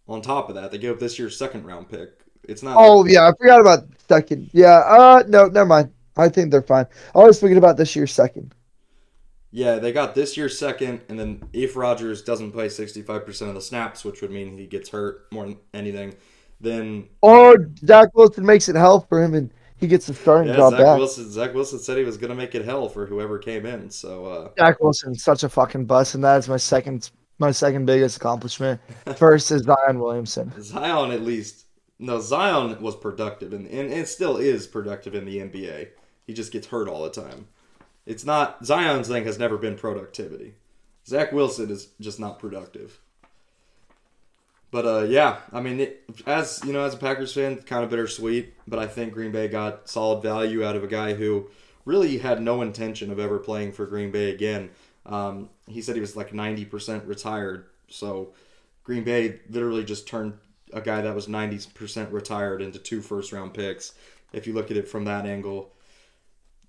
On 0.07 0.21
top 0.21 0.49
of 0.49 0.55
that, 0.55 0.71
they 0.71 0.77
gave 0.77 0.91
up 0.91 0.99
this 0.99 1.17
year's 1.17 1.37
second 1.37 1.65
round 1.65 1.89
pick. 1.89 2.09
It's 2.43 2.61
not. 2.63 2.75
Oh 2.77 3.05
yeah, 3.05 3.27
I 3.27 3.31
forgot 3.37 3.61
about 3.61 3.85
second. 4.09 4.49
Yeah. 4.51 4.79
Uh. 4.85 5.23
No. 5.27 5.45
Never 5.47 5.65
mind. 5.65 5.91
I 6.17 6.27
think 6.29 6.51
they're 6.51 6.61
fine. 6.61 6.85
I 7.15 7.19
was 7.19 7.39
thinking 7.39 7.57
about 7.57 7.77
this 7.77 7.95
year's 7.95 8.11
second. 8.11 8.53
Yeah, 9.51 9.77
they 9.79 9.91
got 9.93 10.13
this 10.15 10.35
year's 10.35 10.57
second, 10.57 11.01
and 11.09 11.17
then 11.19 11.43
if 11.53 11.75
Rodgers 11.75 12.21
doesn't 12.23 12.51
play 12.51 12.67
sixty-five 12.69 13.25
percent 13.25 13.49
of 13.49 13.55
the 13.55 13.61
snaps, 13.61 14.03
which 14.03 14.21
would 14.21 14.31
mean 14.31 14.57
he 14.57 14.65
gets 14.65 14.89
hurt 14.89 15.27
more 15.31 15.45
than 15.45 15.57
anything, 15.73 16.15
then 16.63 17.07
Or 17.21 17.69
Zach 17.85 18.09
Wilson 18.15 18.45
makes 18.45 18.69
it 18.69 18.75
hell 18.75 19.01
for 19.01 19.21
him 19.21 19.33
and 19.35 19.53
he 19.83 19.87
gets 19.87 20.05
the 20.07 20.13
starting 20.13 20.49
yeah, 20.49 20.55
job 20.55 20.71
Zach 20.71 20.79
back. 20.79 20.97
Wilson. 20.97 21.29
Zach 21.29 21.53
Wilson 21.53 21.77
said 21.77 21.97
he 21.97 22.05
was 22.05 22.15
going 22.15 22.29
to 22.29 22.35
make 22.35 22.55
it 22.55 22.63
hell 22.63 22.87
for 22.87 23.05
whoever 23.05 23.37
came 23.37 23.65
in. 23.65 23.89
So 23.89 24.25
uh, 24.25 24.49
Zach 24.57 24.79
Wilson's 24.79 25.23
such 25.23 25.43
a 25.43 25.49
fucking 25.49 25.85
bust, 25.85 26.15
and 26.15 26.23
that 26.23 26.37
is 26.37 26.47
my 26.47 26.57
second 26.57 27.11
my 27.37 27.51
second 27.51 27.85
biggest 27.85 28.17
accomplishment. 28.17 28.79
First 29.17 29.51
is 29.51 29.63
Zion 29.63 29.99
Williamson. 29.99 30.53
Zion, 30.61 31.11
at 31.11 31.21
least, 31.21 31.65
no, 31.99 32.21
Zion 32.21 32.81
was 32.81 32.95
productive, 32.95 33.51
and 33.51 33.67
and 33.67 33.91
it 33.91 34.07
still 34.07 34.37
is 34.37 34.67
productive 34.67 35.15
in 35.15 35.25
the 35.25 35.39
NBA. 35.39 35.89
He 36.25 36.33
just 36.33 36.53
gets 36.53 36.67
hurt 36.67 36.87
all 36.87 37.03
the 37.03 37.09
time. 37.09 37.47
It's 38.05 38.23
not 38.23 38.65
Zion's 38.65 39.09
thing 39.09 39.25
has 39.25 39.37
never 39.37 39.57
been 39.57 39.75
productivity. 39.75 40.55
Zach 41.05 41.33
Wilson 41.33 41.69
is 41.69 41.89
just 41.99 42.21
not 42.21 42.39
productive. 42.39 43.01
But 44.73 44.87
uh, 44.87 45.03
yeah, 45.03 45.37
I 45.51 45.61
mean, 45.61 45.79
it, 45.79 46.03
as 46.25 46.59
you 46.65 46.73
know, 46.73 46.83
as 46.83 46.95
a 46.95 46.97
Packers 46.97 47.31
fan, 47.31 47.57
kind 47.57 47.83
of 47.83 47.91
bittersweet. 47.91 48.55
But 48.67 48.79
I 48.79 48.87
think 48.87 49.13
Green 49.13 49.31
Bay 49.31 49.47
got 49.47 49.87
solid 49.87 50.23
value 50.23 50.65
out 50.65 50.75
of 50.75 50.83
a 50.83 50.87
guy 50.87 51.13
who 51.13 51.51
really 51.85 52.17
had 52.17 52.41
no 52.41 52.63
intention 52.63 53.11
of 53.11 53.19
ever 53.19 53.37
playing 53.37 53.73
for 53.73 53.85
Green 53.85 54.09
Bay 54.09 54.31
again. 54.31 54.71
Um, 55.05 55.49
he 55.67 55.79
said 55.83 55.93
he 55.93 56.01
was 56.01 56.15
like 56.15 56.33
ninety 56.33 56.65
percent 56.65 57.05
retired, 57.05 57.67
so 57.87 58.33
Green 58.83 59.03
Bay 59.03 59.41
literally 59.47 59.83
just 59.83 60.07
turned 60.07 60.33
a 60.73 60.81
guy 60.81 61.01
that 61.01 61.13
was 61.13 61.27
ninety 61.27 61.59
percent 61.75 62.11
retired 62.11 62.59
into 62.59 62.79
two 62.79 63.01
first 63.03 63.31
round 63.31 63.53
picks. 63.53 63.93
If 64.31 64.47
you 64.47 64.53
look 64.53 64.71
at 64.71 64.77
it 64.77 64.87
from 64.87 65.05
that 65.05 65.27
angle, 65.27 65.71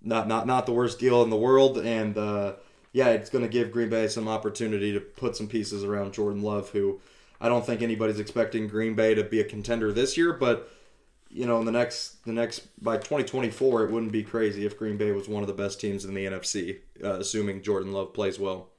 not 0.02 0.28
not 0.28 0.46
not 0.46 0.66
the 0.66 0.72
worst 0.72 0.98
deal 0.98 1.22
in 1.22 1.30
the 1.30 1.36
world, 1.36 1.78
and 1.78 2.18
uh, 2.18 2.56
yeah, 2.92 3.08
it's 3.08 3.30
going 3.30 3.44
to 3.44 3.50
give 3.50 3.72
Green 3.72 3.88
Bay 3.88 4.08
some 4.08 4.28
opportunity 4.28 4.92
to 4.92 5.00
put 5.00 5.36
some 5.36 5.48
pieces 5.48 5.84
around 5.84 6.12
Jordan 6.12 6.42
Love, 6.42 6.68
who 6.68 7.00
I 7.40 7.48
don't 7.48 7.66
think 7.66 7.82
anybody's 7.82 8.20
expecting 8.20 8.68
Green 8.68 8.94
Bay 8.94 9.14
to 9.14 9.24
be 9.24 9.40
a 9.40 9.44
contender 9.44 9.92
this 9.92 10.16
year, 10.16 10.32
but 10.32 10.70
you 11.30 11.46
know, 11.46 11.58
in 11.60 11.66
the 11.66 11.72
next 11.72 12.24
the 12.24 12.32
next 12.32 12.68
by 12.82 12.96
2024, 12.98 13.84
it 13.84 13.90
wouldn't 13.90 14.12
be 14.12 14.22
crazy 14.24 14.66
if 14.66 14.78
Green 14.78 14.96
Bay 14.96 15.12
was 15.12 15.28
one 15.28 15.42
of 15.42 15.48
the 15.48 15.54
best 15.54 15.80
teams 15.80 16.04
in 16.04 16.14
the 16.14 16.26
NFC, 16.26 16.80
uh, 17.02 17.14
assuming 17.20 17.62
Jordan 17.62 17.92
Love 17.92 18.14
plays 18.14 18.38
well. 18.38 18.70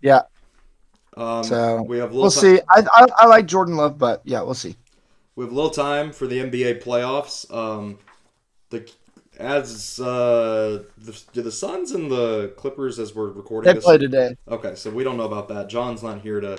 Yeah, 0.00 0.22
Um, 1.16 1.42
So, 1.42 1.82
we 1.82 1.98
have 1.98 2.10
a 2.10 2.14
little 2.14 2.22
we'll 2.24 2.30
ti- 2.30 2.40
see. 2.40 2.60
I, 2.68 2.84
I 2.92 3.06
I 3.18 3.26
like 3.26 3.46
Jordan 3.46 3.76
Love, 3.76 3.98
but 3.98 4.22
yeah, 4.24 4.42
we'll 4.42 4.54
see. 4.54 4.76
We 5.36 5.44
have 5.44 5.52
a 5.52 5.54
little 5.54 5.70
time 5.70 6.12
for 6.12 6.26
the 6.26 6.38
NBA 6.40 6.74
playoffs. 6.74 7.50
Um, 7.54 7.98
the 8.70 8.90
as 9.40 9.98
uh, 9.98 10.84
the, 10.98 11.22
do 11.32 11.42
the 11.42 11.50
Suns 11.50 11.92
and 11.92 12.10
the 12.10 12.48
Clippers 12.56 12.98
as 12.98 13.14
we're 13.14 13.30
recording 13.30 13.66
They 13.68 13.74
this. 13.74 13.84
play 13.84 13.98
today. 13.98 14.36
Okay, 14.48 14.74
so 14.74 14.90
we 14.90 15.02
don't 15.02 15.16
know 15.16 15.24
about 15.24 15.48
that. 15.48 15.68
John's 15.68 16.02
not 16.02 16.20
here 16.20 16.40
to 16.40 16.58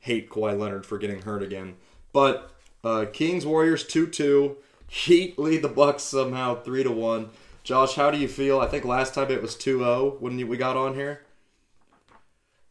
hate 0.00 0.30
Kawhi 0.30 0.58
Leonard 0.58 0.86
for 0.86 0.98
getting 0.98 1.22
hurt 1.22 1.42
again. 1.42 1.76
But 2.12 2.50
uh, 2.82 3.06
Kings 3.12 3.44
Warriors 3.46 3.84
two 3.84 4.06
two. 4.06 4.56
Heat 4.88 5.38
lead 5.38 5.62
the 5.62 5.68
Bucks 5.68 6.02
somehow 6.02 6.54
three 6.62 6.82
to 6.82 6.90
one. 6.90 7.30
Josh, 7.62 7.94
how 7.94 8.10
do 8.10 8.18
you 8.18 8.28
feel? 8.28 8.60
I 8.60 8.66
think 8.66 8.84
last 8.84 9.14
time 9.14 9.30
it 9.30 9.40
was 9.40 9.56
2-0 9.56 10.20
when 10.20 10.38
you- 10.38 10.46
we 10.46 10.58
got 10.58 10.76
on 10.76 10.94
here. 10.94 11.22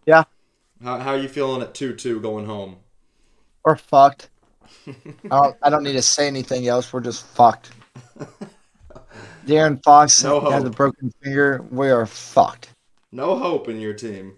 Yeah, 0.06 0.26
How, 0.84 1.00
how 1.00 1.12
are 1.14 1.18
you 1.18 1.28
feeling 1.28 1.62
at 1.64 1.74
2-2 1.74 2.22
going 2.22 2.46
home? 2.46 2.78
we're 3.66 3.76
fucked. 3.78 4.30
I 4.88 4.94
don't 5.30 5.56
I 5.64 5.70
don't 5.70 5.84
need 5.84 5.94
to 5.94 6.02
say 6.02 6.28
anything 6.28 6.68
else. 6.68 6.92
We're 6.94 7.00
just 7.02 7.26
fucked. 7.26 7.72
De'Aaron 9.46 9.82
Fox 9.84 10.24
No 10.24 10.40
has 10.52 10.64
a 10.64 10.70
broken 10.70 11.12
finger. 11.22 11.66
We 11.70 11.90
are 11.90 12.06
fucked. 12.06 12.70
No 13.12 13.38
hope 13.38 13.70
in 13.70 13.80
your 13.80 13.94
team. 13.94 14.36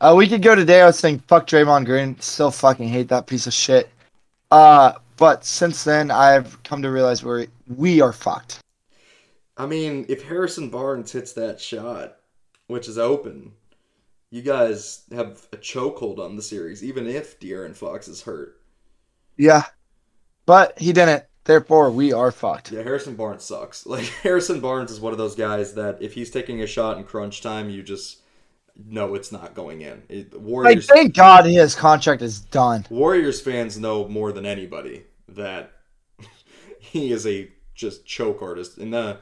Uh, 0.00 0.14
we 0.16 0.28
could 0.28 0.42
go 0.42 0.54
today. 0.54 0.80
I 0.80 0.86
was 0.86 0.98
saying 0.98 1.20
fuck 1.20 1.46
Draymond 1.46 1.84
Green. 1.84 2.18
Still 2.20 2.50
fucking 2.50 2.88
hate 2.88 3.08
that 3.08 3.26
piece 3.26 3.46
of 3.46 3.52
shit. 3.52 3.90
Uh, 4.50 4.92
but 5.16 5.44
since 5.44 5.84
then, 5.84 6.10
I've 6.10 6.62
come 6.62 6.82
to 6.82 6.90
realize 6.90 7.22
we're 7.22 7.46
we 7.76 8.00
are 8.00 8.12
fucked. 8.12 8.60
I 9.56 9.66
mean, 9.66 10.06
if 10.08 10.22
Harrison 10.22 10.70
Barnes 10.70 11.12
hits 11.12 11.34
that 11.34 11.60
shot, 11.60 12.16
which 12.68 12.88
is 12.88 12.96
open, 12.96 13.52
you 14.30 14.40
guys 14.40 15.02
have 15.12 15.46
a 15.52 15.56
chokehold 15.58 16.18
on 16.18 16.36
the 16.36 16.42
series, 16.42 16.82
even 16.82 17.06
if 17.06 17.38
De'Aaron 17.38 17.76
Fox 17.76 18.08
is 18.08 18.22
hurt. 18.22 18.60
Yeah, 19.36 19.64
but 20.46 20.78
he 20.78 20.92
didn't. 20.92 21.24
Therefore, 21.44 21.90
we 21.90 22.12
are 22.12 22.30
fucked. 22.30 22.70
Yeah, 22.72 22.82
Harrison 22.82 23.16
Barnes 23.16 23.44
sucks. 23.44 23.86
Like 23.90 24.04
Harrison 24.04 24.60
Barnes 24.60 24.90
is 24.90 25.00
one 25.00 25.12
of 25.12 25.18
those 25.18 25.34
guys 25.34 25.74
that 25.74 26.00
if 26.00 26.14
he's 26.14 26.30
taking 26.30 26.60
a 26.62 26.66
shot 26.66 26.98
in 26.98 27.04
crunch 27.04 27.40
time, 27.42 27.70
you 27.70 27.82
just 27.82 28.18
know 28.86 29.14
it's 29.14 29.32
not 29.32 29.54
going 29.54 29.80
in. 29.80 30.02
It, 30.08 30.32
Like, 30.32 30.42
Warriors 30.42 30.86
thank 30.86 31.14
God 31.14 31.44
his 31.46 31.74
contract 31.74 32.22
is 32.22 32.40
done. 32.40 32.86
Warriors 32.90 33.40
fans 33.40 33.78
know 33.78 34.08
more 34.08 34.32
than 34.32 34.46
anybody 34.46 35.04
that 35.28 35.72
he 36.78 37.12
is 37.12 37.26
a 37.26 37.50
just 37.74 38.04
choke 38.06 38.42
artist. 38.42 38.78
In 38.78 38.90
the 38.90 39.18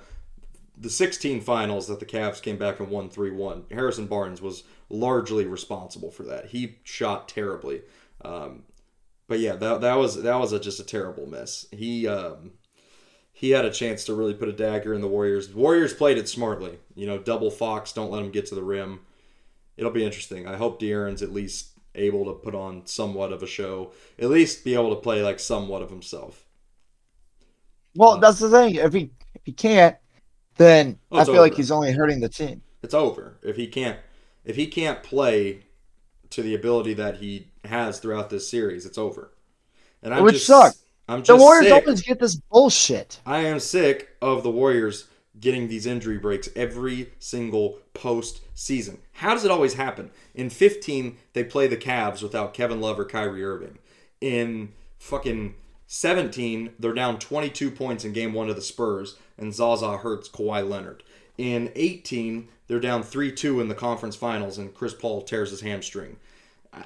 the 0.81 0.91
16 0.91 1.41
finals 1.41 1.89
that 1.89 1.99
the 1.99 2.07
Cavs 2.07 2.41
came 2.41 2.57
back 2.57 2.79
and 2.79 2.89
won 2.89 3.11
3-1. 3.11 3.73
Harrison 3.73 4.07
Barnes 4.07 4.41
was 4.41 4.63
largely 4.89 5.45
responsible 5.45 6.11
for 6.11 6.23
that. 6.25 6.47
He 6.47 6.77
shot 6.85 7.29
terribly. 7.29 7.83
Um, 8.25 8.63
but 9.29 9.39
yeah, 9.39 9.55
that, 9.57 9.83
that 9.83 9.95
was 9.95 10.23
that 10.23 10.37
was 10.37 10.53
a, 10.53 10.59
just 10.59 10.81
a 10.81 10.85
terrible 10.85 11.27
miss. 11.27 11.67
He 11.71 12.09
um, 12.09 12.53
he 13.33 13.51
had 13.51 13.65
a 13.65 13.71
chance 13.71 14.05
to 14.05 14.15
really 14.15 14.35
put 14.35 14.49
a 14.49 14.53
dagger 14.53 14.95
in 14.95 15.01
the 15.01 15.07
Warriors. 15.07 15.55
Warriors 15.55 15.95
played 15.95 16.19
it 16.19 16.29
smartly. 16.29 16.79
You 16.97 17.07
know, 17.07 17.19
double 17.19 17.51
Fox, 17.51 17.93
don't 17.93 18.11
let 18.11 18.23
him 18.23 18.33
get 18.33 18.47
to 18.47 18.55
the 18.55 18.65
rim. 18.65 19.01
It'll 19.77 19.93
be 19.93 20.05
interesting. 20.05 20.49
I 20.49 20.57
hope 20.57 20.81
De'Aaron's 20.81 21.23
at 21.23 21.33
least 21.33 21.79
able 21.95 22.25
to 22.25 22.33
put 22.33 22.55
on 22.55 22.87
somewhat 22.87 23.33
of 23.33 23.43
a 23.43 23.47
show. 23.47 23.93
At 24.19 24.31
least 24.31 24.65
be 24.65 24.75
able 24.75 24.91
to 24.91 25.01
play 25.01 25.23
like 25.23 25.39
somewhat 25.39 25.83
of 25.83 25.91
himself. 25.91 26.47
Well, 27.95 28.19
that's 28.19 28.39
the 28.39 28.51
thing. 28.51 28.77
If 28.77 28.93
he 28.93 29.11
if 29.35 29.43
he 29.45 29.53
can't, 29.53 29.97
then 30.57 30.99
Oh, 31.13 31.19
I 31.19 31.25
feel 31.25 31.41
like 31.41 31.55
he's 31.55 31.71
only 31.71 31.93
hurting 31.93 32.21
the 32.21 32.29
team. 32.29 32.63
It's 32.83 32.95
over 32.95 33.39
if 33.43 33.57
he 33.57 33.67
can't 33.67 33.99
if 34.45 34.57
he 34.57 34.67
can't 34.67 35.03
play 35.03 35.61
to 36.31 36.43
the 36.43 36.55
ability 36.55 36.95
that 36.95 37.17
he 37.17 37.49
has 37.65 37.99
throughout 37.99 38.31
this 38.31 38.49
series. 38.49 38.87
It's 38.87 38.99
over. 38.99 39.33
And 40.03 40.15
I'm 40.15 40.23
Which 40.23 40.35
just 40.35 40.47
sucks. 40.47 40.83
I'm 41.09 41.21
just 41.23 41.29
The 41.29 41.37
Warriors 41.43 41.67
sick. 41.73 41.85
always 41.87 42.03
get 42.03 42.19
this 42.19 42.35
bullshit. 42.37 43.21
I 43.25 43.39
am 43.41 43.61
sick 43.61 44.11
of 44.21 44.43
the 44.43 44.51
Warriors 44.51 45.07
getting 45.41 45.69
these 45.69 45.87
injury 45.87 46.19
breaks 46.19 46.49
every 46.55 47.11
single 47.19 47.79
post 47.95 48.41
season. 48.55 48.99
How 49.13 49.35
does 49.35 49.45
it 49.45 49.51
always 49.51 49.75
happen? 49.75 50.11
In 50.35 50.51
15, 50.51 51.17
they 51.33 51.45
play 51.45 51.67
the 51.67 51.77
Cavs 51.77 52.23
without 52.23 52.55
Kevin 52.55 52.81
Love 52.81 52.99
or 52.99 53.05
Kyrie 53.05 53.45
Irving. 53.45 53.79
In 54.21 54.73
fucking 54.99 55.55
17, 55.87 56.75
they're 56.79 56.93
down 56.93 57.19
22 57.19 57.71
points 57.71 58.05
in 58.05 58.13
game 58.13 58.35
one 58.35 58.51
of 58.51 58.57
the 58.57 58.63
Spurs, 58.63 59.17
and 59.39 59.55
Zaza 59.55 59.99
hurts 59.99 60.29
Kawhi 60.29 60.69
Leonard. 60.69 61.03
In 61.39 61.71
18, 61.75 62.49
they're 62.67 62.81
down 62.81 63.03
3 63.03 63.33
2 63.33 63.61
in 63.61 63.69
the 63.69 63.75
conference 63.75 64.17
finals, 64.17 64.59
and 64.59 64.75
Chris 64.75 64.93
Paul 64.93 65.23
tears 65.23 65.51
his 65.51 65.63
hamstring. 65.63 66.17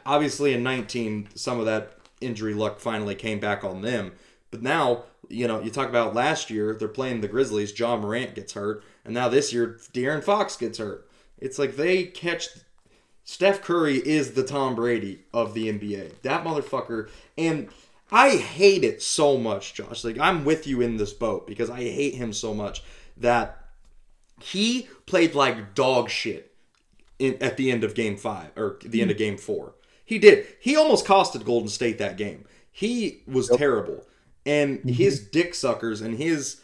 Obviously, 0.07 0.53
in 0.53 0.63
19, 0.63 1.31
some 1.35 1.59
of 1.59 1.67
that 1.67 1.99
injury 2.21 2.55
luck 2.55 2.79
finally 2.79 3.15
came 3.15 3.41
back 3.41 3.65
on 3.65 3.83
them. 3.83 4.13
But 4.51 4.63
now, 4.63 5.05
you 5.29 5.49
know, 5.49 5.61
you 5.61 5.71
talk 5.71 5.89
about 5.89 6.15
last 6.15 6.51
year, 6.51 6.75
they're 6.75 6.89
playing 6.89 7.21
the 7.21 7.29
Grizzlies. 7.29 7.77
Ja 7.77 7.97
Morant 7.97 8.35
gets 8.35 8.53
hurt. 8.53 8.85
And 9.05 9.15
now 9.15 9.29
this 9.29 9.53
year, 9.53 9.79
De'Aaron 9.93 10.23
Fox 10.23 10.57
gets 10.57 10.79
hurt. 10.79 11.09
It's 11.39 11.59
like 11.59 11.77
they 11.77 12.05
catch. 12.05 12.49
Steph 13.25 13.63
Curry 13.63 13.97
is 13.97 14.33
the 14.33 14.45
Tom 14.45 14.75
Brady 14.75 15.25
of 15.33 15.55
the 15.55 15.73
NBA. 15.73 16.21
That 16.23 16.45
motherfucker. 16.45 17.09
And 17.39 17.69
I 18.11 18.37
hate 18.37 18.85
it 18.85 19.03
so 19.03 19.39
much, 19.39 19.75
Josh. 19.75 20.05
Like, 20.05 20.19
I'm 20.19 20.45
with 20.45 20.67
you 20.67 20.81
in 20.81 20.99
this 20.99 21.13
boat 21.13 21.47
because 21.47 21.71
I 21.71 21.81
hate 21.81 22.15
him 22.15 22.33
so 22.33 22.53
much 22.53 22.83
that 23.17 23.62
he 24.43 24.89
played 25.07 25.35
like 25.35 25.75
dog 25.75 26.11
shit 26.11 26.55
in, 27.19 27.37
at 27.41 27.57
the 27.57 27.71
end 27.71 27.85
of 27.85 27.95
game 27.95 28.17
five 28.17 28.51
or 28.57 28.79
the 28.85 29.01
end 29.01 29.11
of 29.11 29.17
game 29.17 29.39
four. 29.39 29.75
He 30.05 30.19
did. 30.19 30.47
He 30.61 30.77
almost 30.77 31.07
costed 31.07 31.45
Golden 31.45 31.69
State 31.69 31.99
that 31.99 32.17
game. 32.17 32.45
He 32.71 33.23
was 33.27 33.49
terrible. 33.49 34.05
And 34.45 34.81
his 34.89 35.21
dick 35.21 35.55
suckers 35.55 36.01
and 36.01 36.19
his, 36.19 36.61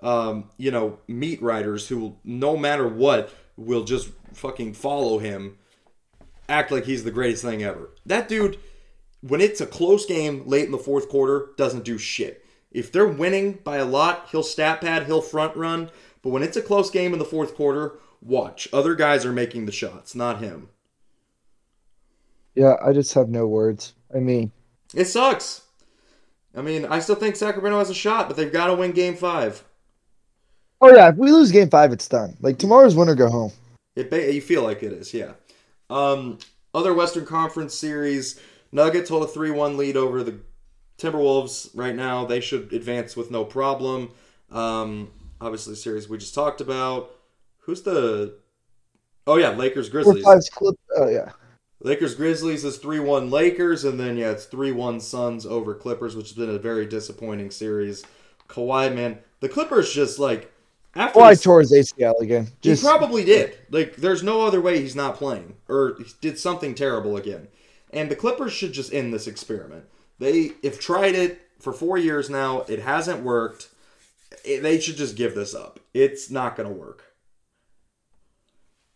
um, 0.00 0.50
you 0.58 0.70
know, 0.70 0.98
meat 1.08 1.40
riders 1.40 1.88
who, 1.88 2.16
no 2.24 2.56
matter 2.56 2.86
what, 2.86 3.32
will 3.56 3.84
just 3.84 4.10
fucking 4.34 4.74
follow 4.74 5.18
him, 5.18 5.56
act 6.48 6.70
like 6.70 6.84
he's 6.84 7.04
the 7.04 7.10
greatest 7.10 7.42
thing 7.42 7.62
ever. 7.62 7.90
That 8.04 8.28
dude, 8.28 8.58
when 9.22 9.40
it's 9.40 9.60
a 9.60 9.66
close 9.66 10.04
game 10.04 10.42
late 10.46 10.66
in 10.66 10.72
the 10.72 10.78
fourth 10.78 11.08
quarter, 11.08 11.50
doesn't 11.56 11.84
do 11.84 11.96
shit. 11.96 12.44
If 12.70 12.90
they're 12.92 13.06
winning 13.06 13.58
by 13.64 13.78
a 13.78 13.84
lot, 13.84 14.28
he'll 14.30 14.42
stat 14.42 14.80
pad, 14.80 15.06
he'll 15.06 15.22
front 15.22 15.56
run. 15.56 15.90
But 16.22 16.30
when 16.30 16.42
it's 16.42 16.56
a 16.56 16.62
close 16.62 16.90
game 16.90 17.12
in 17.12 17.18
the 17.18 17.24
fourth 17.24 17.54
quarter, 17.54 17.98
watch. 18.20 18.68
Other 18.72 18.94
guys 18.94 19.24
are 19.24 19.32
making 19.32 19.66
the 19.66 19.72
shots, 19.72 20.14
not 20.14 20.40
him. 20.40 20.68
Yeah, 22.54 22.76
I 22.84 22.92
just 22.92 23.14
have 23.14 23.28
no 23.28 23.46
words. 23.46 23.94
I 24.14 24.18
mean, 24.18 24.52
It 24.94 25.06
sucks. 25.06 25.62
I 26.54 26.60
mean, 26.60 26.84
I 26.84 26.98
still 27.00 27.14
think 27.16 27.36
Sacramento 27.36 27.78
has 27.78 27.90
a 27.90 27.94
shot, 27.94 28.28
but 28.28 28.36
they've 28.36 28.52
got 28.52 28.66
to 28.66 28.74
win 28.74 28.92
game 28.92 29.16
five. 29.16 29.64
oh 30.80 30.94
yeah, 30.94 31.08
if 31.08 31.16
we 31.16 31.32
lose 31.32 31.50
game 31.50 31.70
five, 31.70 31.92
it's 31.92 32.08
done. 32.08 32.36
Like 32.40 32.58
tomorrow's 32.58 32.94
win 32.94 33.08
or 33.08 33.14
go 33.14 33.30
home. 33.30 33.52
It 33.96 34.12
you 34.34 34.40
feel 34.42 34.62
like 34.62 34.82
it 34.82 34.92
is, 34.92 35.12
yeah. 35.14 35.32
Um, 35.90 36.38
other 36.74 36.94
Western 36.94 37.26
Conference 37.26 37.74
series, 37.74 38.40
Nuggets 38.70 39.10
hold 39.10 39.22
a 39.22 39.26
three-one 39.26 39.76
lead 39.76 39.96
over 39.96 40.22
the 40.22 40.40
Timberwolves 40.98 41.70
right 41.74 41.94
now. 41.94 42.24
They 42.24 42.40
should 42.40 42.72
advance 42.72 43.16
with 43.16 43.30
no 43.30 43.44
problem. 43.44 44.10
Um, 44.50 45.10
obviously, 45.42 45.74
series 45.74 46.08
we 46.08 46.18
just 46.18 46.34
talked 46.34 46.60
about. 46.60 47.10
Who's 47.60 47.82
the? 47.82 48.34
Oh 49.26 49.36
yeah, 49.36 49.50
Lakers 49.50 49.88
Grizzlies. 49.88 50.24
Oh 50.96 51.08
yeah. 51.08 51.32
Lakers 51.84 52.14
Grizzlies 52.14 52.64
is 52.64 52.76
3 52.76 53.00
1 53.00 53.28
Lakers, 53.28 53.84
and 53.84 53.98
then, 53.98 54.16
yeah, 54.16 54.30
it's 54.30 54.44
3 54.44 54.70
1 54.70 55.00
Suns 55.00 55.44
over 55.44 55.74
Clippers, 55.74 56.14
which 56.14 56.28
has 56.28 56.36
been 56.36 56.48
a 56.54 56.58
very 56.58 56.86
disappointing 56.86 57.50
series. 57.50 58.04
Kawhi, 58.48 58.94
man, 58.94 59.18
the 59.40 59.48
Clippers 59.48 59.92
just 59.92 60.18
like. 60.18 60.52
After 60.94 61.18
Why 61.18 61.30
this- 61.30 61.42
tore 61.42 61.60
his 61.60 61.72
ACL 61.72 62.20
again? 62.20 62.46
he 62.60 62.68
Just 62.68 62.84
probably 62.84 63.24
did. 63.24 63.56
Like, 63.70 63.96
there's 63.96 64.22
no 64.22 64.42
other 64.46 64.60
way 64.60 64.78
he's 64.80 64.94
not 64.94 65.16
playing, 65.16 65.56
or 65.68 65.96
he 65.98 66.04
did 66.20 66.38
something 66.38 66.74
terrible 66.74 67.16
again. 67.16 67.48
And 67.90 68.10
the 68.10 68.16
Clippers 68.16 68.52
should 68.52 68.72
just 68.72 68.92
end 68.92 69.12
this 69.12 69.26
experiment. 69.26 69.86
They 70.18 70.52
have 70.62 70.78
tried 70.78 71.14
it 71.14 71.40
for 71.58 71.72
four 71.72 71.96
years 71.98 72.28
now. 72.30 72.60
It 72.68 72.80
hasn't 72.80 73.22
worked. 73.24 73.70
It- 74.44 74.62
they 74.62 74.80
should 74.80 74.96
just 74.96 75.16
give 75.16 75.34
this 75.34 75.54
up. 75.54 75.80
It's 75.94 76.30
not 76.30 76.56
going 76.56 76.68
to 76.68 76.74
work. 76.74 77.04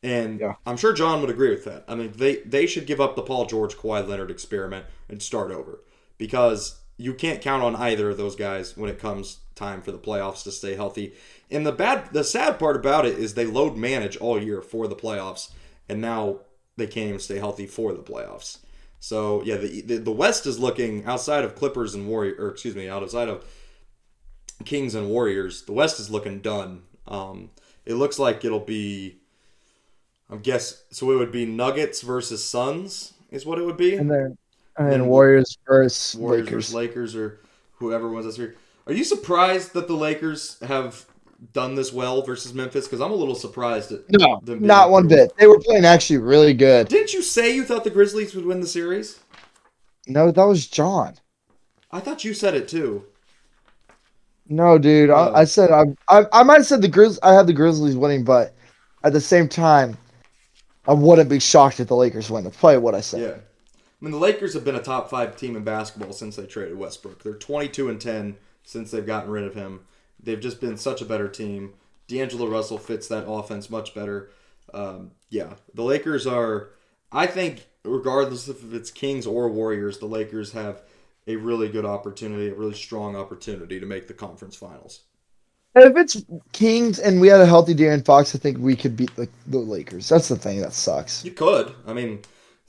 And 0.02 0.40
Yeah. 0.40 0.54
I'm 0.66 0.76
sure 0.76 0.92
John 0.92 1.20
would 1.20 1.30
agree 1.30 1.50
with 1.50 1.64
that. 1.64 1.84
I 1.88 1.94
mean, 1.94 2.12
they 2.16 2.36
they 2.36 2.66
should 2.66 2.86
give 2.86 3.00
up 3.00 3.16
the 3.16 3.22
Paul 3.22 3.46
George 3.46 3.76
Kawhi 3.76 4.06
Leonard 4.06 4.30
experiment 4.30 4.86
and 5.08 5.22
start 5.22 5.50
over 5.50 5.82
because 6.18 6.80
you 6.98 7.12
can't 7.14 7.42
count 7.42 7.62
on 7.62 7.76
either 7.76 8.10
of 8.10 8.16
those 8.16 8.36
guys 8.36 8.76
when 8.76 8.88
it 8.90 8.98
comes 8.98 9.40
time 9.54 9.82
for 9.82 9.92
the 9.92 9.98
playoffs 9.98 10.42
to 10.44 10.52
stay 10.52 10.74
healthy. 10.74 11.14
And 11.50 11.66
the 11.66 11.72
bad, 11.72 12.12
the 12.12 12.24
sad 12.24 12.58
part 12.58 12.76
about 12.76 13.06
it 13.06 13.18
is 13.18 13.34
they 13.34 13.46
load 13.46 13.76
manage 13.76 14.16
all 14.18 14.40
year 14.42 14.60
for 14.62 14.86
the 14.86 14.96
playoffs, 14.96 15.50
and 15.88 16.00
now 16.00 16.40
they 16.76 16.86
can't 16.86 17.08
even 17.08 17.20
stay 17.20 17.38
healthy 17.38 17.66
for 17.66 17.92
the 17.92 18.02
playoffs. 18.02 18.58
So 19.00 19.42
yeah, 19.44 19.56
the 19.56 19.80
the, 19.82 19.96
the 19.98 20.12
West 20.12 20.46
is 20.46 20.58
looking 20.58 21.04
outside 21.04 21.44
of 21.44 21.54
Clippers 21.54 21.94
and 21.94 22.06
Warrior, 22.06 22.34
or 22.38 22.48
excuse 22.50 22.76
me, 22.76 22.88
outside 22.88 23.28
of 23.28 23.44
Kings 24.64 24.94
and 24.94 25.08
Warriors. 25.10 25.62
The 25.62 25.72
West 25.72 26.00
is 26.00 26.10
looking 26.10 26.40
done. 26.40 26.82
Um, 27.06 27.50
it 27.84 27.94
looks 27.94 28.18
like 28.18 28.44
it'll 28.44 28.60
be. 28.60 29.16
I 30.30 30.36
guess 30.36 30.82
so. 30.90 31.10
It 31.12 31.16
would 31.16 31.30
be 31.32 31.46
Nuggets 31.46 32.00
versus 32.02 32.44
Suns 32.44 33.14
is 33.30 33.46
what 33.46 33.58
it 33.58 33.62
would 33.64 33.76
be. 33.76 33.94
and 33.94 34.10
then 34.10 34.36
and 34.76 34.90
Then 34.92 35.06
Warriors 35.06 35.56
versus 35.66 36.18
Warriors 36.18 36.44
Lakers. 36.46 36.52
versus 36.54 36.74
Lakers 36.74 37.16
or 37.16 37.40
whoever 37.74 38.08
wins 38.10 38.26
this 38.26 38.38
year. 38.38 38.56
Are 38.86 38.92
you 38.92 39.04
surprised 39.04 39.72
that 39.74 39.86
the 39.88 39.94
Lakers 39.94 40.58
have 40.60 41.06
done 41.52 41.74
this 41.76 41.92
well 41.92 42.22
versus 42.22 42.52
Memphis? 42.54 42.86
Because 42.86 43.00
I'm 43.00 43.10
a 43.12 43.14
little 43.16 43.34
surprised 43.34 43.92
at 43.92 44.00
No, 44.10 44.40
not 44.46 44.90
one 44.90 45.06
bit. 45.08 45.32
They 45.38 45.46
were 45.46 45.58
playing 45.60 45.84
actually 45.84 46.18
really 46.18 46.54
good. 46.54 46.88
Didn't 46.88 47.12
you 47.12 47.22
say 47.22 47.54
you 47.54 47.64
thought 47.64 47.84
the 47.84 47.90
Grizzlies 47.90 48.34
would 48.34 48.46
win 48.46 48.60
the 48.60 48.66
series? 48.66 49.20
No, 50.08 50.30
that 50.30 50.44
was 50.44 50.66
John. 50.66 51.14
I 51.92 52.00
thought 52.00 52.24
you 52.24 52.34
said 52.34 52.54
it 52.54 52.68
too. 52.68 53.04
No, 54.48 54.78
dude. 54.78 55.10
Oh. 55.10 55.14
I, 55.14 55.40
I 55.40 55.44
said 55.44 55.70
I, 55.70 55.84
I 56.08 56.24
I 56.32 56.42
might 56.42 56.58
have 56.58 56.66
said 56.66 56.82
the 56.82 56.88
Grizz. 56.88 57.18
I 57.22 57.34
had 57.34 57.46
the 57.46 57.52
Grizzlies 57.52 57.96
winning, 57.96 58.24
but 58.24 58.54
at 59.02 59.12
the 59.12 59.20
same 59.20 59.48
time, 59.48 59.96
I 60.86 60.92
wouldn't 60.92 61.28
be 61.28 61.40
shocked 61.40 61.80
if 61.80 61.88
the 61.88 61.96
Lakers 61.96 62.30
win. 62.30 62.44
That's 62.44 62.56
probably 62.56 62.78
what 62.78 62.94
I 62.94 63.00
said. 63.00 63.20
Yeah. 63.20 63.36
I 63.36 64.04
mean, 64.04 64.12
the 64.12 64.18
Lakers 64.18 64.52
have 64.54 64.64
been 64.64 64.74
a 64.74 64.82
top 64.82 65.08
five 65.08 65.36
team 65.36 65.56
in 65.56 65.64
basketball 65.64 66.12
since 66.12 66.36
they 66.36 66.44
traded 66.44 66.76
Westbrook. 66.76 67.22
They're 67.22 67.34
22 67.34 67.88
and 67.88 68.00
10 68.00 68.36
since 68.62 68.90
they've 68.90 69.06
gotten 69.06 69.30
rid 69.30 69.44
of 69.44 69.54
him. 69.54 69.86
They've 70.22 70.40
just 70.40 70.60
been 70.60 70.76
such 70.76 71.00
a 71.00 71.06
better 71.06 71.28
team. 71.28 71.72
D'Angelo 72.06 72.46
Russell 72.46 72.78
fits 72.78 73.08
that 73.08 73.26
offense 73.26 73.70
much 73.70 73.94
better. 73.94 74.30
Um, 74.74 75.12
yeah, 75.30 75.54
the 75.72 75.82
Lakers 75.82 76.26
are. 76.26 76.70
I 77.10 77.26
think, 77.26 77.66
regardless 77.84 78.48
if 78.48 78.72
it's 78.72 78.90
Kings 78.90 79.26
or 79.26 79.48
Warriors, 79.48 79.98
the 79.98 80.06
Lakers 80.06 80.52
have 80.52 80.82
a 81.26 81.36
really 81.36 81.68
good 81.68 81.84
opportunity, 81.84 82.48
a 82.48 82.54
really 82.54 82.74
strong 82.74 83.16
opportunity 83.16 83.80
to 83.80 83.86
make 83.86 84.06
the 84.06 84.14
conference 84.14 84.56
finals. 84.56 85.02
If 85.74 85.96
it's 85.96 86.24
Kings 86.52 86.98
and 86.98 87.20
we 87.20 87.28
had 87.28 87.40
a 87.40 87.46
healthy 87.46 87.74
De'Aaron 87.74 88.04
Fox, 88.04 88.34
I 88.34 88.38
think 88.38 88.58
we 88.58 88.74
could 88.74 88.96
beat 88.96 89.14
the, 89.14 89.28
the 89.46 89.58
Lakers. 89.58 90.08
That's 90.08 90.28
the 90.28 90.36
thing 90.36 90.60
that 90.60 90.72
sucks. 90.72 91.24
You 91.24 91.32
could. 91.32 91.74
I 91.86 91.92
mean, 91.92 92.22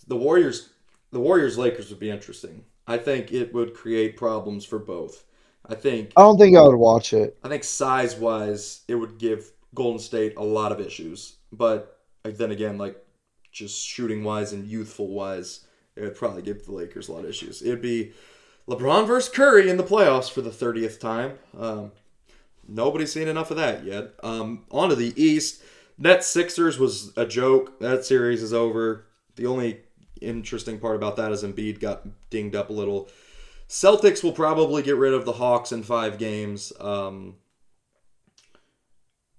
the 0.07 0.17
Warriors, 0.17 0.69
the 1.11 1.19
Warriors 1.19 1.57
Lakers 1.57 1.89
would 1.89 1.99
be 1.99 2.09
interesting. 2.09 2.65
I 2.85 2.97
think 2.97 3.31
it 3.31 3.53
would 3.53 3.73
create 3.73 4.17
problems 4.17 4.65
for 4.65 4.79
both. 4.79 5.23
I 5.65 5.75
think 5.75 6.11
I 6.15 6.21
don't 6.21 6.37
think 6.37 6.57
I 6.57 6.61
would 6.61 6.75
watch 6.75 7.13
it. 7.13 7.37
I 7.43 7.49
think 7.49 7.63
size 7.63 8.15
wise, 8.15 8.81
it 8.87 8.95
would 8.95 9.17
give 9.17 9.51
Golden 9.73 9.99
State 9.99 10.35
a 10.37 10.43
lot 10.43 10.71
of 10.71 10.79
issues. 10.79 11.37
But 11.51 11.99
then 12.23 12.51
again, 12.51 12.77
like 12.77 12.97
just 13.51 13.85
shooting 13.85 14.23
wise 14.23 14.53
and 14.53 14.65
youthful 14.67 15.09
wise, 15.09 15.65
it 15.95 16.01
would 16.01 16.15
probably 16.15 16.41
give 16.41 16.65
the 16.65 16.71
Lakers 16.71 17.07
a 17.07 17.13
lot 17.13 17.23
of 17.23 17.29
issues. 17.29 17.61
It'd 17.61 17.81
be 17.81 18.13
LeBron 18.67 19.07
versus 19.07 19.33
Curry 19.33 19.69
in 19.69 19.77
the 19.77 19.83
playoffs 19.83 20.31
for 20.31 20.41
the 20.41 20.51
thirtieth 20.51 20.99
time. 20.99 21.39
Um, 21.57 21.91
Nobody's 22.67 23.13
seen 23.13 23.29
enough 23.29 23.49
of 23.49 23.57
that 23.57 23.85
yet. 23.85 24.11
Um, 24.21 24.65
on 24.71 24.89
to 24.89 24.95
the 24.95 25.13
East. 25.15 25.63
Nets 25.97 26.27
Sixers 26.27 26.77
was 26.77 27.13
a 27.15 27.25
joke. 27.25 27.79
That 27.79 28.03
series 28.03 28.43
is 28.43 28.53
over. 28.53 29.05
The 29.37 29.45
only 29.45 29.79
interesting 30.21 30.77
part 30.77 30.97
about 30.97 31.15
that 31.15 31.31
is 31.31 31.43
Embiid 31.43 31.79
got 31.79 32.05
dinged 32.29 32.55
up 32.55 32.69
a 32.69 32.73
little. 32.73 33.09
Celtics 33.69 34.21
will 34.23 34.33
probably 34.33 34.83
get 34.83 34.97
rid 34.97 35.13
of 35.13 35.23
the 35.23 35.33
Hawks 35.33 35.71
in 35.71 35.81
five 35.81 36.17
games. 36.17 36.73
Um, 36.79 37.35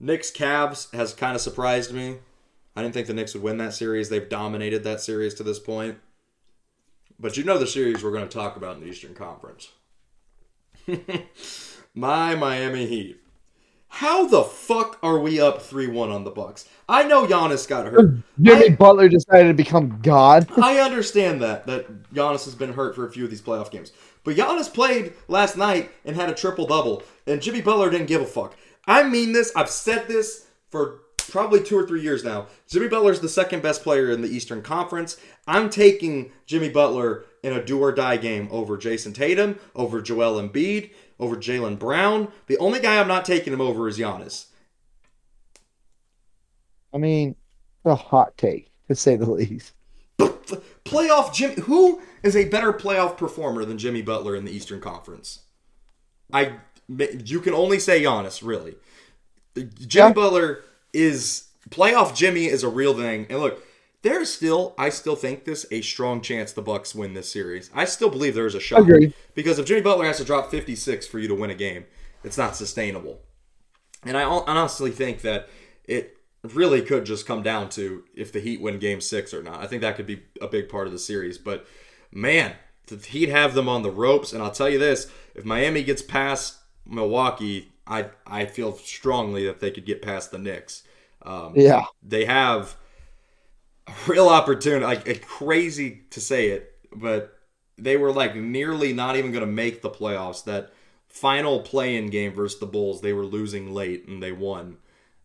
Knicks 0.00 0.30
Cavs 0.30 0.92
has 0.94 1.12
kind 1.12 1.34
of 1.34 1.42
surprised 1.42 1.92
me. 1.92 2.16
I 2.74 2.82
didn't 2.82 2.94
think 2.94 3.08
the 3.08 3.14
Knicks 3.14 3.34
would 3.34 3.42
win 3.42 3.58
that 3.58 3.74
series. 3.74 4.08
They've 4.08 4.28
dominated 4.28 4.84
that 4.84 5.00
series 5.00 5.34
to 5.34 5.42
this 5.42 5.58
point. 5.58 5.98
But 7.18 7.36
you 7.36 7.44
know 7.44 7.58
the 7.58 7.66
series 7.66 8.02
we're 8.02 8.12
going 8.12 8.28
to 8.28 8.34
talk 8.34 8.56
about 8.56 8.76
in 8.76 8.82
the 8.82 8.88
Eastern 8.88 9.14
Conference. 9.14 9.72
My 11.94 12.34
Miami 12.34 12.86
Heat. 12.86 13.20
How 13.88 14.26
the 14.28 14.44
fuck 14.44 14.98
are 15.02 15.18
we 15.18 15.40
up 15.40 15.60
3-1 15.60 16.14
on 16.14 16.22
the 16.24 16.30
Bucks? 16.30 16.68
I 16.88 17.04
know 17.04 17.26
Giannis 17.26 17.66
got 17.66 17.86
hurt. 17.86 18.16
Jimmy 18.40 18.66
I- 18.66 18.76
Butler 18.76 19.08
decided 19.08 19.48
to 19.48 19.54
become 19.54 19.98
God. 20.02 20.46
I 20.62 20.78
understand 20.78 21.40
that 21.42 21.66
that 21.66 22.12
Giannis 22.12 22.44
has 22.44 22.54
been 22.54 22.74
hurt 22.74 22.94
for 22.94 23.06
a 23.06 23.10
few 23.10 23.24
of 23.24 23.30
these 23.30 23.42
playoff 23.42 23.70
games. 23.70 23.92
But 24.24 24.36
Giannis 24.36 24.72
played 24.72 25.14
last 25.26 25.56
night 25.56 25.90
and 26.04 26.14
had 26.14 26.28
a 26.28 26.34
triple 26.34 26.66
double, 26.66 27.02
and 27.26 27.40
Jimmy 27.42 27.62
Butler 27.62 27.90
didn't 27.90 28.06
give 28.06 28.20
a 28.20 28.26
fuck. 28.26 28.56
I 28.86 29.02
mean 29.08 29.32
this. 29.32 29.50
I've 29.56 29.70
said 29.70 30.06
this 30.06 30.46
for 30.70 31.00
probably 31.30 31.62
two 31.62 31.76
or 31.78 31.86
three 31.86 32.02
years 32.02 32.24
now. 32.24 32.46
Jimmy 32.68 32.88
Butler's 32.88 33.20
the 33.20 33.28
second 33.28 33.62
best 33.62 33.82
player 33.82 34.10
in 34.10 34.22
the 34.22 34.28
Eastern 34.28 34.62
Conference. 34.62 35.16
I'm 35.46 35.70
taking 35.70 36.32
Jimmy 36.46 36.68
Butler 36.68 37.24
in 37.42 37.52
a 37.52 37.64
do 37.64 37.80
or 37.80 37.92
die 37.92 38.16
game 38.16 38.48
over 38.50 38.76
Jayson 38.76 39.12
Tatum, 39.14 39.58
over 39.74 40.00
Joel 40.02 40.40
Embiid, 40.40 40.90
over 41.18 41.36
Jaylen 41.36 41.78
Brown. 41.78 42.28
The 42.46 42.58
only 42.58 42.80
guy 42.80 43.00
I'm 43.00 43.08
not 43.08 43.24
taking 43.24 43.52
him 43.52 43.60
over 43.60 43.88
is 43.88 43.98
Giannis. 43.98 44.46
I 46.92 46.98
mean, 46.98 47.36
a 47.84 47.94
hot 47.94 48.36
take 48.36 48.70
to 48.88 48.94
say 48.94 49.16
the 49.16 49.30
least. 49.30 49.72
playoff 50.18 51.34
Jimmy. 51.34 51.54
Who 51.62 52.00
is 52.22 52.34
a 52.34 52.48
better 52.48 52.72
playoff 52.72 53.16
performer 53.16 53.64
than 53.64 53.78
Jimmy 53.78 54.02
Butler 54.02 54.34
in 54.34 54.44
the 54.44 54.52
Eastern 54.52 54.80
Conference? 54.80 55.40
I 56.32 56.54
you 57.24 57.40
can 57.40 57.54
only 57.54 57.78
say 57.78 58.02
Giannis, 58.02 58.42
really. 58.42 58.76
Jimmy 59.54 59.70
Yeah. 59.90 60.12
Butler 60.12 60.62
is 60.92 61.48
playoff. 61.70 62.14
Jimmy 62.14 62.46
is 62.46 62.62
a 62.62 62.68
real 62.68 62.94
thing. 62.94 63.26
And 63.28 63.38
look, 63.40 63.62
there's 64.02 64.32
still 64.32 64.74
I 64.78 64.90
still 64.90 65.16
think 65.16 65.44
this 65.44 65.66
a 65.70 65.80
strong 65.80 66.20
chance 66.20 66.52
the 66.52 66.62
Bucks 66.62 66.94
win 66.94 67.14
this 67.14 67.30
series. 67.32 67.70
I 67.74 67.84
still 67.84 68.10
believe 68.10 68.34
there's 68.34 68.54
a 68.54 68.60
shot 68.60 68.80
Agreed. 68.80 69.12
because 69.34 69.58
if 69.58 69.66
Jimmy 69.66 69.80
Butler 69.80 70.06
has 70.06 70.18
to 70.18 70.24
drop 70.24 70.50
56 70.50 71.06
for 71.06 71.18
you 71.18 71.28
to 71.28 71.34
win 71.34 71.50
a 71.50 71.54
game, 71.54 71.84
it's 72.24 72.38
not 72.38 72.56
sustainable. 72.56 73.20
And 74.04 74.16
I 74.16 74.22
honestly 74.22 74.90
think 74.90 75.22
that 75.22 75.48
it 75.84 76.16
really 76.44 76.82
could 76.82 77.04
just 77.04 77.26
come 77.26 77.42
down 77.42 77.68
to 77.70 78.04
if 78.14 78.32
the 78.32 78.40
Heat 78.40 78.60
win 78.60 78.78
game 78.78 79.00
six 79.00 79.34
or 79.34 79.42
not. 79.42 79.60
I 79.60 79.66
think 79.66 79.82
that 79.82 79.96
could 79.96 80.06
be 80.06 80.22
a 80.40 80.46
big 80.46 80.68
part 80.68 80.86
of 80.86 80.92
the 80.92 80.98
series. 80.98 81.36
But 81.36 81.66
man, 82.12 82.54
the 82.86 82.96
Heat 82.96 83.28
have 83.28 83.54
them 83.54 83.68
on 83.68 83.82
the 83.82 83.90
ropes. 83.90 84.32
And 84.32 84.42
I'll 84.42 84.52
tell 84.52 84.68
you 84.68 84.78
this 84.78 85.10
if 85.34 85.44
Miami 85.44 85.82
gets 85.82 86.02
past 86.02 86.58
Milwaukee, 86.86 87.72
I, 87.88 88.10
I 88.26 88.46
feel 88.46 88.74
strongly 88.76 89.46
that 89.46 89.60
they 89.60 89.72
could 89.72 89.86
get 89.86 90.02
past 90.02 90.30
the 90.32 90.38
Knicks. 90.38 90.84
Um, 91.22 91.62
Yeah. 91.62 91.84
they 92.02 92.26
have 92.26 92.76
a 93.86 93.92
real 94.06 94.28
opportunity. 94.28 94.84
Like 94.84 95.22
crazy 95.26 96.02
to 96.10 96.20
say 96.20 96.48
it, 96.48 96.72
but 96.94 97.38
they 97.76 97.96
were 97.96 98.12
like 98.12 98.34
nearly 98.36 98.92
not 98.92 99.16
even 99.16 99.32
going 99.32 99.44
to 99.44 99.50
make 99.52 99.82
the 99.82 99.90
playoffs. 99.90 100.44
That 100.44 100.72
final 101.08 101.60
play-in 101.60 102.10
game 102.10 102.32
versus 102.32 102.60
the 102.60 102.66
Bulls, 102.66 103.00
they 103.00 103.12
were 103.12 103.24
losing 103.24 103.72
late 103.72 104.06
and 104.06 104.22
they 104.22 104.32
won. 104.32 104.78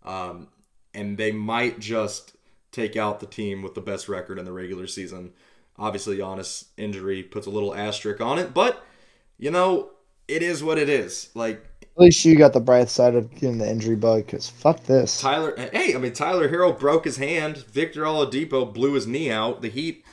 Um, 0.04 0.48
and 0.94 1.18
they 1.18 1.32
might 1.32 1.80
just 1.80 2.36
take 2.72 2.96
out 2.96 3.20
the 3.20 3.26
team 3.26 3.62
with 3.62 3.74
the 3.76 3.82
best 3.82 4.10
record 4.10 4.40
in 4.40 4.46
the 4.46 4.52
regular 4.52 4.88
season. 4.88 5.34
Obviously, 5.78 6.18
Giannis' 6.18 6.66
injury 6.78 7.24
puts 7.24 7.48
a 7.48 7.50
little 7.52 7.74
asterisk 7.74 8.22
on 8.22 8.38
it, 8.38 8.54
but 8.54 8.84
you 9.38 9.52
know 9.52 9.92
it 10.28 10.44
is 10.44 10.64
what 10.64 10.78
it 10.78 10.90
is. 10.90 11.30
Like 11.34 11.66
At 11.96 12.02
least 12.02 12.26
you 12.26 12.36
got 12.36 12.54
the 12.54 12.60
bright 12.60 12.90
side 12.90 13.14
of 13.14 13.30
getting 13.32 13.60
the 13.60 13.70
injury 13.70 13.96
bug, 13.96 14.26
because 14.26 14.50
fuck 14.50 14.84
this. 14.86 15.22
Tyler, 15.22 15.54
hey, 15.72 15.94
I 15.94 16.00
mean 16.00 16.14
Tyler 16.14 16.50
Herro 16.50 16.78
broke 16.78 17.06
his 17.06 17.18
hand. 17.18 17.58
Victor 17.58 18.02
Oladipo 18.02 18.74
blew 18.74 18.94
his 18.94 19.06
knee 19.06 19.30
out. 19.30 19.62
The 19.62 19.70
Heat, 19.70 20.04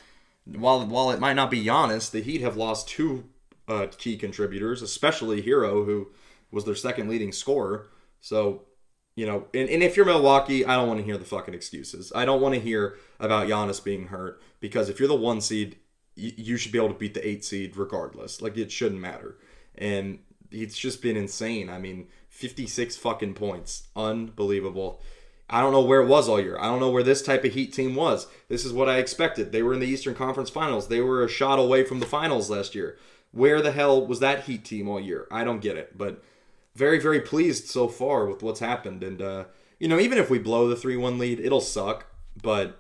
while 0.45 0.87
while 0.87 1.11
it 1.11 1.21
might 1.21 1.35
not 1.35 1.51
be 1.51 1.65
Giannis, 1.65 2.11
the 2.11 2.21
Heat 2.21 2.43
have 2.43 2.57
lost 2.57 2.87
two 2.87 3.25
uh, 3.67 3.87
key 3.97 4.19
contributors, 4.19 4.83
especially 4.83 5.43
Herro, 5.43 5.87
who 5.87 6.09
was 6.51 6.67
their 6.67 6.75
second 6.75 7.09
leading 7.09 7.33
scorer. 7.33 7.87
So, 8.21 8.65
you 9.15 9.25
know, 9.25 9.47
and, 9.55 9.71
and 9.71 9.83
if 9.83 9.97
you're 9.97 10.05
Milwaukee, 10.05 10.67
I 10.67 10.77
don't 10.77 10.89
want 10.89 10.99
to 10.99 11.05
hear 11.05 11.17
the 11.17 11.25
fucking 11.25 11.55
excuses. 11.55 12.13
I 12.15 12.27
don't 12.27 12.43
want 12.43 12.57
to 12.57 12.61
hear 12.61 12.99
about 13.19 13.49
Giannis 13.49 13.83
being 13.83 14.09
hurt 14.09 14.43
because 14.61 14.91
if 14.91 14.99
you're 14.99 15.09
the 15.09 15.15
one 15.15 15.41
seed, 15.41 15.77
you, 16.15 16.33
you 16.37 16.57
should 16.59 16.73
be 16.73 16.79
able 16.79 16.89
to 16.89 16.95
beat 16.95 17.15
the 17.15 17.27
eight 17.27 17.43
seed 17.43 17.77
regardless. 17.79 18.43
Like 18.43 18.59
it 18.59 18.71
shouldn't 18.71 19.01
matter. 19.01 19.39
And 19.77 20.19
it's 20.51 20.79
just 20.79 21.03
been 21.03 21.17
insane. 21.17 21.69
I 21.69 21.79
mean, 21.79 22.09
56 22.29 22.97
fucking 22.97 23.35
points. 23.35 23.89
Unbelievable. 23.95 25.01
I 25.49 25.61
don't 25.61 25.73
know 25.73 25.83
where 25.83 26.01
it 26.01 26.07
was 26.07 26.29
all 26.29 26.41
year. 26.41 26.57
I 26.59 26.67
don't 26.67 26.79
know 26.79 26.91
where 26.91 27.03
this 27.03 27.23
type 27.23 27.45
of 27.45 27.53
Heat 27.53 27.73
team 27.73 27.97
was. 27.97 28.29
This 28.49 28.65
is 28.65 28.73
what 28.73 28.89
I 28.89 28.99
expected. 28.99 29.51
They 29.51 29.63
were 29.63 29.75
in 29.75 29.81
the 29.81 29.89
Eastern 29.89 30.15
Conference 30.15 30.49
Finals. 30.49 30.87
They 30.87 31.01
were 31.01 31.25
a 31.25 31.29
shot 31.29 31.59
away 31.59 31.85
from 31.85 31.99
the 31.99 32.07
finals 32.07 32.49
last 32.49 32.75
year. 32.75 32.97
Where 33.33 33.61
the 33.61 33.73
hell 33.73 34.07
was 34.07 34.21
that 34.21 34.45
Heat 34.45 34.65
team 34.65 34.89
all 34.89 35.01
year? 35.01 35.27
I 35.31 35.43
don't 35.43 35.61
get 35.61 35.77
it. 35.77 35.99
But 35.99 36.23
very, 36.77 37.01
very 37.01 37.21
pleased 37.21 37.67
so 37.67 37.89
far 37.89 38.27
with 38.27 38.45
what's 38.45 38.61
happened. 38.61 39.03
And, 39.03 39.21
uh, 39.21 39.45
you 39.81 39.89
know, 39.89 39.99
even 39.99 40.19
if 40.19 40.31
we 40.31 40.39
blow 40.39 40.69
the 40.69 40.77
3 40.77 40.97
1 40.97 41.19
lead, 41.19 41.41
it'll 41.41 41.61
suck. 41.61 42.07
But, 42.41 42.79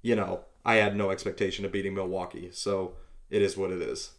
you 0.00 0.14
know, 0.14 0.42
I 0.64 0.76
had 0.76 0.96
no 0.96 1.10
expectation 1.10 1.64
of 1.64 1.72
beating 1.72 1.94
Milwaukee. 1.94 2.50
So 2.52 2.94
it 3.30 3.42
is 3.42 3.56
what 3.56 3.72
it 3.72 3.82
is. 3.82 4.12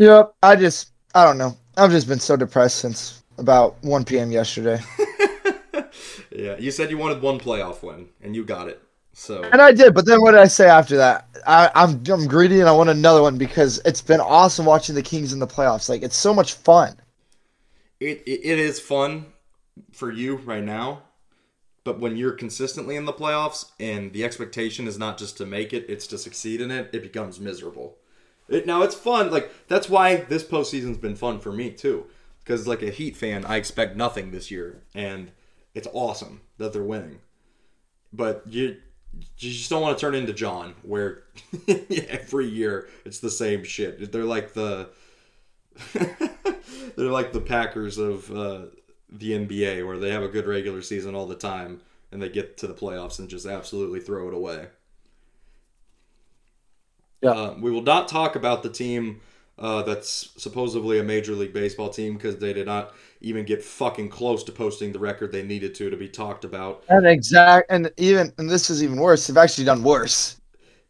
Yep. 0.00 0.34
I 0.42 0.56
just, 0.56 0.92
I 1.14 1.26
don't 1.26 1.36
know. 1.36 1.54
I've 1.76 1.90
just 1.90 2.08
been 2.08 2.20
so 2.20 2.34
depressed 2.34 2.78
since 2.78 3.22
about 3.36 3.76
1 3.84 4.06
p.m. 4.06 4.32
yesterday. 4.32 4.82
yeah, 6.34 6.56
you 6.58 6.70
said 6.70 6.90
you 6.90 6.96
wanted 6.96 7.20
one 7.20 7.38
playoff 7.38 7.82
win, 7.82 8.08
and 8.22 8.34
you 8.34 8.42
got 8.42 8.68
it. 8.68 8.82
So 9.12 9.42
And 9.42 9.60
I 9.60 9.72
did, 9.72 9.92
but 9.92 10.06
then 10.06 10.22
what 10.22 10.30
did 10.30 10.40
I 10.40 10.46
say 10.46 10.68
after 10.68 10.96
that? 10.96 11.28
I, 11.46 11.70
I'm 11.74 12.02
I'm 12.08 12.26
greedy 12.26 12.60
and 12.60 12.68
I 12.68 12.72
want 12.72 12.88
another 12.88 13.20
one 13.20 13.36
because 13.36 13.78
it's 13.84 14.00
been 14.00 14.20
awesome 14.20 14.64
watching 14.64 14.94
the 14.94 15.02
Kings 15.02 15.34
in 15.34 15.38
the 15.38 15.46
playoffs. 15.46 15.88
Like 15.88 16.02
it's 16.02 16.16
so 16.16 16.32
much 16.32 16.54
fun. 16.54 16.96
it, 17.98 18.22
it, 18.24 18.40
it 18.42 18.58
is 18.58 18.80
fun 18.80 19.26
for 19.92 20.10
you 20.10 20.36
right 20.36 20.64
now, 20.64 21.02
but 21.84 22.00
when 22.00 22.16
you're 22.16 22.32
consistently 22.32 22.96
in 22.96 23.04
the 23.04 23.12
playoffs 23.12 23.72
and 23.78 24.12
the 24.14 24.24
expectation 24.24 24.86
is 24.86 24.98
not 24.98 25.18
just 25.18 25.36
to 25.38 25.44
make 25.44 25.74
it, 25.74 25.84
it's 25.88 26.06
to 26.06 26.16
succeed 26.16 26.62
in 26.62 26.70
it, 26.70 26.88
it 26.94 27.02
becomes 27.02 27.38
miserable. 27.38 27.98
It, 28.50 28.66
now 28.66 28.82
it's 28.82 28.94
fun, 28.94 29.30
like 29.30 29.50
that's 29.68 29.88
why 29.88 30.16
this 30.16 30.42
postseason's 30.42 30.98
been 30.98 31.14
fun 31.16 31.38
for 31.38 31.52
me 31.52 31.70
too, 31.70 32.06
because 32.40 32.66
like 32.66 32.82
a 32.82 32.90
Heat 32.90 33.16
fan, 33.16 33.44
I 33.44 33.56
expect 33.56 33.96
nothing 33.96 34.32
this 34.32 34.50
year, 34.50 34.82
and 34.94 35.30
it's 35.72 35.88
awesome 35.92 36.40
that 36.58 36.72
they're 36.72 36.82
winning. 36.82 37.20
But 38.12 38.42
you 38.46 38.76
you 39.38 39.50
just 39.50 39.70
don't 39.70 39.82
want 39.82 39.96
to 39.96 40.00
turn 40.00 40.14
into 40.14 40.32
John, 40.32 40.74
where 40.82 41.22
every 42.08 42.46
year 42.46 42.88
it's 43.04 43.20
the 43.20 43.30
same 43.30 43.62
shit. 43.64 44.10
They're 44.10 44.24
like 44.24 44.52
the 44.52 44.90
they're 46.96 47.10
like 47.10 47.32
the 47.32 47.40
Packers 47.40 47.98
of 47.98 48.30
uh, 48.30 48.62
the 49.10 49.32
NBA, 49.32 49.86
where 49.86 49.98
they 49.98 50.10
have 50.10 50.22
a 50.22 50.28
good 50.28 50.46
regular 50.46 50.82
season 50.82 51.14
all 51.14 51.26
the 51.26 51.36
time, 51.36 51.82
and 52.10 52.20
they 52.20 52.28
get 52.28 52.56
to 52.58 52.66
the 52.66 52.74
playoffs 52.74 53.20
and 53.20 53.28
just 53.28 53.46
absolutely 53.46 54.00
throw 54.00 54.28
it 54.28 54.34
away. 54.34 54.66
Yeah. 57.20 57.30
Uh, 57.30 57.54
we 57.60 57.70
will 57.70 57.82
not 57.82 58.08
talk 58.08 58.36
about 58.36 58.62
the 58.62 58.70
team 58.70 59.20
uh, 59.58 59.82
that's 59.82 60.30
supposedly 60.36 60.98
a 60.98 61.02
Major 61.02 61.32
League 61.32 61.52
Baseball 61.52 61.90
team 61.90 62.14
because 62.14 62.38
they 62.38 62.52
did 62.52 62.66
not 62.66 62.94
even 63.20 63.44
get 63.44 63.62
fucking 63.62 64.08
close 64.08 64.42
to 64.44 64.52
posting 64.52 64.92
the 64.92 64.98
record 64.98 65.32
they 65.32 65.42
needed 65.42 65.74
to 65.74 65.90
to 65.90 65.96
be 65.96 66.08
talked 66.08 66.44
about. 66.44 66.84
And 66.88 67.06
exact 67.06 67.70
and 67.70 67.90
even 67.98 68.32
and 68.38 68.48
this 68.48 68.70
is 68.70 68.82
even 68.82 68.98
worse. 68.98 69.26
They've 69.26 69.36
actually 69.36 69.64
done 69.64 69.82
worse. 69.82 70.40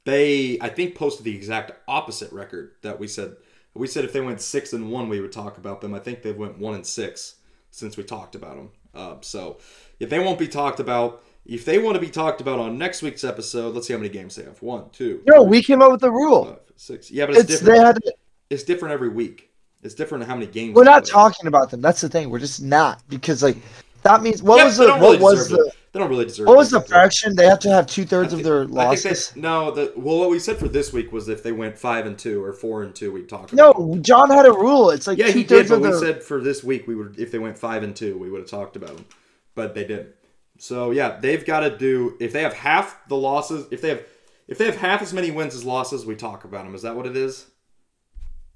They, 0.04 0.58
I 0.60 0.68
think, 0.68 0.94
posted 0.94 1.24
the 1.24 1.34
exact 1.34 1.72
opposite 1.86 2.32
record 2.32 2.72
that 2.82 2.98
we 2.98 3.06
said. 3.06 3.36
We 3.74 3.86
said 3.86 4.04
if 4.04 4.12
they 4.12 4.20
went 4.20 4.40
six 4.40 4.72
and 4.72 4.90
one, 4.90 5.08
we 5.08 5.20
would 5.20 5.32
talk 5.32 5.58
about 5.58 5.80
them. 5.80 5.94
I 5.94 5.98
think 5.98 6.22
they 6.22 6.32
went 6.32 6.58
one 6.58 6.74
and 6.74 6.86
six 6.86 7.36
since 7.70 7.96
we 7.96 8.02
talked 8.02 8.34
about 8.34 8.56
them. 8.56 8.70
Uh, 8.94 9.16
so 9.20 9.58
if 10.00 10.10
they 10.10 10.18
won't 10.18 10.38
be 10.38 10.48
talked 10.48 10.80
about, 10.80 11.22
if 11.46 11.64
they 11.64 11.78
want 11.78 11.94
to 11.96 12.00
be 12.00 12.10
talked 12.10 12.40
about 12.40 12.58
on 12.58 12.78
next 12.78 13.02
week's 13.02 13.24
episode, 13.24 13.74
let's 13.74 13.86
see 13.86 13.92
how 13.92 13.98
many 13.98 14.08
games 14.10 14.36
they 14.36 14.44
have. 14.44 14.60
One, 14.62 14.90
two, 14.90 15.22
No, 15.26 15.42
three, 15.42 15.48
we 15.50 15.62
came 15.62 15.82
up 15.82 15.90
with 15.90 16.00
the 16.00 16.10
rule. 16.10 16.44
five, 16.46 16.58
six. 16.76 17.10
Yeah, 17.10 17.26
but 17.26 17.36
it's, 17.36 17.50
It's 17.50 17.60
different. 17.60 17.78
they 17.80 17.84
had. 17.86 17.96
To, 17.96 18.14
It's 18.50 18.62
different 18.64 18.92
every 18.94 19.08
week. 19.08 19.50
It's 19.82 19.94
different 19.94 20.24
how 20.24 20.34
many 20.34 20.46
games. 20.46 20.74
we're 20.74 20.84
not 20.84 21.04
play. 21.04 21.12
talking 21.12 21.46
about 21.46 21.70
them. 21.70 21.80
That's 21.80 22.00
the 22.02 22.08
thing. 22.08 22.28
We're 22.30 22.38
just 22.38 22.62
not 22.62 23.02
because 23.08 23.42
like 23.42 23.56
that 24.02 24.22
means 24.22 24.42
what 24.42 24.58
Yeah, 24.58 24.64
was 24.64 24.76
the 24.76 24.88
what 24.88 25.00
really 25.00 25.18
was 25.18 25.48
the 25.48 25.56
it. 25.64 25.74
They 25.92 25.98
don't 25.98 26.08
really 26.10 26.26
deserve. 26.26 26.46
what 26.46 26.56
was 26.58 26.70
the 26.70 26.80
fraction? 26.82 27.34
They 27.34 27.46
have 27.46 27.58
to 27.60 27.70
have 27.70 27.86
two 27.86 28.04
thirds 28.04 28.32
of 28.32 28.42
their 28.44 28.60
I 28.62 28.64
think 28.66 28.74
losses. 28.74 29.30
they, 29.30 29.40
no, 29.40 29.70
the 29.72 29.92
well, 29.96 30.18
what 30.20 30.30
we 30.30 30.38
said 30.38 30.58
for 30.58 30.68
this 30.68 30.92
week 30.92 31.10
was 31.12 31.28
if 31.30 31.42
they 31.42 31.50
went 31.52 31.76
five 31.78 32.04
and 32.06 32.16
two 32.18 32.44
or 32.44 32.52
four 32.52 32.82
and 32.84 32.94
two, 32.94 33.10
we'd 33.10 33.28
talk. 33.28 33.52
No, 33.54 33.98
John 34.02 34.30
had 34.30 34.44
a 34.46 34.52
rule. 34.52 34.90
It's 34.90 35.06
like 35.06 35.16
Yeah, 35.18 35.28
he 35.30 35.42
did, 35.44 35.68
but 35.68 35.80
we 35.80 35.88
their. 35.88 35.98
said 35.98 36.22
for 36.22 36.40
this 36.42 36.62
week 36.62 36.86
we 36.86 36.94
would 36.94 37.18
if 37.18 37.32
they 37.32 37.38
went 37.38 37.58
five 37.58 37.82
and 37.82 37.96
two, 37.96 38.16
we 38.18 38.30
would 38.30 38.40
have 38.42 38.50
talked 38.50 38.76
about 38.76 38.94
them, 38.94 39.06
but 39.54 39.74
they 39.74 39.84
didn't. 39.84 40.14
So 40.60 40.90
yeah, 40.90 41.18
they've 41.18 41.44
got 41.44 41.60
to 41.60 41.76
do 41.76 42.16
if 42.20 42.34
they 42.34 42.42
have 42.42 42.52
half 42.52 43.08
the 43.08 43.16
losses, 43.16 43.66
if 43.70 43.80
they 43.80 43.88
have 43.88 44.02
if 44.46 44.58
they 44.58 44.66
have 44.66 44.76
half 44.76 45.00
as 45.00 45.12
many 45.14 45.30
wins 45.30 45.54
as 45.54 45.64
losses, 45.64 46.04
we 46.04 46.14
talk 46.14 46.44
about 46.44 46.64
them. 46.64 46.74
Is 46.74 46.82
that 46.82 46.94
what 46.94 47.06
it 47.06 47.16
is? 47.16 47.46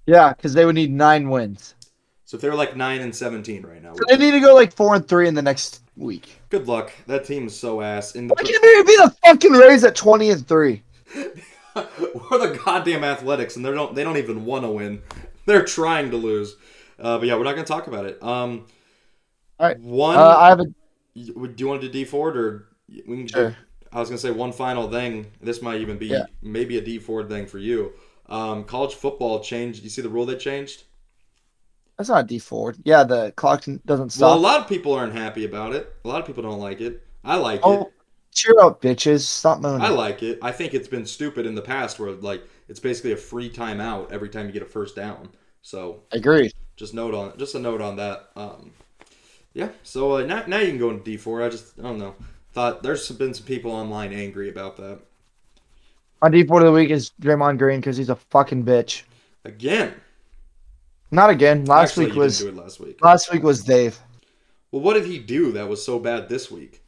yeah, 0.07 0.35
because 0.35 0.53
they 0.53 0.67
would 0.67 0.75
need 0.75 0.91
nine 0.93 1.31
wins. 1.31 1.75
So 2.27 2.37
if 2.37 2.43
they're 2.43 2.55
like 2.55 2.77
nine 2.77 3.01
and 3.01 3.15
seventeen 3.17 3.65
right 3.65 3.83
now, 3.83 3.95
So 3.95 4.05
they 4.07 4.19
need 4.19 4.33
to 4.33 4.41
go 4.41 4.55
like 4.55 4.75
four 4.75 4.95
and 4.95 5.09
three 5.09 5.29
in 5.29 5.35
the 5.35 5.41
next 5.41 5.83
week. 5.97 6.39
good 6.51 6.69
luck. 6.69 6.93
That 7.07 7.25
team 7.25 7.47
is 7.47 7.59
so 7.59 7.81
ass. 7.81 8.15
In 8.15 8.27
the 8.27 8.35
Why 8.35 8.43
can't 8.43 8.63
they 8.63 8.83
be 8.83 8.97
the 8.97 9.17
fucking 9.25 9.53
Rays 9.53 9.83
at 9.83 9.97
twenty 9.97 10.29
and 10.29 10.47
three? 10.47 10.83
we're 11.15 12.39
the 12.39 12.61
goddamn 12.65 13.03
Athletics, 13.03 13.57
and 13.57 13.65
they 13.65 13.73
don't 13.73 13.95
they 13.95 14.05
don't 14.05 14.19
even 14.19 14.45
want 14.45 14.65
to 14.65 14.71
win. 14.71 15.01
They're 15.47 15.65
trying 15.65 16.11
to 16.11 16.19
lose. 16.19 16.57
Uh, 16.99 17.17
but 17.19 17.27
yeah, 17.29 17.37
we're 17.37 17.45
not 17.45 17.55
going 17.55 17.65
to 17.65 17.73
talk 17.73 17.87
about 17.87 18.05
it. 18.05 18.23
Um, 18.23 18.67
All 19.59 19.67
right. 19.69 19.79
One. 19.81 20.17
Uh, 20.17 20.37
I 20.37 20.49
have 20.51 20.61
a 20.61 20.67
Do 21.15 21.55
you 21.57 21.69
want 21.69 21.81
to 21.81 21.87
do 21.89 21.93
Dee 21.93 22.05
Ford 22.05 22.37
or 22.37 22.69
we 22.89 23.17
can? 23.19 23.27
Sure. 23.29 23.57
I 23.93 24.01
was 24.01 24.09
gonna 24.09 24.19
say 24.19 24.31
one 24.33 24.53
final 24.53 24.91
thing. 24.91 25.27
This 25.41 25.63
might 25.63 25.81
even 25.81 25.99
be 25.99 26.07
Yeah. 26.07 26.25
maybe 26.43 26.79
a 26.79 26.81
Dee 26.81 26.99
Ford 26.99 27.29
thing 27.29 27.47
for 27.47 27.59
you. 27.59 27.93
Um, 28.29 28.65
college 28.65 28.95
football 28.95 29.41
changed. 29.41 29.85
You 29.85 29.91
see 29.91 30.03
the 30.03 30.09
rule 30.09 30.27
they 30.27 30.37
changed? 30.37 30.85
that's 31.97 32.09
not 32.09 32.25
a 32.25 32.27
Dee 32.27 32.39
Ford. 32.39 32.77
Yeah, 32.85 33.05
the 33.05 33.33
clock 33.37 33.65
doesn't 33.87 34.17
Well, 34.19 34.35
a 34.35 34.37
lot 34.37 34.61
of 34.61 34.69
people 34.69 34.93
aren't 34.93 35.13
happy 35.13 35.45
about 35.45 35.73
it. 35.75 35.95
A 36.05 36.09
lot 36.09 36.21
of 36.21 36.27
people 36.27 36.43
don't 36.43 36.59
like 36.59 36.81
it. 36.81 37.03
I 37.23 37.37
like 37.37 37.61
oh, 37.63 37.83
it. 37.83 37.93
cheer 38.33 38.59
up, 38.61 38.83
bitches! 38.83 39.21
Stop 39.21 39.61
moaning. 39.61 39.81
I 39.81 39.91
like 39.91 40.23
it. 40.23 40.39
I 40.43 40.51
think 40.53 40.75
it's 40.75 40.89
been 40.89 41.07
stupid 41.07 41.47
in 41.47 41.55
the 41.55 41.63
past 41.63 41.99
where 41.99 42.11
like 42.11 42.43
it's 42.69 42.81
basically 42.81 43.13
a 43.13 43.17
free 43.17 43.49
timeout 43.49 44.11
every 44.11 44.29
time 44.29 44.47
you 44.47 44.53
get 44.53 44.63
a 44.63 44.67
first 44.67 44.97
down. 44.97 45.31
So 45.63 46.03
Agreed. 46.11 46.53
just 46.77 46.95
note 46.95 47.15
on 47.15 47.39
just 47.39 47.55
a 47.55 47.59
note 47.59 47.81
on 47.81 47.97
that. 47.97 48.31
Um, 48.37 48.73
yeah. 49.55 49.69
So 49.83 50.19
uh, 50.19 50.23
now 50.25 50.45
now 50.47 50.59
you 50.59 50.69
can 50.69 50.79
go 50.79 50.91
into 50.91 51.05
Dee 51.05 51.17
Ford. 51.17 51.43
I 51.43 51.49
just 51.49 51.79
I 51.79 51.83
don't 51.83 51.99
know. 51.99 52.15
Thought 52.53 52.83
there's 52.83 53.11
been 53.11 53.35
some 53.35 53.47
people 53.47 53.73
online 53.73 54.13
angry 54.13 54.49
about 54.49 54.77
that. 54.77 55.01
My 56.23 56.29
Dee 56.29 56.45
Ford 56.45 56.63
of 56.63 56.67
the 56.67 56.73
week 56.73 56.91
is 56.91 57.13
Draymond 57.21 57.59
Green 57.59 57.81
because 57.81 57.97
he's 57.97 58.11
a 58.11 58.17
fucking 58.17 58.65
bitch. 58.65 59.03
Again. 59.45 59.95
Not 61.11 61.31
again. 61.31 61.65
Last 61.65 61.91
Actually, 61.91 62.07
week 62.07 62.15
was 62.15 62.39
didn't 62.39 62.55
do 62.55 62.61
it 62.61 62.63
last 62.65 62.81
week. 62.81 63.05
last 63.05 63.33
week 63.33 63.43
was 63.43 63.63
Dave. 63.63 63.99
Well, 64.71 64.83
what 64.83 64.95
did 64.95 65.05
he 65.07 65.19
do 65.19 65.53
that 65.53 65.69
was 65.69 65.85
so 65.85 65.99
bad 65.99 66.29
this 66.29 66.51
week? 66.51 66.83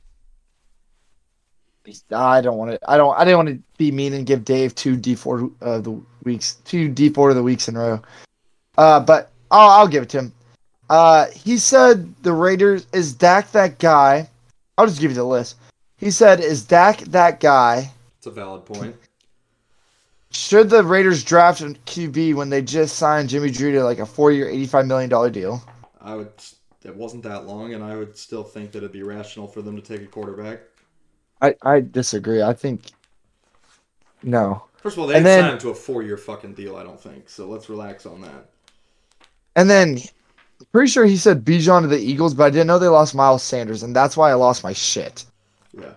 I 2.11 2.41
don't 2.41 2.57
want 2.57 2.73
to. 2.73 2.91
I 2.91 2.97
don't. 2.97 3.17
I 3.17 3.25
didn't 3.25 3.37
want 3.37 3.49
to 3.51 3.63
be 3.79 3.93
mean 3.93 4.13
and 4.13 4.27
give 4.27 4.45
Dave 4.45 4.75
two 4.75 4.97
Dee 4.97 5.15
Ford 5.15 5.51
of 5.61 5.85
the 5.85 6.01
weeks, 6.25 6.57
two 6.65 6.89
Dee 6.89 7.11
Ford 7.11 7.31
of 7.31 7.37
the 7.37 7.43
weeks 7.43 7.69
in 7.69 7.77
a 7.77 7.79
row. 7.79 8.03
Uh, 8.77 9.01
but 9.01 9.31
I'll, 9.51 9.71
I'll 9.71 9.89
give 9.89 10.03
it 10.03 10.09
to 10.11 10.19
him. 10.19 10.33
Uh, 10.89 11.27
he 11.35 11.59
said 11.59 12.15
the 12.23 12.33
Raiders 12.33 12.87
is 12.93 13.13
Dak 13.13 13.51
that 13.53 13.79
guy. 13.79 14.29
I'll 14.79 14.87
just 14.87 15.01
give 15.01 15.11
you 15.11 15.17
the 15.17 15.25
list. 15.25 15.57
He 15.97 16.11
said, 16.11 16.41
"Is 16.41 16.65
Dak 16.65 17.01
that 17.01 17.41
guy? 17.41 17.91
It's 18.19 18.27
a 18.27 18.31
valid 18.31 18.65
point. 18.67 18.95
Should 20.31 20.69
the 20.71 20.85
Raiders 20.85 21.25
draft 21.25 21.61
a 21.63 21.67
QB 21.87 22.35
when 22.35 22.51
they 22.51 22.61
just 22.63 22.97
signed 22.97 23.29
Jimmy 23.31 23.51
Drew 23.51 23.73
to 23.73 23.83
like 23.85 23.99
a 23.99 24.07
four-year, 24.07 24.49
eighty-five 24.49 24.87
million 24.87 25.09
dollar 25.11 25.31
deal?" 25.31 25.63
I 26.01 26.15
would. 26.15 26.31
It 26.85 26.95
wasn't 26.95 27.25
that 27.25 27.47
long, 27.47 27.75
and 27.75 27.83
I 27.83 27.97
would 27.97 28.17
still 28.17 28.45
think 28.45 28.71
that 28.73 28.79
it'd 28.79 28.93
be 28.93 29.03
rational 29.03 29.49
for 29.49 29.61
them 29.63 29.75
to 29.75 29.83
take 29.83 30.03
a 30.03 30.07
quarterback. 30.11 30.61
I 31.43 31.57
I 31.63 31.81
disagree. 31.81 32.43
I 32.43 32.53
think 32.53 32.83
no. 34.23 34.63
First 34.77 34.97
of 34.97 35.01
all, 35.01 35.07
they 35.09 35.17
And 35.17 35.25
didn't 35.25 35.37
then- 35.41 35.45
sign 35.45 35.53
him 35.55 35.59
to 35.61 35.71
a 35.71 35.75
four-year 35.75 36.17
fucking 36.17 36.55
deal. 36.55 36.77
I 36.77 36.85
don't 36.85 37.01
think 37.01 37.29
so. 37.29 37.49
Let's 37.49 37.69
relax 37.69 38.07
on 38.07 38.21
that. 38.21 38.51
And 39.57 39.69
then, 39.69 39.99
pretty 40.73 40.91
sure 40.91 41.05
he 41.05 41.17
said 41.17 41.45
Bijan 41.45 41.83
to 41.83 41.89
the 41.89 41.99
Eagles, 41.99 42.35
but 42.35 42.45
I 42.45 42.51
didn't 42.51 42.67
know 42.67 42.79
they 42.79 42.89
lost 42.89 43.15
Miles 43.15 43.43
Sanders, 43.43 43.83
and 43.83 43.95
that's 43.95 44.17
why 44.17 44.31
I 44.31 44.35
lost 44.35 44.65
my 44.65 44.73
shit. 44.73 45.25
Yeah, 45.73 45.95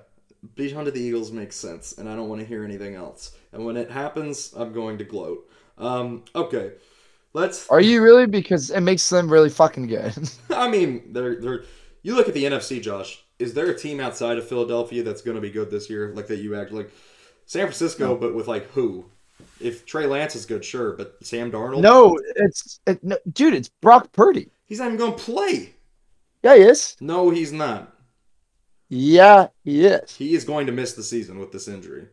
Bijan 0.56 0.86
to 0.86 0.92
the 0.92 1.02
Eagles 1.02 1.32
makes 1.32 1.56
sense, 1.56 1.98
and 1.98 2.10
I 2.10 2.16
don't 2.16 2.30
want 2.30 2.42
to 2.42 2.48
hear 2.48 2.64
anything 2.64 2.96
else. 2.96 3.36
And 3.52 3.66
when 3.66 3.78
it 3.78 3.90
happens, 3.90 4.54
I'm 4.56 4.74
going 4.74 4.98
to 5.00 5.04
gloat. 5.04 5.50
Um, 5.78 6.24
okay, 6.36 6.74
let's. 7.34 7.68
Are 7.70 7.82
you 7.82 8.02
really? 8.02 8.28
Because 8.28 8.70
it 8.70 8.82
makes 8.82 9.08
them 9.10 9.32
really 9.32 9.50
fucking 9.50 9.88
good. 9.88 10.14
I 10.50 10.70
mean, 10.70 11.14
they're 11.14 11.40
they're. 11.40 11.64
You 12.02 12.16
look 12.16 12.28
at 12.28 12.34
the 12.34 12.46
NFC, 12.46 12.82
Josh. 12.82 13.24
Is 13.40 13.54
there 13.54 13.70
a 13.70 13.78
team 13.78 14.00
outside 14.00 14.38
of 14.38 14.48
Philadelphia 14.48 15.04
that's 15.04 15.22
going 15.22 15.36
to 15.36 15.42
be 15.42 15.50
good 15.50 15.72
this 15.72 15.90
year? 15.90 16.14
Like 16.14 16.28
that 16.28 16.40
you 16.40 16.56
act 16.56 16.72
like 16.72 16.92
San 17.46 17.64
Francisco, 17.64 18.16
but 18.16 18.36
with 18.36 18.48
like 18.48 18.70
who? 18.72 19.06
If 19.60 19.86
Trey 19.86 20.06
Lance 20.06 20.36
is 20.36 20.46
good, 20.46 20.64
sure, 20.64 20.94
but 20.94 21.18
Sam 21.22 21.52
Darnold, 21.52 21.82
no, 21.82 22.18
it's 22.38 22.80
it, 22.88 23.04
no, 23.04 23.18
dude. 23.34 23.54
It's 23.54 23.70
Brock 23.82 24.12
Purdy. 24.14 24.50
he's 24.66 24.80
not 24.80 24.86
even 24.88 24.98
going 24.98 25.16
to 25.16 25.24
play. 25.24 25.74
Yeah, 26.44 26.56
he 26.56 26.62
is. 26.62 26.96
No, 27.02 27.30
he's 27.30 27.52
not. 27.52 27.94
Yeah, 28.88 29.48
he 29.64 29.86
is. 29.86 30.16
He 30.16 30.34
is 30.34 30.46
going 30.46 30.66
to 30.68 30.72
miss 30.72 30.94
the 30.94 31.04
season 31.04 31.38
with 31.40 31.52
this 31.52 31.68
injury, 31.68 32.08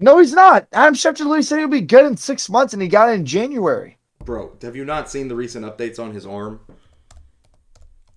No, 0.00 0.18
he's 0.18 0.32
not. 0.32 0.66
Adam 0.72 0.94
Schefter 0.94 1.20
literally 1.20 1.42
said 1.42 1.60
he'll 1.60 1.68
be 1.68 1.80
good 1.80 2.04
in 2.04 2.16
six 2.16 2.48
months, 2.50 2.72
and 2.74 2.82
he 2.82 2.88
got 2.88 3.08
it 3.10 3.12
in 3.14 3.24
January. 3.24 3.96
bro. 4.24 4.56
Have 4.62 4.76
you 4.76 4.84
not 4.84 5.08
seen 5.10 5.28
the 5.28 5.36
recent 5.36 5.64
updates 5.64 5.98
on 5.98 6.12
his 6.12 6.26
arm? 6.26 6.60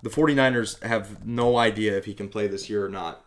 The 0.01 0.09
49ers 0.09 0.81
have 0.83 1.25
no 1.25 1.55
idea 1.57 1.95
if 1.97 2.05
he 2.05 2.13
can 2.13 2.27
play 2.27 2.47
this 2.47 2.69
year 2.69 2.85
or 2.85 2.89
not. 2.89 3.23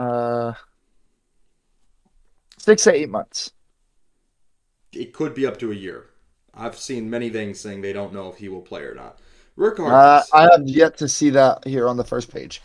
Uh, 0.00 0.54
six 2.58 2.84
to 2.84 2.94
eight 2.94 3.10
months. 3.10 3.52
It 4.92 5.12
could 5.12 5.34
be 5.34 5.46
up 5.46 5.58
to 5.58 5.70
a 5.70 5.74
year. 5.74 6.06
I've 6.54 6.76
seen 6.76 7.10
many 7.10 7.28
things 7.30 7.60
saying 7.60 7.80
they 7.82 7.92
don't 7.92 8.12
know 8.12 8.28
if 8.28 8.36
he 8.38 8.48
will 8.48 8.62
play 8.62 8.82
or 8.82 8.94
not. 8.94 9.12
Uh, 9.12 9.22
Regardless, 9.56 10.30
I 10.32 10.42
have 10.52 10.62
yet 10.66 10.96
to 10.98 11.08
see 11.08 11.28
that 11.30 11.66
here 11.66 11.86
on 11.86 11.96
the 11.98 12.04
first 12.04 12.32
page. 12.32 12.62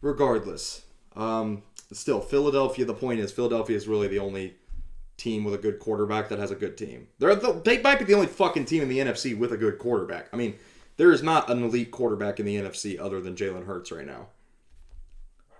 regardless, 0.00 0.84
um, 1.14 1.62
still 1.92 2.20
Philadelphia. 2.20 2.86
The 2.86 2.94
point 2.94 3.20
is, 3.20 3.30
Philadelphia 3.32 3.76
is 3.76 3.86
really 3.86 4.08
the 4.08 4.18
only 4.18 4.54
team 5.18 5.44
with 5.44 5.52
a 5.52 5.58
good 5.58 5.78
quarterback 5.78 6.30
that 6.30 6.38
has 6.38 6.50
a 6.50 6.54
good 6.54 6.78
team. 6.78 7.08
They're 7.18 7.34
the, 7.34 7.60
they 7.64 7.82
might 7.82 7.98
be 7.98 8.06
the 8.06 8.14
only 8.14 8.28
fucking 8.28 8.64
team 8.64 8.82
in 8.82 8.88
the 8.88 8.98
NFC 8.98 9.36
with 9.36 9.52
a 9.52 9.56
good 9.58 9.78
quarterback. 9.78 10.28
I 10.32 10.36
mean, 10.36 10.54
there 10.96 11.12
is 11.12 11.22
not 11.22 11.50
an 11.50 11.62
elite 11.62 11.90
quarterback 11.90 12.40
in 12.40 12.46
the 12.46 12.56
NFC 12.56 12.98
other 12.98 13.20
than 13.20 13.34
Jalen 13.36 13.66
Hurts 13.66 13.92
right 13.92 14.06
now, 14.06 14.28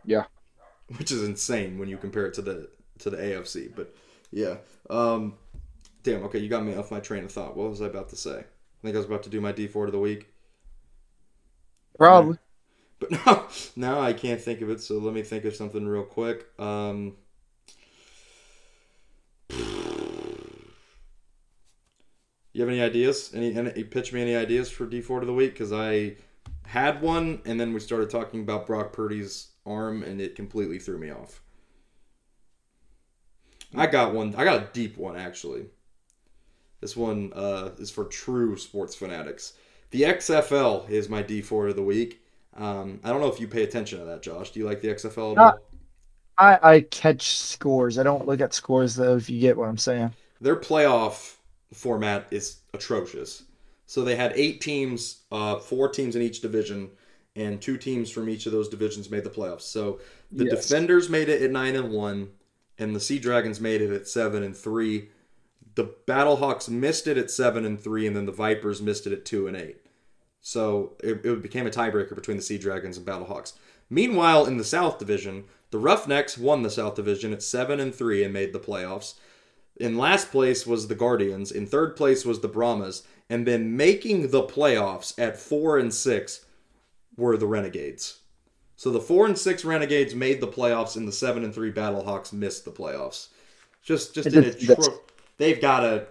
Yeah. 0.05 0.24
Which 0.97 1.12
is 1.12 1.22
insane 1.22 1.78
when 1.78 1.89
you 1.89 1.99
compare 1.99 2.26
it 2.26 2.34
to 2.34 2.43
the 2.43 2.70
to 3.01 3.11
the 3.11 3.16
AFC. 3.16 3.74
But 3.74 3.95
yeah, 4.30 4.57
um, 4.89 5.34
damn. 6.03 6.22
Okay, 6.24 6.39
you 6.39 6.49
got 6.49 6.64
me 6.64 6.74
off 6.74 6.91
my 6.91 7.01
train 7.01 7.24
of 7.24 7.32
thought. 7.32 7.57
What 7.57 7.68
was 7.68 7.82
I 7.82 7.86
about 7.86 8.09
to 8.11 8.16
say? 8.16 8.39
I 8.39 8.82
think 8.82 8.95
I 8.95 8.99
was 8.99 9.07
about 9.07 9.24
to 9.24 9.30
do 9.30 9.41
my 9.41 9.53
Dee 9.53 9.66
Ford 9.66 9.89
of 9.89 9.93
the 9.93 9.99
week. 9.99 10.32
Probably. 11.97 12.39
But 13.01 13.12
now, 13.12 13.47
now 13.76 14.01
I 14.01 14.12
can't 14.12 14.41
think 14.41 14.61
of 14.61 14.70
it. 14.70 14.80
So 14.80 14.99
let 14.99 15.14
me 15.14 15.22
think 15.22 15.45
of 15.45 15.55
something 15.55 15.86
real 15.86 16.03
quick. 16.03 16.47
Um, 16.59 17.14
you 22.53 22.62
have 22.62 22.68
any 22.68 22.80
ideas? 22.80 23.30
Any, 23.32 23.55
any 23.55 23.84
pitch 23.84 24.12
me 24.12 24.20
any 24.20 24.34
ideas 24.34 24.68
for 24.68 24.84
Dee 24.84 25.01
Ford 25.01 25.22
of 25.22 25.28
the 25.28 25.32
week? 25.32 25.53
Because 25.53 25.72
I 25.72 26.16
had 26.68 27.00
one, 27.00 27.40
and 27.46 27.58
then 27.58 27.72
we 27.72 27.80
started 27.80 28.10
talking 28.10 28.40
about 28.40 28.66
Brock 28.66 28.92
Purdy's 28.92 29.48
arm, 29.64 30.02
and 30.02 30.20
it 30.20 30.36
completely 30.36 30.78
threw 30.78 30.98
me 30.98 31.10
off. 31.10 31.40
I 33.74 33.86
got 33.86 34.12
one. 34.12 34.34
I 34.36 34.44
got 34.44 34.62
a 34.62 34.68
deep 34.72 34.96
one 34.96 35.16
actually. 35.16 35.66
This 36.80 36.96
one 36.96 37.32
uh, 37.34 37.70
is 37.78 37.90
for 37.90 38.04
true 38.04 38.56
sports 38.56 38.94
fanatics. 38.94 39.54
The 39.90 40.02
XFL 40.02 40.88
is 40.88 41.08
my 41.08 41.22
Dee 41.22 41.42
Ford 41.42 41.70
of 41.70 41.76
the 41.76 41.82
week. 41.82 42.22
Um, 42.56 43.00
I 43.02 43.10
don't 43.10 43.20
know 43.20 43.32
if 43.32 43.40
you 43.40 43.48
pay 43.48 43.62
attention 43.62 43.98
to 43.98 44.04
that, 44.04 44.22
Josh. 44.22 44.50
Do 44.50 44.60
you 44.60 44.66
like 44.66 44.80
the 44.80 44.88
XFL? 44.88 45.36
Not- 45.36 45.58
I, 46.36 46.58
I 46.62 46.80
catch 46.82 47.36
scores. 47.36 47.98
I 47.98 48.04
don't 48.04 48.26
look 48.26 48.40
at 48.40 48.54
scores 48.54 48.94
though. 48.94 49.16
If 49.16 49.28
you 49.28 49.40
get 49.40 49.56
what 49.56 49.68
I'm 49.68 49.78
saying. 49.78 50.12
Their 50.40 50.56
playoff 50.56 51.34
format 51.72 52.26
is 52.30 52.58
atrocious. 52.74 53.42
So 53.89 54.05
they 54.05 54.16
had 54.16 54.34
eight 54.36 54.61
teams, 54.61 55.22
uh, 55.32 55.59
four 55.61 55.89
teams 55.89 56.14
in 56.14 56.20
each 56.20 56.43
division, 56.43 56.91
and 57.34 57.59
two 57.59 57.78
teams 57.78 58.11
from 58.11 58.28
each 58.28 58.45
of 58.45 58.53
those 58.53 58.68
divisions 58.68 59.11
made 59.11 59.24
the 59.24 59.30
playoffs. 59.30 59.62
So 59.62 59.99
the 60.30 60.45
Yes. 60.45 60.68
Defenders 60.68 61.09
made 61.09 61.30
it 61.30 61.41
at 61.41 61.51
nine 61.51 61.74
and 61.74 61.91
one, 61.91 62.28
and 62.78 62.95
the 62.95 63.01
Sea 63.01 63.18
Dragons 63.18 63.62
made 63.62 63.80
it 63.80 63.91
at 63.91 64.07
seven 64.07 64.43
and 64.43 64.55
three. 64.55 65.09
The 65.74 65.95
Battlehawks 66.07 66.68
missed 66.68 67.07
it 67.07 67.16
at 67.16 67.30
seven 67.30 67.64
and 67.64 67.80
three, 67.80 68.07
and 68.07 68.14
then 68.14 68.26
the 68.26 68.32
Vipers 68.32 68.82
missed 68.82 69.07
it 69.07 69.12
at 69.14 69.24
two 69.24 69.47
and 69.47 69.57
eight. 69.57 69.78
So 70.43 70.97
it, 71.03 71.24
it 71.24 71.41
became 71.41 71.66
a 71.66 71.70
tiebreaker 71.70 72.14
between 72.14 72.36
the 72.36 72.43
Sea 72.43 72.59
Dragons 72.59 72.99
and 72.99 73.07
Battlehawks. 73.07 73.55
Meanwhile, 73.89 74.45
in 74.45 74.59
the 74.59 74.64
South 74.64 74.99
Division, 74.99 75.45
the 75.70 75.78
Roughnecks 75.78 76.36
won 76.36 76.62
the 76.62 76.68
South 76.70 76.95
Division 76.95 77.32
at 77.32 77.43
seven 77.43 77.80
and 77.80 77.95
three 77.95 78.22
and 78.22 78.34
made 78.34 78.53
the 78.53 78.61
playoffs. 78.61 79.14
In 79.76 79.97
last 79.97 80.30
place 80.30 80.66
was 80.66 80.89
the 80.89 80.95
Guardians. 80.95 81.51
In 81.51 81.66
third 81.66 81.97
place 81.97 82.26
was 82.26 82.41
the 82.41 82.49
Brahmas. 82.49 83.05
And 83.31 83.47
then 83.47 83.76
making 83.76 84.31
the 84.31 84.43
playoffs 84.43 85.18
at 85.18 85.39
four 85.39 85.79
and 85.79 85.93
six 85.93 86.45
were 87.16 87.37
the 87.37 87.47
Renegades. 87.47 88.20
So 88.76 88.91
the 88.91 89.01
four 89.01 89.26
and 89.26 89.37
six 89.37 89.64
Renegades 89.64 90.14
made 90.14 90.41
the 90.41 90.47
playoffs, 90.47 90.97
and 90.97 91.07
the 91.07 91.12
seven 91.12 91.45
and 91.45 91.53
three 91.53 91.72
Battlehawks 91.72 92.33
missed 92.33 92.64
the 92.64 92.70
playoffs. 92.70 93.29
Just, 93.83 94.14
just 94.14 94.29
in 94.29 94.45
a 94.45 94.53
tro- 94.53 95.01
they've 95.37 95.61
got 95.61 95.81
to. 95.81 96.07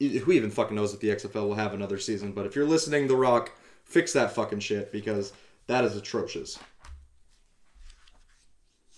Who 0.00 0.32
even 0.32 0.50
fucking 0.50 0.76
knows 0.76 0.92
if 0.92 1.00
the 1.00 1.10
XFL 1.10 1.46
will 1.46 1.54
have 1.54 1.74
another 1.74 1.98
season? 1.98 2.32
But 2.32 2.44
if 2.44 2.56
you're 2.56 2.66
listening, 2.66 3.06
The 3.06 3.14
Rock, 3.14 3.52
fix 3.84 4.12
that 4.14 4.32
fucking 4.32 4.58
shit 4.58 4.90
because 4.90 5.32
that 5.68 5.84
is 5.84 5.96
atrocious. 5.96 6.58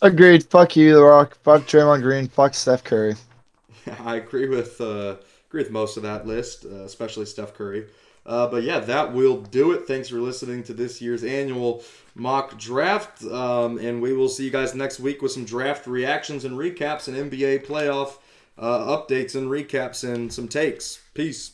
Agreed. 0.01 0.45
Fuck 0.45 0.77
you, 0.77 0.95
The 0.95 1.03
Rock. 1.03 1.37
Fuck 1.43 1.63
Draymond 1.63 2.03
Green. 2.03 2.27
Fuck 2.29 2.55
Steph 2.55 2.85
Curry. 2.85 3.15
I 4.01 4.17
agree 4.17 4.49
with 4.49 4.81
uh, 4.81 5.17
agree 5.55 5.63
with 5.63 5.71
most 5.71 5.97
of 5.97 6.03
that 6.03 6.27
list, 6.27 6.65
uh, 6.65 6.83
especially 6.83 7.25
Steph 7.25 7.55
Curry. 7.55 7.87
Uh, 8.27 8.49
but 8.49 8.65
yeah, 8.65 8.81
that 8.81 9.13
will 9.13 9.41
do 9.41 9.71
it. 9.73 9.87
Thanks 9.87 10.09
for 10.09 10.17
listening 10.17 10.65
to 10.65 10.75
this 10.75 11.01
year's 11.01 11.23
annual 11.23 11.85
mock 12.17 12.59
draft, 12.59 13.23
um, 13.25 13.79
and 13.79 14.03
we 14.03 14.15
will 14.15 14.29
see 14.29 14.45
you 14.45 14.51
guys 14.51 14.75
next 14.75 14.99
week 14.99 15.23
with 15.23 15.31
some 15.31 15.45
draft 15.45 15.87
reactions 15.87 16.45
and 16.45 16.57
recaps 16.57 17.07
and 17.07 17.31
NBA 17.31 17.67
playoff 17.67 18.17
uh, 18.59 18.97
updates 18.97 19.37
and 19.37 19.49
recaps 19.49 20.03
and 20.03 20.33
some 20.33 20.49
takes. 20.49 21.01
Peace. 21.13 21.54